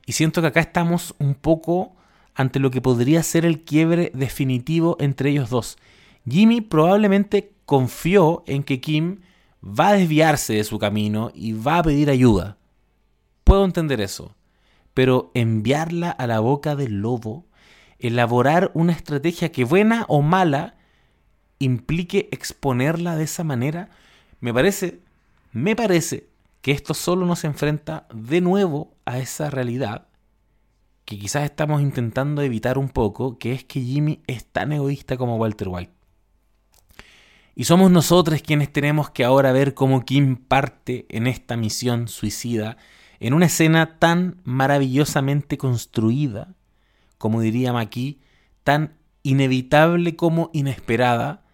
y 0.06 0.12
siento 0.12 0.40
que 0.40 0.48
acá 0.48 0.60
estamos 0.60 1.14
un 1.18 1.34
poco 1.34 1.96
ante 2.34 2.60
lo 2.60 2.70
que 2.70 2.80
podría 2.80 3.22
ser 3.22 3.44
el 3.44 3.62
quiebre 3.62 4.12
definitivo 4.14 4.96
entre 5.00 5.30
ellos 5.30 5.50
dos. 5.50 5.76
Jimmy 6.28 6.60
probablemente 6.60 7.52
confió 7.64 8.44
en 8.46 8.62
que 8.62 8.80
Kim 8.80 9.20
va 9.62 9.88
a 9.88 9.92
desviarse 9.94 10.54
de 10.54 10.64
su 10.64 10.78
camino 10.78 11.32
y 11.34 11.52
va 11.52 11.78
a 11.78 11.82
pedir 11.82 12.10
ayuda. 12.10 12.56
Puedo 13.42 13.64
entender 13.64 14.00
eso, 14.00 14.36
pero 14.94 15.30
enviarla 15.34 16.10
a 16.10 16.26
la 16.26 16.40
boca 16.40 16.76
del 16.76 17.00
lobo, 17.00 17.46
elaborar 17.98 18.70
una 18.74 18.92
estrategia 18.92 19.50
que 19.50 19.64
buena 19.64 20.04
o 20.08 20.22
mala 20.22 20.76
implique 21.58 22.28
exponerla 22.30 23.16
de 23.16 23.24
esa 23.24 23.44
manera, 23.44 23.90
me 24.40 24.54
parece, 24.54 25.00
me 25.52 25.74
parece 25.74 26.28
que 26.60 26.72
esto 26.72 26.94
solo 26.94 27.26
nos 27.26 27.44
enfrenta 27.44 28.06
de 28.12 28.40
nuevo 28.40 28.94
a 29.04 29.18
esa 29.18 29.50
realidad 29.50 30.08
que 31.08 31.18
quizás 31.18 31.44
estamos 31.44 31.80
intentando 31.80 32.42
evitar 32.42 32.76
un 32.76 32.90
poco, 32.90 33.38
que 33.38 33.52
es 33.52 33.64
que 33.64 33.80
Jimmy 33.80 34.20
es 34.26 34.44
tan 34.44 34.72
egoísta 34.72 35.16
como 35.16 35.36
Walter 35.36 35.68
White. 35.68 35.92
Y 37.54 37.64
somos 37.64 37.90
nosotros 37.90 38.42
quienes 38.42 38.70
tenemos 38.70 39.08
que 39.08 39.24
ahora 39.24 39.50
ver 39.52 39.72
cómo 39.72 40.04
Kim 40.04 40.36
parte 40.36 41.06
en 41.08 41.26
esta 41.26 41.56
misión 41.56 42.08
suicida, 42.08 42.76
en 43.20 43.32
una 43.32 43.46
escena 43.46 43.98
tan 43.98 44.42
maravillosamente 44.44 45.56
construida, 45.56 46.54
como 47.18 47.40
diría 47.40 47.72
Maki, 47.72 48.20
tan 48.64 48.96
inevitable 49.22 50.16
como 50.16 50.50
inesperada, 50.52 51.44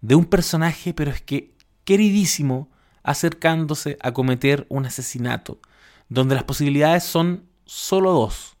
de 0.00 0.14
un 0.14 0.26
personaje, 0.26 0.92
pero 0.92 1.10
es 1.10 1.22
que 1.22 1.54
queridísimo, 1.84 2.70
acercándose 3.02 3.96
a 4.00 4.12
cometer 4.12 4.66
un 4.68 4.86
asesinato, 4.86 5.60
donde 6.08 6.34
las 6.34 6.44
posibilidades 6.44 7.04
son 7.04 7.48
solo 7.64 8.12
dos. 8.12 8.56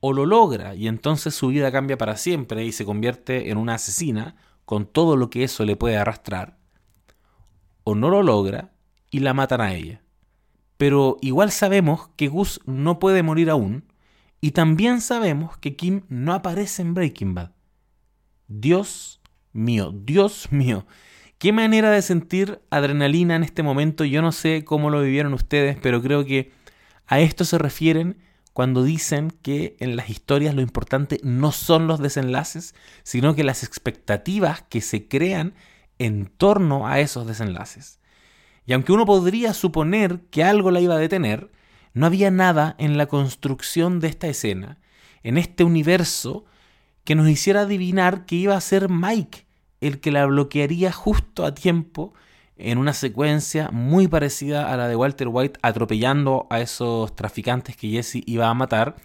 O 0.00 0.12
lo 0.12 0.26
logra 0.26 0.74
y 0.74 0.88
entonces 0.88 1.34
su 1.34 1.48
vida 1.48 1.72
cambia 1.72 1.96
para 1.96 2.16
siempre 2.16 2.64
y 2.64 2.72
se 2.72 2.84
convierte 2.84 3.50
en 3.50 3.58
una 3.58 3.74
asesina, 3.74 4.36
con 4.64 4.84
todo 4.86 5.16
lo 5.16 5.30
que 5.30 5.44
eso 5.44 5.64
le 5.64 5.76
puede 5.76 5.96
arrastrar, 5.96 6.58
o 7.84 7.94
no 7.94 8.10
lo 8.10 8.22
logra 8.22 8.72
y 9.10 9.20
la 9.20 9.32
matan 9.32 9.60
a 9.60 9.72
ella. 9.72 10.02
Pero 10.76 11.18
igual 11.22 11.50
sabemos 11.50 12.08
que 12.16 12.28
Gus 12.28 12.60
no 12.66 12.98
puede 12.98 13.22
morir 13.22 13.48
aún, 13.48 13.84
y 14.46 14.52
también 14.52 15.00
sabemos 15.00 15.58
que 15.58 15.74
Kim 15.74 16.02
no 16.08 16.32
aparece 16.32 16.80
en 16.80 16.94
Breaking 16.94 17.34
Bad. 17.34 17.50
Dios 18.46 19.20
mío, 19.52 19.92
Dios 19.92 20.52
mío, 20.52 20.86
qué 21.38 21.50
manera 21.50 21.90
de 21.90 22.00
sentir 22.00 22.60
adrenalina 22.70 23.34
en 23.34 23.42
este 23.42 23.64
momento. 23.64 24.04
Yo 24.04 24.22
no 24.22 24.30
sé 24.30 24.64
cómo 24.64 24.88
lo 24.88 25.02
vivieron 25.02 25.34
ustedes, 25.34 25.76
pero 25.82 26.00
creo 26.00 26.24
que 26.24 26.52
a 27.08 27.18
esto 27.18 27.44
se 27.44 27.58
refieren 27.58 28.18
cuando 28.52 28.84
dicen 28.84 29.32
que 29.42 29.76
en 29.80 29.96
las 29.96 30.10
historias 30.10 30.54
lo 30.54 30.62
importante 30.62 31.18
no 31.24 31.50
son 31.50 31.88
los 31.88 31.98
desenlaces, 31.98 32.76
sino 33.02 33.34
que 33.34 33.42
las 33.42 33.64
expectativas 33.64 34.62
que 34.62 34.80
se 34.80 35.08
crean 35.08 35.54
en 35.98 36.26
torno 36.26 36.86
a 36.86 37.00
esos 37.00 37.26
desenlaces. 37.26 37.98
Y 38.64 38.74
aunque 38.74 38.92
uno 38.92 39.06
podría 39.06 39.54
suponer 39.54 40.20
que 40.30 40.44
algo 40.44 40.70
la 40.70 40.78
iba 40.78 40.94
a 40.94 40.98
detener, 40.98 41.50
no 41.96 42.04
había 42.04 42.30
nada 42.30 42.74
en 42.76 42.98
la 42.98 43.06
construcción 43.06 44.00
de 44.00 44.08
esta 44.08 44.26
escena, 44.26 44.76
en 45.22 45.38
este 45.38 45.64
universo, 45.64 46.44
que 47.04 47.14
nos 47.14 47.26
hiciera 47.26 47.62
adivinar 47.62 48.26
que 48.26 48.36
iba 48.36 48.54
a 48.54 48.60
ser 48.60 48.90
Mike 48.90 49.46
el 49.80 49.98
que 49.98 50.10
la 50.10 50.26
bloquearía 50.26 50.92
justo 50.92 51.46
a 51.46 51.54
tiempo 51.54 52.12
en 52.58 52.76
una 52.76 52.92
secuencia 52.92 53.70
muy 53.70 54.08
parecida 54.08 54.70
a 54.70 54.76
la 54.76 54.88
de 54.88 54.96
Walter 54.96 55.28
White 55.28 55.58
atropellando 55.62 56.46
a 56.50 56.60
esos 56.60 57.16
traficantes 57.16 57.78
que 57.78 57.88
Jesse 57.88 58.22
iba 58.26 58.50
a 58.50 58.54
matar 58.54 58.96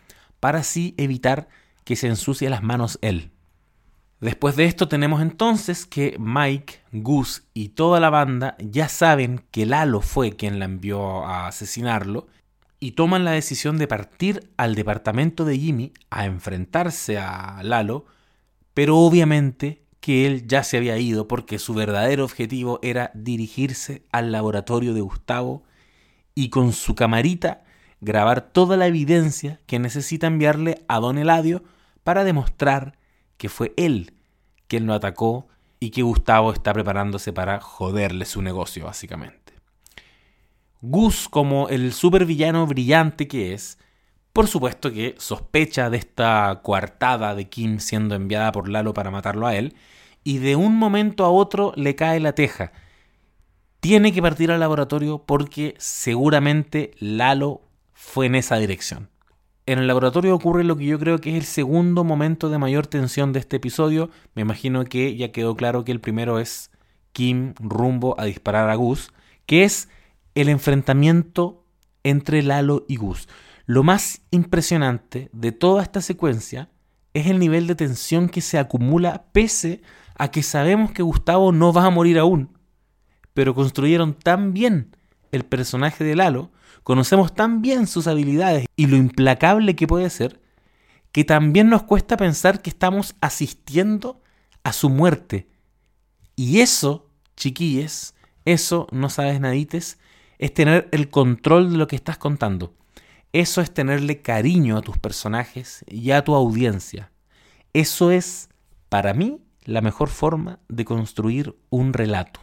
para 0.41 0.59
así 0.59 0.93
evitar 0.97 1.47
que 1.85 1.95
se 1.95 2.07
ensucie 2.07 2.49
las 2.49 2.61
manos 2.61 2.99
él. 3.01 3.31
Después 4.19 4.57
de 4.57 4.65
esto 4.65 4.89
tenemos 4.89 5.21
entonces 5.21 5.85
que 5.85 6.17
Mike, 6.19 6.81
Gus 6.91 7.43
y 7.53 7.69
toda 7.69 8.01
la 8.01 8.09
banda 8.09 8.57
ya 8.59 8.89
saben 8.89 9.45
que 9.49 9.65
Lalo 9.65 10.01
fue 10.01 10.35
quien 10.35 10.59
la 10.59 10.65
envió 10.65 11.25
a 11.25 11.47
asesinarlo 11.47 12.27
y 12.83 12.93
toman 12.93 13.23
la 13.23 13.31
decisión 13.31 13.77
de 13.77 13.87
partir 13.87 14.51
al 14.57 14.73
departamento 14.73 15.45
de 15.45 15.57
Jimmy 15.57 15.93
a 16.09 16.25
enfrentarse 16.25 17.19
a 17.19 17.61
Lalo, 17.63 18.05
pero 18.73 18.97
obviamente 18.97 19.83
que 19.99 20.25
él 20.25 20.47
ya 20.47 20.63
se 20.63 20.77
había 20.77 20.97
ido 20.97 21.27
porque 21.27 21.59
su 21.59 21.75
verdadero 21.75 22.25
objetivo 22.25 22.79
era 22.81 23.11
dirigirse 23.13 24.03
al 24.11 24.31
laboratorio 24.31 24.95
de 24.95 25.01
Gustavo 25.01 25.63
y 26.33 26.49
con 26.49 26.73
su 26.73 26.95
camarita 26.95 27.63
grabar 28.01 28.41
toda 28.41 28.77
la 28.77 28.87
evidencia 28.87 29.61
que 29.67 29.77
necesita 29.77 30.25
enviarle 30.25 30.83
a 30.87 30.99
don 30.99 31.19
Eladio 31.19 31.63
para 32.03 32.23
demostrar 32.23 32.97
que 33.37 33.47
fue 33.47 33.75
él 33.77 34.15
quien 34.67 34.87
lo 34.87 34.95
atacó 34.95 35.47
y 35.79 35.91
que 35.91 36.01
Gustavo 36.01 36.51
está 36.51 36.73
preparándose 36.73 37.31
para 37.31 37.59
joderle 37.59 38.25
su 38.25 38.41
negocio, 38.41 38.85
básicamente. 38.85 39.40
Gus, 40.81 41.29
como 41.29 41.69
el 41.69 41.93
supervillano 41.93 42.65
brillante 42.65 43.27
que 43.27 43.53
es, 43.53 43.77
por 44.33 44.47
supuesto 44.47 44.91
que 44.91 45.15
sospecha 45.17 45.89
de 45.89 45.97
esta 45.97 46.61
coartada 46.63 47.35
de 47.35 47.49
Kim 47.49 47.79
siendo 47.79 48.15
enviada 48.15 48.51
por 48.51 48.67
Lalo 48.67 48.93
para 48.93 49.11
matarlo 49.11 49.45
a 49.45 49.55
él, 49.55 49.75
y 50.23 50.39
de 50.39 50.55
un 50.55 50.75
momento 50.77 51.25
a 51.25 51.29
otro 51.29 51.73
le 51.75 51.95
cae 51.95 52.19
la 52.19 52.33
teja. 52.33 52.71
Tiene 53.79 54.11
que 54.11 54.21
partir 54.21 54.51
al 54.51 54.59
laboratorio 54.59 55.23
porque 55.25 55.75
seguramente 55.77 56.91
Lalo 56.99 57.61
fue 57.93 58.27
en 58.27 58.35
esa 58.35 58.57
dirección. 58.57 59.09
En 59.65 59.79
el 59.79 59.87
laboratorio 59.87 60.33
ocurre 60.35 60.63
lo 60.63 60.75
que 60.75 60.85
yo 60.85 60.99
creo 60.99 61.19
que 61.19 61.31
es 61.31 61.35
el 61.35 61.45
segundo 61.45 62.03
momento 62.03 62.49
de 62.49 62.57
mayor 62.57 62.87
tensión 62.87 63.33
de 63.33 63.39
este 63.39 63.57
episodio. 63.57 64.09
Me 64.33 64.41
imagino 64.41 64.83
que 64.85 65.15
ya 65.15 65.31
quedó 65.31 65.55
claro 65.55 65.83
que 65.83 65.91
el 65.91 66.01
primero 66.01 66.39
es 66.39 66.71
Kim 67.11 67.53
rumbo 67.59 68.19
a 68.19 68.25
disparar 68.25 68.69
a 68.69 68.75
Gus, 68.75 69.11
que 69.45 69.63
es 69.63 69.87
el 70.35 70.49
enfrentamiento 70.49 71.65
entre 72.03 72.43
Lalo 72.43 72.85
y 72.87 72.95
Gus. 72.95 73.27
Lo 73.65 73.83
más 73.83 74.21
impresionante 74.31 75.29
de 75.33 75.51
toda 75.51 75.83
esta 75.83 76.01
secuencia 76.01 76.69
es 77.13 77.27
el 77.27 77.39
nivel 77.39 77.67
de 77.67 77.75
tensión 77.75 78.29
que 78.29 78.41
se 78.41 78.57
acumula 78.57 79.25
pese 79.31 79.81
a 80.15 80.29
que 80.29 80.43
sabemos 80.43 80.91
que 80.91 81.03
Gustavo 81.03 81.51
no 81.51 81.73
va 81.73 81.85
a 81.85 81.89
morir 81.89 82.19
aún. 82.19 82.57
Pero 83.33 83.55
construyeron 83.55 84.13
tan 84.13 84.53
bien 84.53 84.95
el 85.31 85.45
personaje 85.45 86.03
de 86.03 86.15
Lalo, 86.15 86.51
conocemos 86.83 87.33
tan 87.33 87.61
bien 87.61 87.87
sus 87.87 88.07
habilidades 88.07 88.65
y 88.75 88.87
lo 88.87 88.97
implacable 88.97 89.75
que 89.75 89.87
puede 89.87 90.09
ser, 90.09 90.41
que 91.11 91.23
también 91.23 91.69
nos 91.69 91.83
cuesta 91.83 92.17
pensar 92.17 92.61
que 92.61 92.69
estamos 92.69 93.15
asistiendo 93.21 94.21
a 94.63 94.73
su 94.73 94.89
muerte. 94.89 95.49
Y 96.35 96.59
eso, 96.59 97.09
chiquilles, 97.35 98.15
eso, 98.45 98.87
no 98.91 99.09
sabes 99.09 99.39
nadites, 99.39 99.97
es 100.41 100.53
tener 100.53 100.89
el 100.91 101.09
control 101.09 101.71
de 101.71 101.77
lo 101.77 101.87
que 101.87 101.95
estás 101.95 102.17
contando. 102.17 102.73
Eso 103.31 103.61
es 103.61 103.71
tenerle 103.71 104.21
cariño 104.21 104.75
a 104.75 104.81
tus 104.81 104.97
personajes 104.97 105.85
y 105.87 106.11
a 106.11 106.23
tu 106.23 106.33
audiencia. 106.35 107.11
Eso 107.73 108.09
es, 108.09 108.49
para 108.89 109.13
mí, 109.13 109.39
la 109.63 109.81
mejor 109.81 110.09
forma 110.09 110.59
de 110.67 110.83
construir 110.83 111.55
un 111.69 111.93
relato. 111.93 112.41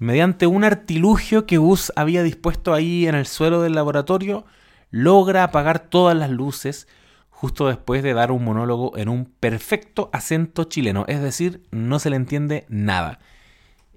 Mediante 0.00 0.48
un 0.48 0.64
artilugio 0.64 1.46
que 1.46 1.56
Gus 1.56 1.92
había 1.94 2.24
dispuesto 2.24 2.74
ahí 2.74 3.06
en 3.06 3.14
el 3.14 3.26
suelo 3.26 3.62
del 3.62 3.76
laboratorio, 3.76 4.44
logra 4.90 5.44
apagar 5.44 5.78
todas 5.78 6.16
las 6.16 6.30
luces 6.30 6.88
justo 7.28 7.68
después 7.68 8.02
de 8.02 8.12
dar 8.12 8.32
un 8.32 8.44
monólogo 8.44 8.98
en 8.98 9.08
un 9.08 9.24
perfecto 9.24 10.10
acento 10.12 10.64
chileno, 10.64 11.04
es 11.06 11.22
decir, 11.22 11.62
no 11.70 12.00
se 12.00 12.10
le 12.10 12.16
entiende 12.16 12.66
nada. 12.68 13.20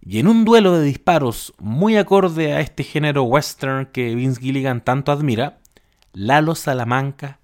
Y 0.05 0.19
en 0.19 0.27
un 0.27 0.43
duelo 0.43 0.73
de 0.73 0.83
disparos 0.83 1.53
muy 1.59 1.95
acorde 1.95 2.53
a 2.53 2.59
este 2.59 2.83
género 2.83 3.23
western 3.23 3.85
que 3.85 4.13
Vince 4.15 4.41
Gilligan 4.41 4.83
tanto 4.83 5.13
admira, 5.13 5.59
Lalo 6.11 6.55
Salamanca 6.55 7.39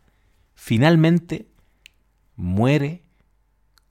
finalmente 0.55 1.47
muere 2.35 3.03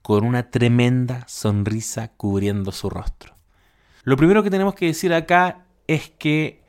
con 0.02 0.24
una 0.24 0.50
tremenda 0.50 1.24
sonrisa 1.28 2.08
cubriendo 2.08 2.70
su 2.70 2.90
rostro. 2.90 3.34
Lo 4.02 4.18
primero 4.18 4.42
que 4.42 4.50
tenemos 4.50 4.74
que 4.74 4.86
decir 4.86 5.14
acá 5.14 5.64
es 5.86 6.10
que 6.10 6.62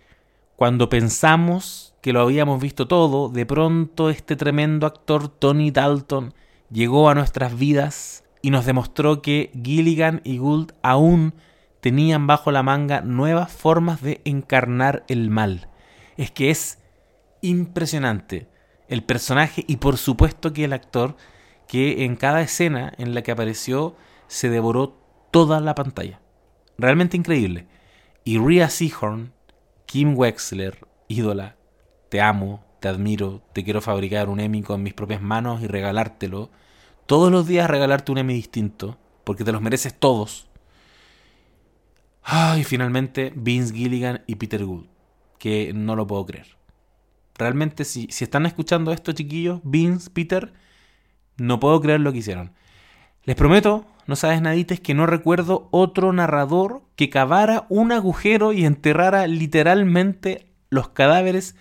cuando 0.55 0.87
pensamos 0.87 1.95
que 2.01 2.13
lo 2.13 2.21
habíamos 2.21 2.61
visto 2.61 2.87
todo, 2.87 3.27
de 3.27 3.45
pronto 3.45 4.09
este 4.09 4.37
tremendo 4.37 4.87
actor 4.87 5.27
Tony 5.27 5.69
Dalton 5.69 6.33
llegó 6.71 7.09
a 7.09 7.15
nuestras 7.15 7.57
vidas 7.57 8.23
y 8.41 8.51
nos 8.51 8.65
demostró 8.65 9.21
que 9.21 9.51
Gilligan 9.53 10.21
y 10.23 10.37
Gould 10.37 10.71
aún 10.81 11.33
tenían 11.81 12.27
bajo 12.27 12.51
la 12.51 12.63
manga 12.63 13.01
nuevas 13.01 13.51
formas 13.51 14.01
de 14.01 14.21
encarnar 14.25 15.03
el 15.07 15.29
mal. 15.29 15.69
Es 16.17 16.31
que 16.31 16.49
es 16.49 16.79
impresionante 17.41 18.47
el 18.87 19.03
personaje 19.03 19.63
y 19.67 19.77
por 19.77 19.97
supuesto 19.97 20.51
que 20.51 20.65
el 20.65 20.73
actor 20.73 21.15
que 21.67 22.03
en 22.03 22.15
cada 22.15 22.41
escena 22.41 22.93
en 22.97 23.13
la 23.13 23.21
que 23.21 23.31
apareció 23.31 23.95
se 24.27 24.49
devoró 24.49 24.97
toda 25.31 25.59
la 25.59 25.75
pantalla. 25.75 26.19
Realmente 26.77 27.15
increíble. 27.15 27.67
Y 28.23 28.39
Rhea 28.39 28.69
Seahorn, 28.69 29.33
Kim 29.85 30.17
Wexler, 30.17 30.87
ídola, 31.07 31.55
te 32.09 32.21
amo, 32.21 32.65
te 32.79 32.87
admiro, 32.87 33.41
te 33.53 33.63
quiero 33.63 33.81
fabricar 33.81 34.29
un 34.29 34.39
Emmy 34.39 34.63
con 34.63 34.81
mis 34.81 34.93
propias 34.93 35.21
manos 35.21 35.61
y 35.61 35.67
regalártelo. 35.67 36.49
Todos 37.05 37.31
los 37.31 37.47
días 37.47 37.69
regalarte 37.69 38.11
un 38.11 38.17
Emmy 38.17 38.33
distinto, 38.33 38.97
porque 39.23 39.43
te 39.43 39.51
los 39.51 39.61
mereces 39.61 39.93
todos. 39.97 40.48
Ay, 42.31 42.63
finalmente 42.63 43.33
Vince 43.35 43.73
Gilligan 43.73 44.21
y 44.27 44.35
Peter 44.35 44.63
Gould, 44.63 44.87
que 45.39 45.71
no 45.73 45.95
lo 45.95 46.05
puedo 46.05 46.27
creer. 46.27 46.45
Realmente, 47.35 47.85
si, 47.85 48.05
si 48.11 48.23
están 48.23 48.45
escuchando 48.45 48.91
esto, 48.91 49.13
chiquillos, 49.13 49.61
Vince, 49.63 50.11
Peter, 50.11 50.53
no 51.37 51.59
puedo 51.59 51.81
creer 51.81 52.01
lo 52.01 52.11
que 52.11 52.19
hicieron. 52.19 52.53
Les 53.23 53.35
prometo, 53.35 53.87
no 54.05 54.15
sabes 54.15 54.43
nadites, 54.43 54.79
que 54.79 54.93
no 54.93 55.07
recuerdo 55.07 55.69
otro 55.71 56.13
narrador 56.13 56.83
que 56.95 57.09
cavara 57.09 57.65
un 57.67 57.91
agujero 57.91 58.53
y 58.53 58.63
enterrara 58.63 59.25
literalmente 59.25 60.51
los 60.69 60.89
cadáveres 60.89 61.55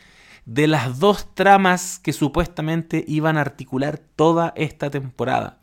de 0.45 0.67
las 0.67 0.99
dos 0.99 1.35
tramas 1.35 1.99
que 1.99 2.13
supuestamente 2.13 3.07
iban 3.09 3.39
a 3.39 3.41
articular 3.41 3.97
toda 3.97 4.53
esta 4.55 4.91
temporada. 4.91 5.63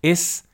Es 0.00 0.46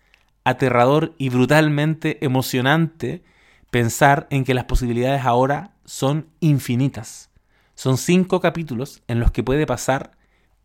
aterrador 0.43 1.15
y 1.19 1.29
brutalmente 1.29 2.25
emocionante 2.25 3.23
pensar 3.71 4.27
en 4.31 4.45
que 4.45 4.55
las 4.55 4.65
posibilidades 4.65 5.25
ahora 5.25 5.75
son 5.85 6.29
infinitas. 6.41 7.31
Son 7.75 7.99
cinco 7.99 8.41
capítulos 8.41 9.03
en 9.07 9.21
los 9.21 9.31
que 9.31 9.43
puede 9.43 9.67
pasar 9.67 10.13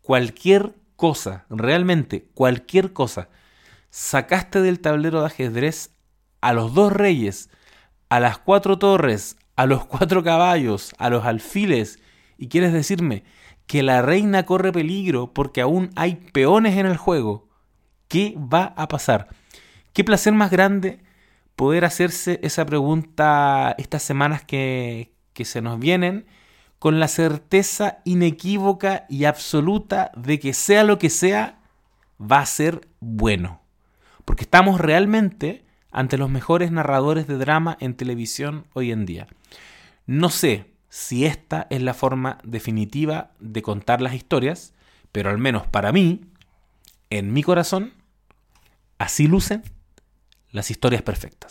cualquier 0.00 0.74
cosa, 0.96 1.46
realmente 1.50 2.28
cualquier 2.34 2.92
cosa. 2.92 3.28
Sacaste 3.90 4.62
del 4.62 4.80
tablero 4.80 5.20
de 5.20 5.26
ajedrez 5.26 5.90
a 6.40 6.52
los 6.52 6.74
dos 6.74 6.92
reyes, 6.92 7.50
a 8.08 8.20
las 8.20 8.38
cuatro 8.38 8.78
torres, 8.78 9.36
a 9.56 9.66
los 9.66 9.84
cuatro 9.84 10.22
caballos, 10.22 10.94
a 10.98 11.10
los 11.10 11.24
alfiles, 11.24 11.98
y 12.38 12.48
quieres 12.48 12.72
decirme 12.72 13.24
que 13.66 13.82
la 13.82 14.02
reina 14.02 14.44
corre 14.44 14.72
peligro 14.72 15.32
porque 15.32 15.60
aún 15.60 15.90
hay 15.96 16.16
peones 16.16 16.76
en 16.76 16.86
el 16.86 16.96
juego. 16.96 17.48
¿Qué 18.08 18.36
va 18.36 18.74
a 18.76 18.88
pasar? 18.88 19.28
¿Qué 19.92 20.04
placer 20.04 20.32
más 20.32 20.50
grande 20.50 21.01
poder 21.62 21.84
hacerse 21.84 22.40
esa 22.42 22.66
pregunta 22.66 23.76
estas 23.78 24.02
semanas 24.02 24.42
que, 24.42 25.14
que 25.32 25.44
se 25.44 25.62
nos 25.62 25.78
vienen 25.78 26.26
con 26.80 26.98
la 26.98 27.06
certeza 27.06 28.00
inequívoca 28.04 29.06
y 29.08 29.26
absoluta 29.26 30.10
de 30.16 30.40
que 30.40 30.54
sea 30.54 30.82
lo 30.82 30.98
que 30.98 31.08
sea, 31.08 31.60
va 32.20 32.40
a 32.40 32.46
ser 32.46 32.88
bueno. 32.98 33.60
Porque 34.24 34.42
estamos 34.42 34.80
realmente 34.80 35.64
ante 35.92 36.18
los 36.18 36.28
mejores 36.28 36.72
narradores 36.72 37.28
de 37.28 37.38
drama 37.38 37.76
en 37.78 37.94
televisión 37.94 38.66
hoy 38.72 38.90
en 38.90 39.06
día. 39.06 39.28
No 40.04 40.30
sé 40.30 40.74
si 40.88 41.26
esta 41.26 41.68
es 41.70 41.80
la 41.80 41.94
forma 41.94 42.38
definitiva 42.42 43.30
de 43.38 43.62
contar 43.62 44.00
las 44.00 44.14
historias, 44.14 44.74
pero 45.12 45.30
al 45.30 45.38
menos 45.38 45.68
para 45.68 45.92
mí, 45.92 46.22
en 47.08 47.32
mi 47.32 47.44
corazón, 47.44 47.92
así 48.98 49.28
lucen 49.28 49.62
las 50.52 50.70
historias 50.70 51.02
perfectas. 51.02 51.50